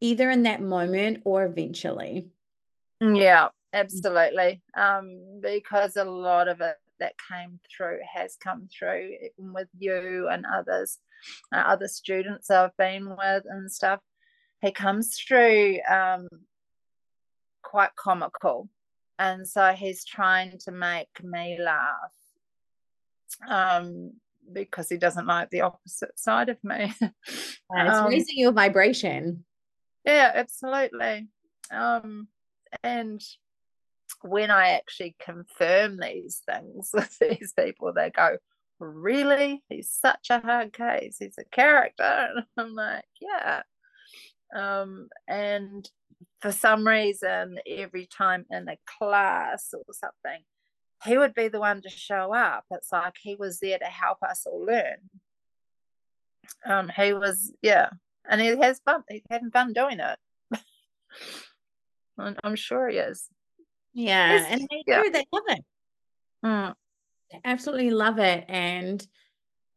either 0.00 0.30
in 0.30 0.44
that 0.44 0.62
moment 0.62 1.22
or 1.24 1.44
eventually. 1.44 2.28
Yeah, 3.00 3.48
absolutely. 3.72 4.62
Um, 4.76 5.40
because 5.42 5.96
a 5.96 6.04
lot 6.04 6.48
of 6.48 6.60
it 6.60 6.76
that 6.98 7.14
came 7.30 7.58
through 7.74 7.98
has 8.14 8.36
come 8.36 8.68
through 8.76 9.12
with 9.38 9.68
you 9.78 10.28
and 10.30 10.44
others, 10.46 10.98
uh, 11.54 11.58
other 11.58 11.88
students 11.88 12.50
I've 12.50 12.76
been 12.76 13.08
with 13.08 13.44
and 13.48 13.70
stuff. 13.70 14.00
He 14.60 14.70
comes 14.70 15.18
through 15.18 15.78
um, 15.90 16.28
quite 17.62 17.96
comical. 17.96 18.68
And 19.18 19.46
so 19.46 19.72
he's 19.72 20.04
trying 20.04 20.58
to 20.64 20.72
make 20.72 21.08
me 21.22 21.58
laugh 21.62 22.12
um, 23.48 24.12
because 24.52 24.88
he 24.88 24.96
doesn't 24.96 25.26
like 25.26 25.50
the 25.50 25.62
opposite 25.62 26.18
side 26.18 26.48
of 26.48 26.62
me. 26.64 26.92
it's 27.00 27.58
um, 27.70 28.08
raising 28.08 28.38
your 28.38 28.52
vibration 28.52 29.44
yeah 30.04 30.32
absolutely. 30.34 31.28
Um 31.70 32.28
and 32.82 33.22
when 34.22 34.50
i 34.50 34.70
actually 34.70 35.14
confirm 35.20 35.98
these 35.98 36.42
things 36.44 36.90
with 36.94 37.18
these 37.18 37.52
people 37.56 37.92
they 37.92 38.10
go 38.10 38.36
really? 38.80 39.62
He's 39.68 39.90
such 39.90 40.28
a 40.30 40.40
hard 40.40 40.72
case. 40.72 41.18
He's 41.18 41.38
a 41.38 41.44
character. 41.44 42.28
And 42.34 42.44
i'm 42.56 42.74
like 42.74 43.04
yeah. 43.20 43.62
Um 44.54 45.08
and 45.28 45.88
for 46.40 46.50
some 46.52 46.86
reason 46.86 47.58
every 47.66 48.06
time 48.06 48.46
in 48.50 48.68
a 48.68 48.76
class 48.98 49.72
or 49.74 49.84
something 49.92 50.42
he 51.04 51.16
would 51.16 51.34
be 51.34 51.48
the 51.48 51.60
one 51.60 51.80
to 51.80 51.88
show 51.88 52.34
up. 52.34 52.64
It's 52.70 52.92
like 52.92 53.14
he 53.22 53.34
was 53.34 53.58
there 53.60 53.78
to 53.78 53.86
help 53.86 54.18
us 54.22 54.46
all 54.46 54.64
learn. 54.64 54.98
Um 56.64 56.88
he 56.88 57.12
was 57.12 57.52
yeah 57.62 57.90
and 58.30 58.40
he 58.40 58.46
has 58.56 58.80
fun. 58.84 59.02
He's 59.10 59.22
having 59.28 59.50
fun 59.50 59.74
doing 59.74 60.00
it. 60.00 60.18
I'm 62.44 62.56
sure 62.56 62.88
he 62.88 62.98
is. 62.98 63.28
Yeah, 63.92 64.36
it's, 64.36 64.46
and 64.50 64.60
they 64.70 64.84
yeah. 64.86 65.02
do. 65.02 65.10
They 65.10 65.26
love 65.32 65.42
it. 65.48 65.64
Mm. 66.44 66.74
They 67.32 67.40
absolutely 67.44 67.90
love 67.90 68.18
it. 68.18 68.44
And 68.48 69.06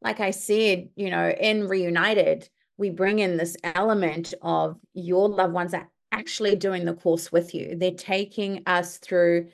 like 0.01 0.19
I 0.19 0.31
said, 0.31 0.89
you 0.95 1.09
know, 1.09 1.29
in 1.29 1.67
Reunited, 1.67 2.47
we 2.77 2.89
bring 2.89 3.19
in 3.19 3.37
this 3.37 3.57
element 3.63 4.33
of 4.41 4.77
your 4.93 5.29
loved 5.29 5.53
ones 5.53 5.73
are 5.73 5.89
actually 6.11 6.55
doing 6.55 6.85
the 6.85 6.93
course 6.93 7.31
with 7.31 7.55
you. 7.55 7.75
They're 7.75 7.91
taking 7.91 8.63
us 8.67 8.97
through 8.97 9.49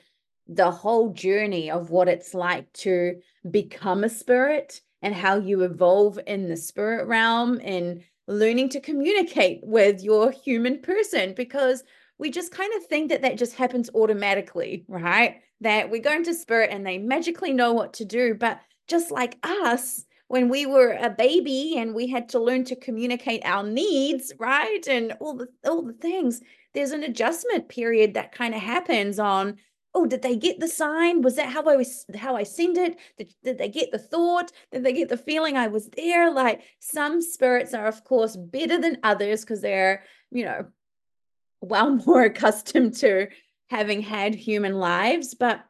the 0.46 0.70
whole 0.70 1.12
journey 1.12 1.70
of 1.70 1.90
what 1.90 2.08
it's 2.08 2.34
like 2.34 2.70
to 2.72 3.20
become 3.50 4.04
a 4.04 4.08
spirit 4.08 4.80
and 5.00 5.14
how 5.14 5.36
you 5.36 5.62
evolve 5.62 6.18
in 6.26 6.48
the 6.48 6.56
spirit 6.56 7.06
realm 7.06 7.60
and 7.62 8.02
learning 8.30 8.68
to 8.70 8.80
communicate 8.80 9.60
with 9.62 10.02
your 10.02 10.30
human 10.30 10.80
person 10.80 11.34
because 11.34 11.82
we 12.18 12.30
just 12.30 12.52
kind 12.52 12.72
of 12.76 12.86
think 12.86 13.10
that 13.10 13.22
that 13.22 13.38
just 13.38 13.54
happens 13.54 13.90
automatically, 13.94 14.84
right? 14.88 15.40
That 15.60 15.90
we 15.90 15.98
go 15.98 16.12
into 16.12 16.34
spirit 16.34 16.70
and 16.72 16.86
they 16.86 16.98
magically 16.98 17.52
know 17.52 17.72
what 17.72 17.94
to 17.94 18.04
do. 18.04 18.34
But 18.34 18.60
just 18.88 19.10
like 19.10 19.38
us, 19.42 20.04
when 20.28 20.48
we 20.48 20.64
were 20.64 20.92
a 20.92 21.10
baby 21.10 21.74
and 21.76 21.92
we 21.92 22.06
had 22.06 22.28
to 22.28 22.38
learn 22.38 22.64
to 22.66 22.76
communicate 22.76 23.42
our 23.44 23.64
needs, 23.64 24.32
right? 24.38 24.86
And 24.86 25.12
all 25.18 25.36
the 25.36 25.48
all 25.66 25.82
the 25.82 25.92
things, 25.94 26.40
there's 26.72 26.92
an 26.92 27.02
adjustment 27.02 27.68
period 27.68 28.14
that 28.14 28.32
kind 28.32 28.54
of 28.54 28.60
happens 28.60 29.18
on 29.18 29.56
oh 29.94 30.06
did 30.06 30.22
they 30.22 30.36
get 30.36 30.60
the 30.60 30.68
sign? 30.68 31.22
Was 31.22 31.36
that 31.36 31.48
how 31.48 31.64
i 31.64 31.76
was 31.76 32.04
how 32.16 32.36
i 32.36 32.42
sent 32.42 32.78
it? 32.78 32.98
Did, 33.18 33.34
did 33.44 33.58
they 33.58 33.68
get 33.68 33.92
the 33.92 33.98
thought? 33.98 34.52
Did 34.72 34.84
they 34.84 34.92
get 34.92 35.08
the 35.08 35.16
feeling 35.16 35.56
i 35.56 35.68
was 35.68 35.88
there? 35.90 36.32
Like 36.32 36.62
some 36.78 37.22
spirits 37.22 37.74
are 37.74 37.86
of 37.86 38.04
course 38.04 38.36
better 38.36 38.78
than 38.78 38.98
others 39.02 39.42
because 39.42 39.60
they're 39.60 40.04
you 40.30 40.44
know 40.44 40.66
well 41.60 41.90
more 42.06 42.24
accustomed 42.24 42.96
to 42.98 43.28
having 43.68 44.02
had 44.02 44.34
human 44.34 44.74
lives. 44.74 45.34
But 45.34 45.64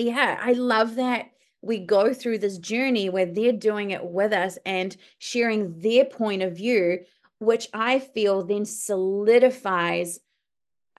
yeah 0.00 0.38
i 0.40 0.52
love 0.52 0.96
that 0.96 1.26
we 1.62 1.78
go 1.78 2.14
through 2.14 2.38
this 2.38 2.58
journey 2.58 3.10
where 3.10 3.26
they're 3.26 3.52
doing 3.52 3.90
it 3.90 4.04
with 4.04 4.32
us 4.32 4.58
and 4.64 4.96
sharing 5.18 5.78
their 5.80 6.04
point 6.04 6.42
of 6.42 6.56
view 6.56 6.98
which 7.38 7.68
i 7.72 7.98
feel 7.98 8.42
then 8.42 8.64
solidifies 8.64 10.20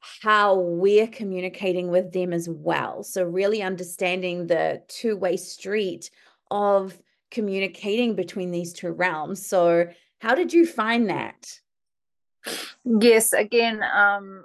how 0.02 0.56
we're 0.56 1.08
communicating 1.08 1.90
with 1.90 2.12
them 2.12 2.34
as 2.34 2.50
well. 2.50 3.04
So, 3.04 3.24
really 3.24 3.62
understanding 3.62 4.48
the 4.48 4.82
two 4.88 5.16
way 5.16 5.38
street 5.38 6.10
of 6.50 6.98
communicating 7.30 8.16
between 8.16 8.52
these 8.52 8.74
two 8.74 8.92
realms. 8.92 9.46
So, 9.46 9.88
how 10.20 10.36
did 10.36 10.54
you 10.54 10.66
find 10.66 11.10
that? 11.10 11.60
Yes, 12.84 13.34
again, 13.34 13.84
um, 13.84 14.44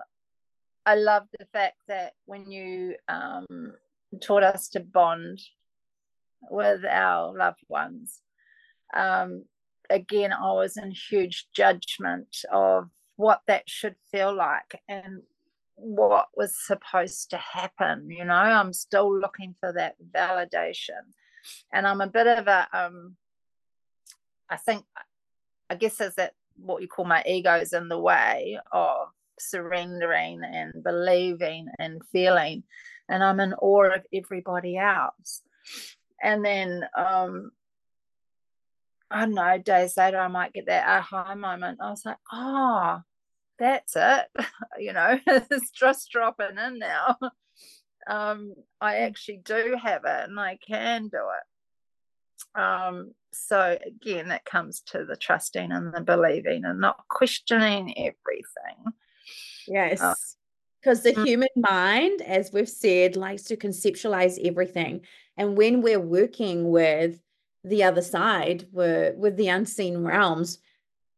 I 0.85 0.97
love 0.97 1.25
the 1.39 1.47
fact 1.47 1.77
that 1.89 2.13
when 2.27 2.51
you 2.51 2.97
um, 3.09 3.73
taught 4.21 4.43
us 4.43 4.69
to 4.71 4.81
bond 4.81 5.41
with 6.51 6.85
our 6.85 7.37
loved 7.37 7.63
ones. 7.69 8.21
Um, 8.95 9.45
again, 9.91 10.33
I 10.33 10.53
was 10.53 10.77
in 10.77 10.91
huge 10.91 11.47
judgment 11.55 12.37
of 12.53 12.89
what 13.17 13.41
that 13.47 13.69
should 13.69 13.97
feel 14.13 14.35
like 14.35 14.81
and 14.89 15.23
what 15.77 16.29
was 16.35 16.55
supposed 16.57 17.31
to 17.31 17.37
happen. 17.37 18.11
You 18.11 18.25
know, 18.25 18.35
I'm 18.35 18.73
still 18.73 19.17
looking 19.17 19.55
for 19.61 19.73
that 19.73 19.95
validation. 20.15 21.13
And 21.73 21.87
I'm 21.87 22.01
a 22.01 22.09
bit 22.09 22.27
of 22.27 22.47
a, 22.49 22.67
um, 22.73 23.17
I 24.51 24.57
think, 24.57 24.85
I 25.71 25.75
guess 25.77 26.01
is 26.01 26.15
that 26.17 26.33
what 26.57 26.83
you 26.83 26.89
call 26.89 27.05
my 27.05 27.23
ego's 27.27 27.73
in 27.73 27.89
the 27.89 27.99
way 27.99 28.59
of 28.73 29.09
surrendering 29.39 30.43
and 30.45 30.83
believing 30.83 31.69
and 31.79 32.03
feeling. 32.11 32.65
And 33.09 33.23
I'm 33.23 33.41
in 33.41 33.55
awe 33.55 33.95
of 33.95 34.07
everybody 34.13 34.77
else. 34.79 35.43
And 36.23 36.45
then 36.45 36.85
um, 36.97 37.51
I 39.11 39.21
don't 39.21 39.35
know, 39.35 39.59
days 39.59 39.97
later, 39.97 40.19
I 40.19 40.29
might 40.29 40.53
get 40.53 40.67
that 40.67 40.87
aha 40.89 41.35
moment. 41.35 41.79
I 41.81 41.91
was 41.91 42.05
like, 42.05 42.17
oh, 42.33 43.01
that's 43.59 43.97
it. 43.97 44.27
you 44.79 44.93
know, 44.93 45.19
it's 45.27 45.71
just 45.71 46.11
dropping 46.11 46.59
in 46.59 46.79
now. 46.79 47.17
Um, 48.07 48.55
I 48.81 48.99
actually 48.99 49.39
do 49.39 49.77
have 49.83 50.03
it 50.05 50.29
and 50.29 50.39
I 50.39 50.59
can 50.67 51.09
do 51.09 51.19
it. 51.19 52.61
Um, 52.61 53.13
so 53.33 53.79
again, 53.85 54.29
that 54.29 54.45
comes 54.45 54.81
to 54.87 55.05
the 55.05 55.17
trusting 55.17 55.73
and 55.73 55.93
the 55.93 56.01
believing 56.01 56.65
and 56.65 56.81
not 56.81 57.05
questioning 57.09 57.97
everything. 57.99 58.93
Yes. 59.67 60.37
because 60.81 61.01
uh, 61.01 61.03
the 61.03 61.13
mm. 61.13 61.27
human 61.27 61.49
mind, 61.57 62.23
as 62.23 62.53
we've 62.53 62.69
said, 62.69 63.17
likes 63.17 63.45
to 63.45 63.57
conceptualize 63.57 64.39
everything. 64.45 65.03
And 65.37 65.57
when 65.57 65.83
we're 65.83 66.01
working 66.01 66.71
with 66.71 67.21
the 67.65 67.83
other 67.83 68.03
side, 68.03 68.67
with, 68.73 69.17
with 69.17 69.37
the 69.37 69.49
unseen 69.49 69.99
realms, 70.05 70.59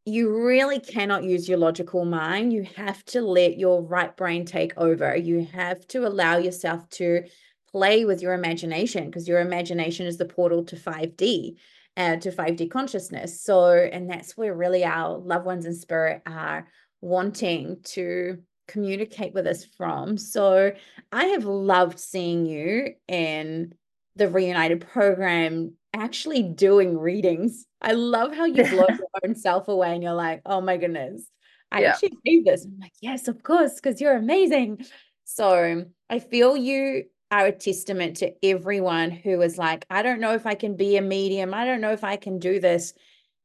you 0.09 0.45
really 0.45 0.81
cannot 0.81 1.25
use 1.25 1.49
your 1.49 1.59
logical 1.59 2.05
mind. 2.05 2.53
You 2.53 2.65
have 2.77 3.05
to 3.07 3.21
let 3.21 3.59
your 3.59 3.83
right 3.83 4.17
brain 4.17 4.45
take 4.45 4.73
over. 4.77 5.15
You 5.17 5.47
have 5.53 5.87
to 5.89 6.07
allow 6.07 6.39
yourself 6.39 6.89
to 6.91 7.25
play 7.71 8.05
with 8.05 8.23
your 8.23 8.33
imagination 8.33 9.07
because 9.07 9.29
your 9.29 9.41
imagination 9.41 10.07
is 10.07 10.17
the 10.17 10.25
portal 10.25 10.65
to 10.65 10.77
5D 10.77 11.57
uh, 11.97 12.17
to 12.17 12.31
5D 12.31 12.71
consciousness. 12.71 13.43
So, 13.43 13.73
and 13.73 14.09
that's 14.09 14.37
where 14.37 14.55
really 14.55 14.85
our 14.85 15.19
loved 15.19 15.45
ones 15.45 15.67
in 15.67 15.75
spirit 15.75 16.23
are 16.27 16.69
wanting 17.01 17.79
to 17.83 18.39
communicate 18.69 19.35
with 19.35 19.47
us 19.47 19.65
from. 19.65 20.17
So, 20.17 20.73
I 21.13 21.25
have 21.27 21.45
loved 21.45 21.99
seeing 21.99 22.47
you 22.47 22.95
in 23.09 23.75
the 24.17 24.29
Reunited 24.29 24.87
program 24.89 25.75
actually 25.93 26.43
doing 26.43 26.99
readings. 26.99 27.66
I 27.80 27.93
love 27.93 28.34
how 28.34 28.45
you 28.45 28.64
blow 28.64 28.86
your 28.89 29.09
own 29.24 29.34
self 29.34 29.68
away 29.68 29.95
and 29.95 30.03
you're 30.03 30.12
like, 30.12 30.43
oh 30.47 30.61
my 30.61 30.76
goodness, 30.76 31.28
I 31.70 31.82
yeah. 31.82 31.91
actually 31.91 32.18
gave 32.24 32.45
this. 32.45 32.64
I'm 32.64 32.78
like, 32.80 32.93
yes, 33.01 33.28
of 33.28 33.43
course, 33.43 33.74
because 33.74 34.01
you're 34.01 34.16
amazing. 34.16 34.84
So 35.24 35.84
I 36.09 36.18
feel 36.18 36.57
you 36.57 37.05
are 37.30 37.47
a 37.47 37.53
testament 37.53 38.18
to 38.18 38.32
everyone 38.43 39.11
who 39.11 39.41
is 39.43 39.59
like, 39.59 39.84
I 39.91 40.03
don't 40.03 40.20
know 40.20 40.34
if 40.34 40.47
I 40.47 40.55
can 40.55 40.76
be 40.76 40.97
a 40.97 41.03
medium. 41.03 41.53
I 41.53 41.64
don't 41.64 41.80
know 41.80 41.93
if 41.93 42.05
I 42.05 42.16
can 42.16 42.39
do 42.39 42.61
this. 42.61 42.95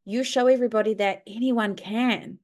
You 0.05 0.23
show 0.23 0.47
everybody 0.47 0.95
that 0.95 1.23
anyone 1.27 1.75
can. 1.75 2.39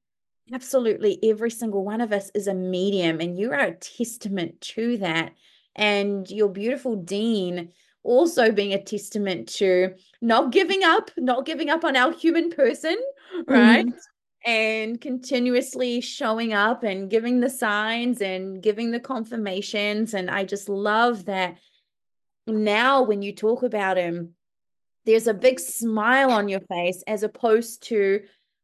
Absolutely. 0.52 1.18
Every 1.22 1.50
single 1.50 1.84
one 1.84 2.00
of 2.00 2.12
us 2.12 2.30
is 2.34 2.48
a 2.48 2.54
medium, 2.54 3.20
and 3.20 3.38
you 3.38 3.52
are 3.52 3.60
a 3.60 3.74
testament 3.74 4.60
to 4.60 4.98
that. 4.98 5.34
And 5.76 6.28
your 6.28 6.48
beautiful 6.48 6.96
Dean 6.96 7.70
also 8.02 8.50
being 8.50 8.72
a 8.72 8.82
testament 8.82 9.48
to 9.48 9.94
not 10.20 10.52
giving 10.52 10.82
up, 10.82 11.10
not 11.16 11.44
giving 11.44 11.70
up 11.70 11.84
on 11.84 11.96
our 11.96 12.12
human 12.12 12.50
person, 12.50 12.96
right? 13.46 13.86
Mm. 13.86 13.94
And 14.46 15.00
continuously 15.00 16.00
showing 16.00 16.54
up 16.54 16.82
and 16.82 17.10
giving 17.10 17.40
the 17.40 17.50
signs 17.50 18.22
and 18.22 18.62
giving 18.62 18.90
the 18.90 19.00
confirmations. 19.00 20.14
And 20.14 20.30
I 20.30 20.44
just 20.44 20.68
love 20.68 21.26
that 21.26 21.58
now 22.46 23.02
when 23.02 23.20
you 23.20 23.34
talk 23.34 23.62
about 23.62 23.98
him, 23.98 24.34
there's 25.04 25.26
a 25.26 25.34
big 25.34 25.60
smile 25.60 26.30
on 26.30 26.48
your 26.48 26.60
face 26.60 27.02
as 27.06 27.22
opposed 27.22 27.82
to 27.88 28.22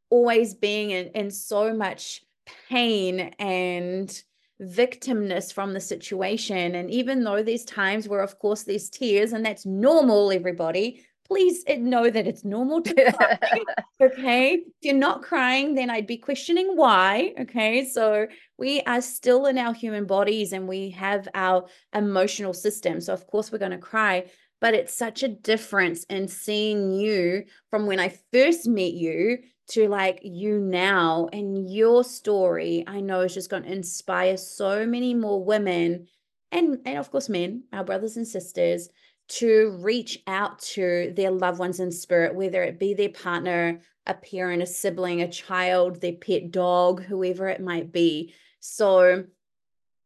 always 0.09 0.55
being 0.55 0.91
in, 0.91 1.09
in 1.09 1.31
so 1.31 1.75
much 1.75 2.23
pain 2.69 3.21
and 3.39 4.23
victimness 4.61 5.53
from 5.53 5.73
the 5.73 5.81
situation. 5.81 6.75
And 6.75 6.91
even 6.91 7.25
though 7.25 7.43
there's 7.43 7.65
times 7.65 8.09
where, 8.09 8.21
of 8.21 8.39
course, 8.39 8.63
there's 8.63 8.89
tears, 8.89 9.33
and 9.33 9.45
that's 9.45 9.67
normal, 9.67 10.33
everybody, 10.33 11.05
please 11.27 11.65
know 11.69 12.09
that 12.09 12.27
it's 12.27 12.45
normal 12.45 12.81
to 12.83 13.13
cry. 13.13 13.39
okay. 14.01 14.53
If 14.55 14.73
you're 14.83 14.95
not 14.95 15.23
crying, 15.23 15.75
then 15.75 15.91
I'd 15.91 16.07
be 16.07 16.17
questioning 16.17 16.77
why. 16.77 17.35
Okay. 17.41 17.85
So 17.85 18.27
we 18.59 18.81
are 18.83 19.01
still 19.01 19.47
in 19.47 19.59
our 19.59 19.75
human 19.75 20.07
bodies 20.07 20.53
and 20.53 20.69
we 20.69 20.91
have 20.91 21.29
our 21.35 21.67
emotional 21.95 22.53
system. 22.53 23.01
So, 23.01 23.13
of 23.13 23.27
course, 23.27 23.51
we're 23.51 23.59
going 23.59 23.73
to 23.73 23.79
cry. 23.79 24.27
But 24.61 24.75
it's 24.75 24.97
such 24.97 25.23
a 25.23 25.29
difference 25.29 26.05
in 26.05 26.29
seeing 26.29 26.93
you 26.93 27.45
from 27.71 27.87
when 27.87 28.01
I 28.01 28.17
first 28.33 28.67
met 28.67 28.93
you 28.93 29.39
to 29.69 29.89
like 29.89 30.21
you 30.23 30.59
now 30.59 31.29
and 31.33 31.71
your 31.71 32.05
story 32.05 32.85
i 32.87 33.01
know 33.01 33.21
is 33.21 33.35
just 33.35 33.51
going 33.51 33.63
to 33.63 33.73
inspire 33.73 34.37
so 34.37 34.87
many 34.87 35.15
more 35.15 35.43
women 35.43 36.07
and 36.53 36.79
and 36.85 36.99
of 36.99 37.11
course 37.11 37.29
men 37.29 37.65
our 37.73 37.85
brothers 37.85 38.17
and 38.17 38.27
sisters 38.27 38.89
to 39.29 39.77
reach 39.81 40.23
out 40.29 40.61
to 40.61 41.13
their 41.17 41.31
loved 41.31 41.59
ones 41.59 41.81
in 41.81 41.91
spirit 41.91 42.35
whether 42.35 42.63
it 42.63 42.79
be 42.79 42.95
their 42.95 43.09
partner 43.09 43.81
a 44.07 44.15
parent 44.15 44.63
a 44.63 44.67
sibling 44.67 45.23
a 45.23 45.31
child 45.31 46.01
their 46.01 46.13
pet 46.13 46.51
dog 46.51 47.03
whoever 47.03 47.49
it 47.49 47.61
might 47.61 47.93
be. 47.93 48.33
So 48.61 49.25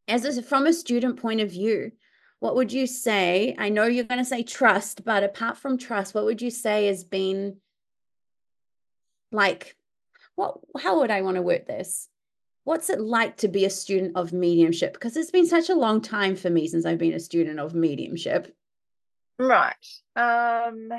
as 0.07 0.25
a, 0.25 0.41
from 0.41 0.65
a 0.65 0.73
student 0.73 1.21
point 1.21 1.41
of 1.41 1.51
view 1.51 1.91
what 2.39 2.55
would 2.55 2.73
you 2.73 2.87
say? 2.87 3.55
I 3.59 3.69
know 3.69 3.85
you're 3.85 4.03
going 4.03 4.17
to 4.17 4.25
say 4.25 4.41
trust 4.41 5.05
but 5.05 5.23
apart 5.23 5.57
from 5.57 5.77
trust 5.77 6.15
what 6.15 6.25
would 6.25 6.41
you 6.41 6.49
say 6.49 6.87
has 6.87 7.03
been 7.03 7.57
like 9.31 9.75
what 10.35 10.59
how 10.79 10.99
would 10.99 11.11
i 11.11 11.21
want 11.21 11.35
to 11.35 11.41
word 11.41 11.65
this? 11.67 12.07
What's 12.63 12.91
it 12.91 13.01
like 13.01 13.37
to 13.37 13.47
be 13.47 13.65
a 13.65 13.71
student 13.71 14.15
of 14.15 14.33
mediumship? 14.33 14.93
Because 14.93 15.17
it's 15.17 15.31
been 15.31 15.47
such 15.47 15.69
a 15.69 15.75
long 15.75 15.99
time 16.01 16.35
for 16.35 16.49
me 16.49 16.67
since 16.67 16.85
i've 16.85 16.97
been 16.97 17.13
a 17.13 17.19
student 17.19 17.59
of 17.59 17.73
mediumship. 17.73 18.55
Right. 19.37 19.73
Um 20.15 20.89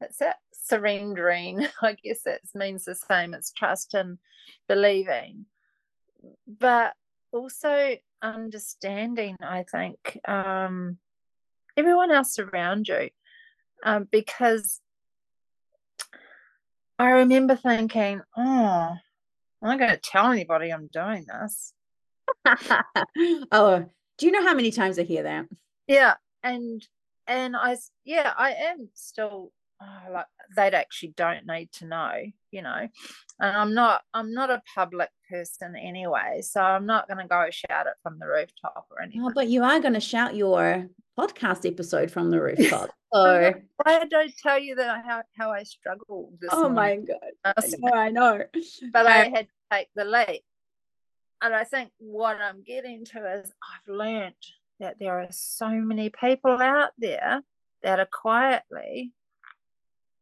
that's 0.00 0.20
it. 0.20 0.34
Surrendering 0.52 1.66
i 1.82 1.92
guess 1.92 2.22
that 2.22 2.40
means 2.54 2.84
the 2.84 2.94
same 2.94 3.34
as 3.34 3.52
trust 3.52 3.94
and 3.94 4.18
believing. 4.68 5.46
But 6.46 6.94
also 7.32 7.96
understanding 8.22 9.36
i 9.42 9.62
think 9.70 10.18
um 10.26 10.96
everyone 11.76 12.10
else 12.10 12.38
around 12.38 12.88
you 12.88 13.10
um, 13.84 14.08
because 14.10 14.80
I 16.98 17.10
remember 17.10 17.56
thinking, 17.56 18.22
oh, 18.36 18.96
I'm 19.62 19.68
not 19.68 19.78
going 19.78 19.90
to 19.90 19.96
tell 19.98 20.30
anybody 20.30 20.70
I'm 20.70 20.88
doing 20.92 21.26
this. 21.26 21.72
oh, 23.52 23.84
do 24.18 24.26
you 24.26 24.32
know 24.32 24.42
how 24.42 24.54
many 24.54 24.70
times 24.70 24.98
I 24.98 25.02
hear 25.02 25.22
that? 25.24 25.46
Yeah, 25.86 26.14
and 26.42 26.84
and 27.26 27.56
I 27.56 27.76
yeah 28.04 28.32
I 28.36 28.52
am 28.52 28.88
still 28.94 29.52
oh, 29.82 30.12
like 30.12 30.26
they 30.56 30.70
actually 30.70 31.14
don't 31.16 31.46
need 31.46 31.70
to 31.72 31.86
know, 31.86 32.12
you 32.50 32.62
know, 32.62 32.88
and 33.40 33.56
I'm 33.56 33.74
not 33.74 34.02
I'm 34.14 34.32
not 34.32 34.50
a 34.50 34.62
public 34.74 35.10
person 35.30 35.76
anyway, 35.76 36.40
so 36.42 36.60
I'm 36.60 36.86
not 36.86 37.08
going 37.08 37.18
to 37.18 37.26
go 37.28 37.48
shout 37.50 37.86
it 37.86 37.94
from 38.02 38.18
the 38.18 38.26
rooftop 38.26 38.86
or 38.90 39.02
anything. 39.02 39.22
Oh, 39.24 39.32
but 39.34 39.48
you 39.48 39.62
are 39.64 39.80
going 39.80 39.94
to 39.94 40.00
shout 40.00 40.34
your 40.34 40.88
podcast 41.18 41.66
episode 41.66 42.10
from 42.10 42.30
the 42.30 42.40
rooftop. 42.42 42.90
So 43.12 43.54
I 43.84 44.04
don't 44.04 44.32
tell 44.42 44.58
you 44.58 44.74
that 44.76 45.04
how, 45.04 45.22
how 45.38 45.50
I 45.50 45.62
struggled 45.62 46.34
this 46.40 46.50
Oh 46.52 46.68
morning. 46.68 47.06
my 47.44 47.52
god. 47.52 47.54
Uh, 47.84 47.94
I 47.94 48.10
know. 48.10 48.42
But 48.92 49.06
I 49.06 49.28
had 49.28 49.46
to 49.46 49.54
take 49.70 49.88
the 49.94 50.04
leap. 50.04 50.42
And 51.42 51.54
I 51.54 51.64
think 51.64 51.90
what 51.98 52.36
I'm 52.36 52.62
getting 52.62 53.04
to 53.06 53.40
is 53.40 53.52
I've 53.62 53.94
learned 53.94 54.34
that 54.80 54.98
there 54.98 55.20
are 55.20 55.28
so 55.30 55.68
many 55.68 56.10
people 56.10 56.60
out 56.60 56.90
there 56.98 57.42
that 57.82 58.00
are 58.00 58.08
quietly 58.10 59.12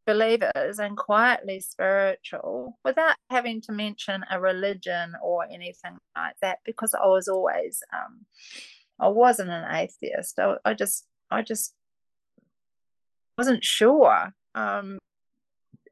believers 0.07 0.79
and 0.79 0.97
quietly 0.97 1.61
spiritual 1.61 2.79
without 2.85 3.17
having 3.31 3.61
to 3.63 3.73
mention 3.73 4.25
a 4.31 4.41
religion 4.41 5.15
or 5.23 5.45
anything 5.51 5.99
like 6.17 6.37
that 6.43 6.59
because 6.65 6.95
I 6.95 7.07
was 7.07 7.29
always 7.29 7.83
um, 7.93 8.27
I 9.01 9.09
wasn't 9.09 9.51
an 9.51 9.75
atheist. 9.75 10.39
I, 10.39 10.57
I 10.65 10.75
just 10.75 11.07
I 11.31 11.43
just 11.43 11.75
wasn't 13.39 13.65
sure. 13.65 14.33
Um, 14.55 14.99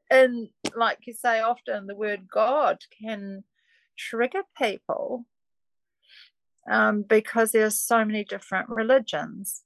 and 0.09 0.49
like 0.75 0.99
you 1.07 1.13
say, 1.13 1.39
often 1.41 1.87
the 1.87 1.95
word 1.95 2.27
God 2.31 2.79
can 3.01 3.43
trigger 3.97 4.43
people. 4.57 5.25
um, 6.69 7.03
because 7.03 7.51
there's 7.51 7.79
so 7.79 8.05
many 8.05 8.23
different 8.23 8.69
religions. 8.69 9.63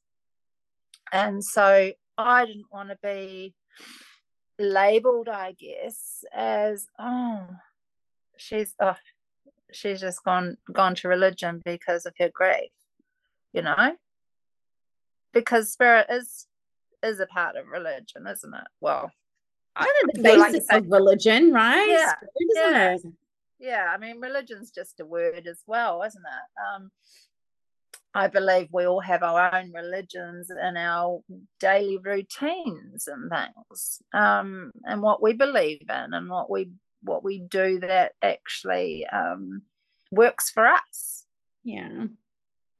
And 1.12 1.44
so 1.44 1.92
I 2.18 2.46
didn't 2.46 2.72
want 2.72 2.90
to 2.90 2.98
be 3.02 3.54
labeled, 4.60 5.30
I 5.30 5.54
guess, 5.54 6.24
as 6.34 6.88
oh, 7.00 7.48
she's 8.38 8.74
oh, 8.80 8.96
she's 9.72 10.02
just 10.02 10.24
gone 10.24 10.58
gone 10.72 10.96
to 10.96 11.08
religion 11.08 11.62
because 11.64 12.06
of 12.06 12.14
her 12.20 12.30
grief, 12.34 12.72
you 13.54 13.62
know? 13.62 13.96
Because 15.34 15.72
spirit 15.72 16.08
is 16.10 16.48
is 17.04 17.20
a 17.20 17.28
part 17.28 17.56
of 17.56 17.68
religion, 17.68 18.26
isn't 18.28 18.54
it? 18.54 18.68
Well, 18.82 19.12
one 19.76 19.88
of 20.04 20.12
the 20.14 20.24
basics 20.24 20.66
like 20.72 20.84
of 20.84 20.92
religion, 20.92 21.52
right? 21.52 21.88
Yeah, 21.90 22.14
spirit, 22.14 22.52
yeah. 22.56 22.94
It? 22.94 23.02
yeah. 23.60 23.86
I 23.94 23.98
mean, 23.98 24.20
religion's 24.20 24.72
just 24.72 25.00
a 25.00 25.06
word 25.06 25.48
as 25.48 25.62
well, 25.68 26.02
isn't 26.04 26.24
it? 26.24 26.62
Um, 26.76 26.92
I 28.14 28.28
believe 28.28 28.70
we 28.72 28.88
all 28.88 29.02
have 29.02 29.22
our 29.22 29.54
own 29.54 29.72
religions 29.72 30.50
and 30.50 30.78
our 30.78 31.22
daily 31.60 31.98
routines 31.98 33.08
and 33.08 33.30
things, 33.30 34.02
um, 34.14 34.72
and 34.86 35.02
what 35.02 35.22
we 35.22 35.34
believe 35.34 35.86
in 35.90 36.14
and 36.14 36.30
what 36.30 36.50
we 36.50 36.72
what 37.04 37.24
we 37.24 37.40
do 37.40 37.80
that 37.82 38.14
actually 38.22 39.06
um, 39.08 39.62
works 40.12 40.50
for 40.50 40.66
us. 40.66 41.26
Yeah, 41.64 42.06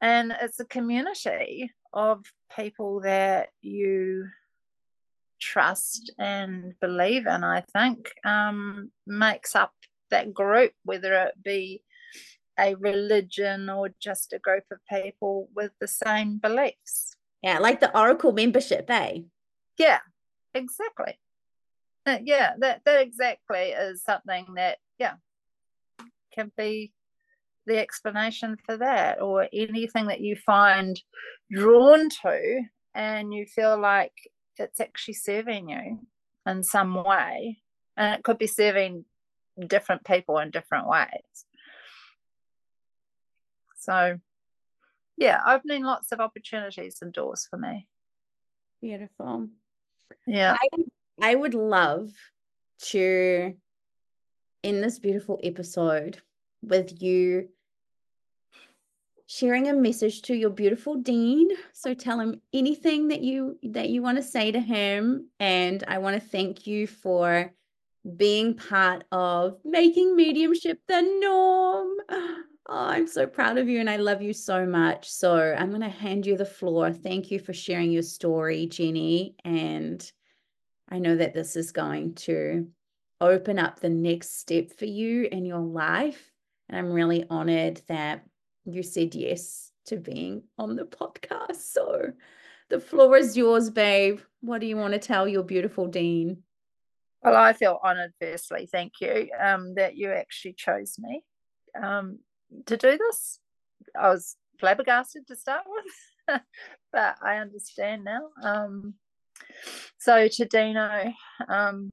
and 0.02 0.34
it's 0.42 0.60
a 0.60 0.66
community 0.66 1.72
of 1.94 2.24
people 2.56 3.02
that 3.02 3.50
you 3.62 4.28
trust 5.40 6.12
and 6.18 6.74
believe 6.80 7.28
in. 7.28 7.44
I 7.44 7.62
think 7.74 8.12
um, 8.26 8.92
makes 9.06 9.56
up 9.56 9.74
that 10.10 10.34
group, 10.34 10.72
whether 10.84 11.14
it 11.14 11.44
be 11.44 11.82
a 12.60 12.76
religion 12.76 13.70
or 13.70 13.90
just 14.00 14.34
a 14.34 14.40
group 14.40 14.64
of 14.72 14.80
people 14.90 15.50
with 15.56 15.72
the 15.80 15.88
same 15.88 16.38
beliefs. 16.38 17.16
Yeah, 17.44 17.60
like 17.60 17.80
the 17.80 17.98
Oracle 17.98 18.32
membership, 18.32 18.86
eh? 18.90 19.20
Yeah, 19.78 20.00
exactly. 20.54 21.20
Uh, 22.06 22.20
yeah, 22.24 22.54
that 22.60 22.82
that 22.86 23.02
exactly 23.02 23.72
is 23.72 24.02
something 24.04 24.46
that 24.56 24.78
yeah 24.98 25.16
can 26.34 26.52
be 26.58 26.94
the 27.66 27.78
explanation 27.78 28.58
for 28.66 28.78
that, 28.78 29.22
or 29.22 29.48
anything 29.54 30.08
that 30.08 30.22
you 30.22 30.36
find 30.36 31.00
drawn 31.52 32.10
to, 32.10 32.62
and 32.96 33.34
you 33.34 33.46
feel 33.46 33.80
like 33.80 34.14
it's 34.58 34.80
actually 34.80 35.14
serving 35.14 35.70
you 35.70 36.00
in 36.48 36.64
some 36.64 36.96
way, 37.04 37.60
and 37.98 38.16
it 38.16 38.24
could 38.24 38.38
be 38.38 38.48
serving 38.48 39.06
different 39.68 40.06
people 40.06 40.40
in 40.40 40.50
different 40.50 40.88
ways. 40.88 41.46
So, 43.88 44.20
yeah, 45.16 45.42
opening 45.48 45.84
lots 45.84 46.12
of 46.12 46.20
opportunities 46.20 46.98
and 47.02 47.14
doors 47.14 47.48
for 47.50 47.58
me. 47.58 47.88
Beautiful. 48.82 49.48
Yeah. 50.26 50.58
I, 50.62 50.84
I 51.22 51.36
would 51.36 51.54
love 51.54 52.12
to 52.90 53.54
in 54.64 54.82
this 54.82 55.00
beautiful 55.00 55.40
episode 55.42 56.20
with 56.62 57.02
you 57.02 57.48
sharing 59.26 59.68
a 59.68 59.74
message 59.74 60.22
to 60.24 60.36
your 60.36 60.50
beautiful 60.50 60.96
Dean 60.96 61.50
so 61.74 61.94
tell 61.94 62.20
him 62.20 62.42
anything 62.54 63.08
that 63.08 63.22
you 63.22 63.58
that 63.64 63.90
you 63.90 64.02
want 64.02 64.18
to 64.18 64.24
say 64.24 64.52
to 64.52 64.60
him 64.60 65.28
and 65.40 65.84
i 65.88 65.98
want 65.98 66.22
to 66.22 66.30
thank 66.30 66.66
you 66.66 66.88
for 66.88 67.52
being 68.16 68.54
part 68.54 69.04
of 69.12 69.58
making 69.66 70.16
mediumship 70.16 70.80
the 70.88 71.02
norm 71.22 71.90
Oh, 72.70 72.88
I'm 72.88 73.08
so 73.08 73.26
proud 73.26 73.58
of 73.58 73.70
you 73.70 73.80
and 73.80 73.90
I 73.90 73.96
love 73.96 74.22
you 74.22 74.34
so 74.34 74.66
much. 74.66 75.10
So 75.10 75.56
I'm 75.58 75.70
going 75.70 75.82
to 75.82 75.90
hand 75.90 76.26
you 76.26 76.36
the 76.36 76.46
floor. 76.46 76.92
Thank 76.92 77.32
you 77.32 77.40
for 77.40 77.54
sharing 77.54 77.92
your 77.92 78.04
story, 78.04 78.66
Jenny. 78.66 79.36
And 79.46 80.12
I 80.90 81.00
know 81.00 81.16
that 81.16 81.34
this 81.34 81.56
is 81.56 81.72
going 81.72 82.16
to 82.16 82.68
open 83.22 83.58
up 83.58 83.80
the 83.80 83.90
next 83.90 84.40
step 84.40 84.72
for 84.72 84.86
you 84.86 85.30
in 85.32 85.46
your 85.46 85.60
life. 85.62 86.32
And 86.68 86.78
I'm 86.78 86.92
really 86.92 87.26
honored 87.30 87.82
that 87.88 88.26
you 88.66 88.84
said 88.84 89.16
yes 89.16 89.72
to 89.86 89.96
being 89.96 90.44
on 90.58 90.76
the 90.76 90.84
podcast. 90.84 91.72
So 91.72 92.12
the 92.70 92.82
floor 92.82 93.16
is 93.16 93.38
yours, 93.38 93.70
babe. 93.70 94.20
What 94.42 94.60
do 94.60 94.68
you 94.68 94.76
want 94.76 94.94
to 94.94 95.00
tell 95.00 95.26
your 95.26 95.44
beautiful 95.44 95.88
Dean? 95.88 96.44
Well, 97.24 97.36
I 97.36 97.54
feel 97.54 97.80
honored, 97.82 98.14
firstly. 98.20 98.68
Thank 98.70 99.00
you 99.00 99.30
um, 99.40 99.76
that 99.76 99.96
you 99.96 100.12
actually 100.12 100.54
chose 100.54 100.98
me. 101.00 101.24
Um, 101.82 102.20
to 102.66 102.78
do 102.78 102.98
this. 102.98 103.40
I 104.00 104.10
was 104.10 104.36
flabbergasted 104.60 105.28
to 105.28 105.36
start 105.36 105.64
with, 105.68 106.42
but 106.92 107.16
I 107.22 107.38
understand 107.38 108.04
now. 108.04 108.30
Um, 108.42 108.96
so 109.98 110.28
to 110.28 110.46
Dino, 110.46 111.14
um, 111.48 111.92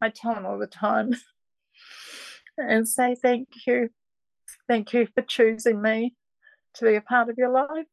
I 0.00 0.10
tell 0.10 0.34
him 0.34 0.46
all 0.46 0.58
the 0.58 0.66
time 0.66 1.14
and 2.58 2.88
say 2.88 3.14
thank 3.14 3.48
you. 3.66 3.90
Thank 4.68 4.92
you 4.92 5.06
for 5.14 5.22
choosing 5.22 5.80
me 5.80 6.14
to 6.74 6.84
be 6.84 6.94
a 6.96 7.00
part 7.00 7.28
of 7.28 7.38
your 7.38 7.50
life. 7.50 7.86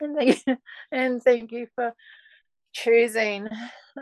And 0.00 0.16
thank 0.16 0.46
you, 0.46 0.56
and 0.92 1.22
thank 1.22 1.52
you 1.52 1.68
for 1.74 1.92
choosing 2.72 3.48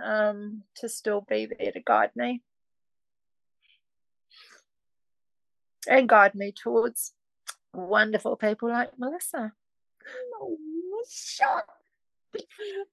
um, 0.02 0.62
to 0.76 0.88
still 0.88 1.24
be 1.28 1.46
there 1.46 1.72
to 1.72 1.80
guide 1.80 2.10
me. 2.16 2.42
And 5.88 6.08
guide 6.08 6.34
me 6.34 6.52
towards 6.52 7.12
wonderful 7.74 8.36
people 8.36 8.68
like 8.68 8.90
Melissa. 8.98 9.52
Oh. 10.34 10.56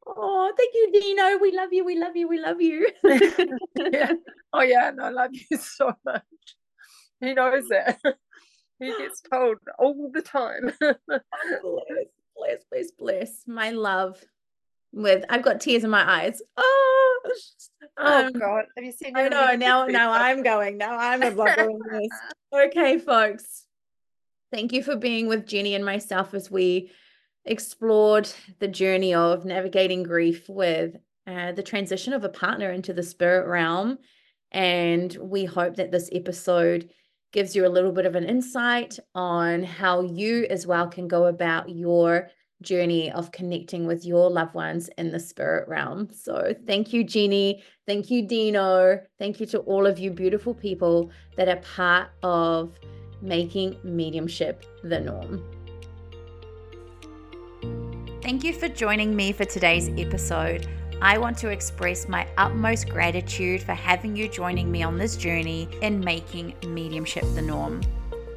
Oh, 0.06 0.54
thank 0.58 0.74
you, 0.74 0.92
Dino. 0.92 1.38
We 1.38 1.52
love 1.56 1.70
you. 1.72 1.86
We 1.86 1.98
love 1.98 2.16
you. 2.16 2.28
We 2.28 2.40
love 2.40 2.62
you. 2.62 2.90
yeah. 3.92 4.14
Oh, 4.52 4.62
yeah. 4.62 4.90
And 4.90 5.02
I 5.02 5.10
love 5.10 5.32
you 5.32 5.58
so 5.58 5.94
much. 6.06 6.24
He 7.22 7.34
knows 7.34 7.68
that. 7.70 8.00
He 8.80 8.98
gets 8.98 9.22
told 9.22 9.58
all 9.78 10.10
the 10.14 10.22
time. 10.22 10.72
bless, 10.80 12.08
bless, 12.36 12.64
bless, 12.72 12.92
bless. 12.98 13.44
My 13.48 13.72
love 13.72 14.24
with 14.92 15.26
I've 15.30 15.44
got 15.44 15.62
tears 15.62 15.84
in 15.84 15.90
my 15.90 16.10
eyes. 16.10 16.42
Oh, 16.58 17.22
oh 17.98 18.28
um, 18.28 18.34
God. 18.34 18.66
Have 18.76 18.86
you 18.86 18.92
seen 18.92 19.16
I 19.16 19.28
know 19.30 19.56
now 19.56 19.86
now 19.86 20.12
I'm 20.12 20.44
going. 20.44 20.78
Now 20.78 20.98
I'm 20.98 21.22
a 21.24 21.32
blogger 21.32 21.70
this. 21.92 22.10
Okay, 22.52 22.98
folks. 22.98 23.66
Thank 24.52 24.74
you 24.74 24.82
for 24.82 24.96
being 24.96 25.28
with 25.28 25.46
Jenny 25.46 25.76
and 25.76 25.86
myself 25.86 26.34
as 26.34 26.50
we 26.50 26.90
explored 27.46 28.28
the 28.58 28.68
journey 28.68 29.14
of 29.14 29.46
navigating 29.46 30.02
grief 30.02 30.50
with 30.50 30.96
uh, 31.28 31.52
the 31.52 31.62
transition 31.62 32.14
of 32.14 32.24
a 32.24 32.30
partner 32.30 32.72
into 32.72 32.92
the 32.92 33.04
spirit 33.04 33.48
realm. 33.48 34.00
And 34.52 35.16
we 35.22 35.46
hope 35.46 35.76
that 35.76 35.92
this 35.92 36.10
episode 36.12 36.90
gives 37.32 37.56
you 37.56 37.68
a 37.68 37.70
little 37.70 37.92
bit 37.92 38.08
of 38.08 38.16
an 38.16 38.24
insight 38.24 38.98
on 39.14 39.64
how 39.64 40.02
you 40.02 40.48
as 40.50 40.66
well 40.66 40.88
can 40.88 41.08
go 41.08 41.28
about 41.28 41.70
your 41.70 42.30
journey 42.62 43.12
of 43.12 43.32
connecting 43.32 43.88
with 43.88 44.06
your 44.06 44.30
loved 44.30 44.54
ones 44.54 44.90
in 44.98 45.12
the 45.12 45.20
spirit 45.20 45.68
realm. 45.68 46.10
So, 46.14 46.54
thank 46.66 46.94
you, 46.94 47.04
Jenny. 47.04 47.64
Thank 47.88 48.10
you, 48.12 48.28
Dino. 48.28 49.00
Thank 49.18 49.40
you 49.40 49.46
to 49.48 49.60
all 49.60 49.86
of 49.86 50.00
you 50.00 50.12
beautiful 50.12 50.54
people 50.54 51.12
that 51.38 51.48
are 51.48 51.62
part 51.76 52.10
of 52.24 52.78
making 53.22 53.78
mediumship 53.84 54.66
the 54.84 55.00
norm. 55.00 55.44
Thank 58.22 58.44
you 58.44 58.54
for 58.54 58.68
joining 58.68 59.16
me 59.16 59.32
for 59.32 59.46
today's 59.46 59.90
episode. 59.98 60.68
I 61.02 61.18
want 61.18 61.38
to 61.40 61.50
express 61.50 62.10
my 62.10 62.28
utmost 62.38 62.90
gratitude 62.90 63.64
for 63.64 63.74
having 63.74 64.16
you 64.16 64.28
joining 64.28 64.70
me 64.70 64.84
on 64.84 64.98
this 64.98 65.16
journey 65.16 65.70
in 65.82 66.00
making 66.02 66.54
mediumship 66.68 67.24
the 67.36 67.42
norm. 67.42 67.82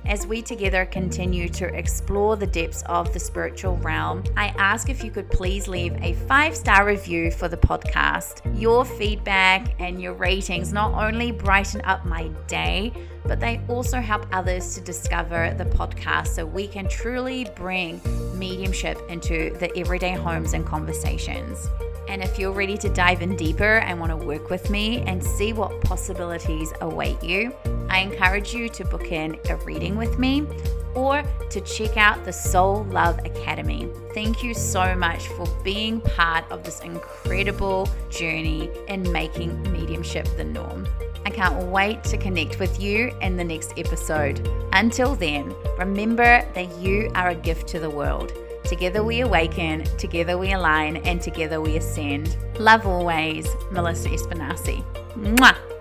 As 0.04 0.26
we 0.26 0.42
together 0.42 0.84
continue 0.84 1.48
to 1.50 1.66
explore 1.66 2.36
the 2.36 2.46
depths 2.46 2.82
of 2.86 3.12
the 3.12 3.20
spiritual 3.20 3.76
realm, 3.78 4.24
I 4.36 4.48
ask 4.58 4.88
if 4.88 5.04
you 5.04 5.12
could 5.12 5.30
please 5.30 5.68
leave 5.68 5.94
a 6.02 6.14
five 6.26 6.56
star 6.56 6.84
review 6.84 7.30
for 7.30 7.48
the 7.48 7.56
podcast. 7.56 8.42
Your 8.60 8.84
feedback 8.84 9.80
and 9.80 10.02
your 10.02 10.14
ratings 10.14 10.72
not 10.72 10.92
only 10.92 11.30
brighten 11.30 11.80
up 11.82 12.04
my 12.04 12.28
day, 12.48 12.92
but 13.24 13.38
they 13.38 13.60
also 13.68 14.00
help 14.00 14.26
others 14.32 14.74
to 14.74 14.80
discover 14.80 15.54
the 15.56 15.66
podcast 15.66 16.28
so 16.28 16.44
we 16.44 16.66
can 16.66 16.88
truly 16.88 17.46
bring 17.54 18.00
mediumship 18.34 18.98
into 19.08 19.56
the 19.60 19.70
everyday 19.78 20.14
homes 20.14 20.52
and 20.52 20.66
conversations. 20.66 21.68
And 22.08 22.22
if 22.22 22.38
you're 22.38 22.52
ready 22.52 22.76
to 22.78 22.88
dive 22.88 23.22
in 23.22 23.36
deeper 23.36 23.78
and 23.78 23.98
want 23.98 24.10
to 24.10 24.16
work 24.16 24.50
with 24.50 24.70
me 24.70 25.02
and 25.02 25.22
see 25.22 25.52
what 25.52 25.80
possibilities 25.82 26.72
await 26.80 27.22
you, 27.22 27.54
I 27.88 28.00
encourage 28.00 28.54
you 28.54 28.68
to 28.70 28.84
book 28.84 29.12
in 29.12 29.38
a 29.48 29.56
reading 29.56 29.96
with 29.96 30.18
me 30.18 30.46
or 30.94 31.22
to 31.50 31.60
check 31.62 31.96
out 31.96 32.24
the 32.24 32.32
Soul 32.32 32.84
Love 32.84 33.18
Academy. 33.24 33.88
Thank 34.14 34.42
you 34.42 34.54
so 34.54 34.94
much 34.94 35.28
for 35.28 35.46
being 35.62 36.00
part 36.00 36.50
of 36.50 36.64
this 36.64 36.80
incredible 36.80 37.88
journey 38.10 38.70
in 38.88 39.10
making 39.10 39.62
mediumship 39.72 40.26
the 40.36 40.44
norm. 40.44 40.86
I 41.24 41.30
can't 41.30 41.66
wait 41.68 42.02
to 42.04 42.18
connect 42.18 42.58
with 42.58 42.80
you 42.80 43.12
in 43.20 43.36
the 43.36 43.44
next 43.44 43.78
episode. 43.78 44.46
Until 44.72 45.14
then, 45.14 45.54
remember 45.78 46.46
that 46.54 46.78
you 46.78 47.10
are 47.14 47.28
a 47.28 47.34
gift 47.34 47.68
to 47.68 47.78
the 47.78 47.90
world. 47.90 48.32
Together 48.64 49.02
we 49.02 49.20
awaken, 49.20 49.84
together 49.98 50.38
we 50.38 50.52
align, 50.52 50.98
and 50.98 51.20
together 51.20 51.60
we 51.60 51.76
ascend. 51.76 52.36
Love 52.58 52.86
always, 52.86 53.46
Melissa 53.70 54.08
Espinasse. 54.08 54.84
Mwah! 55.16 55.71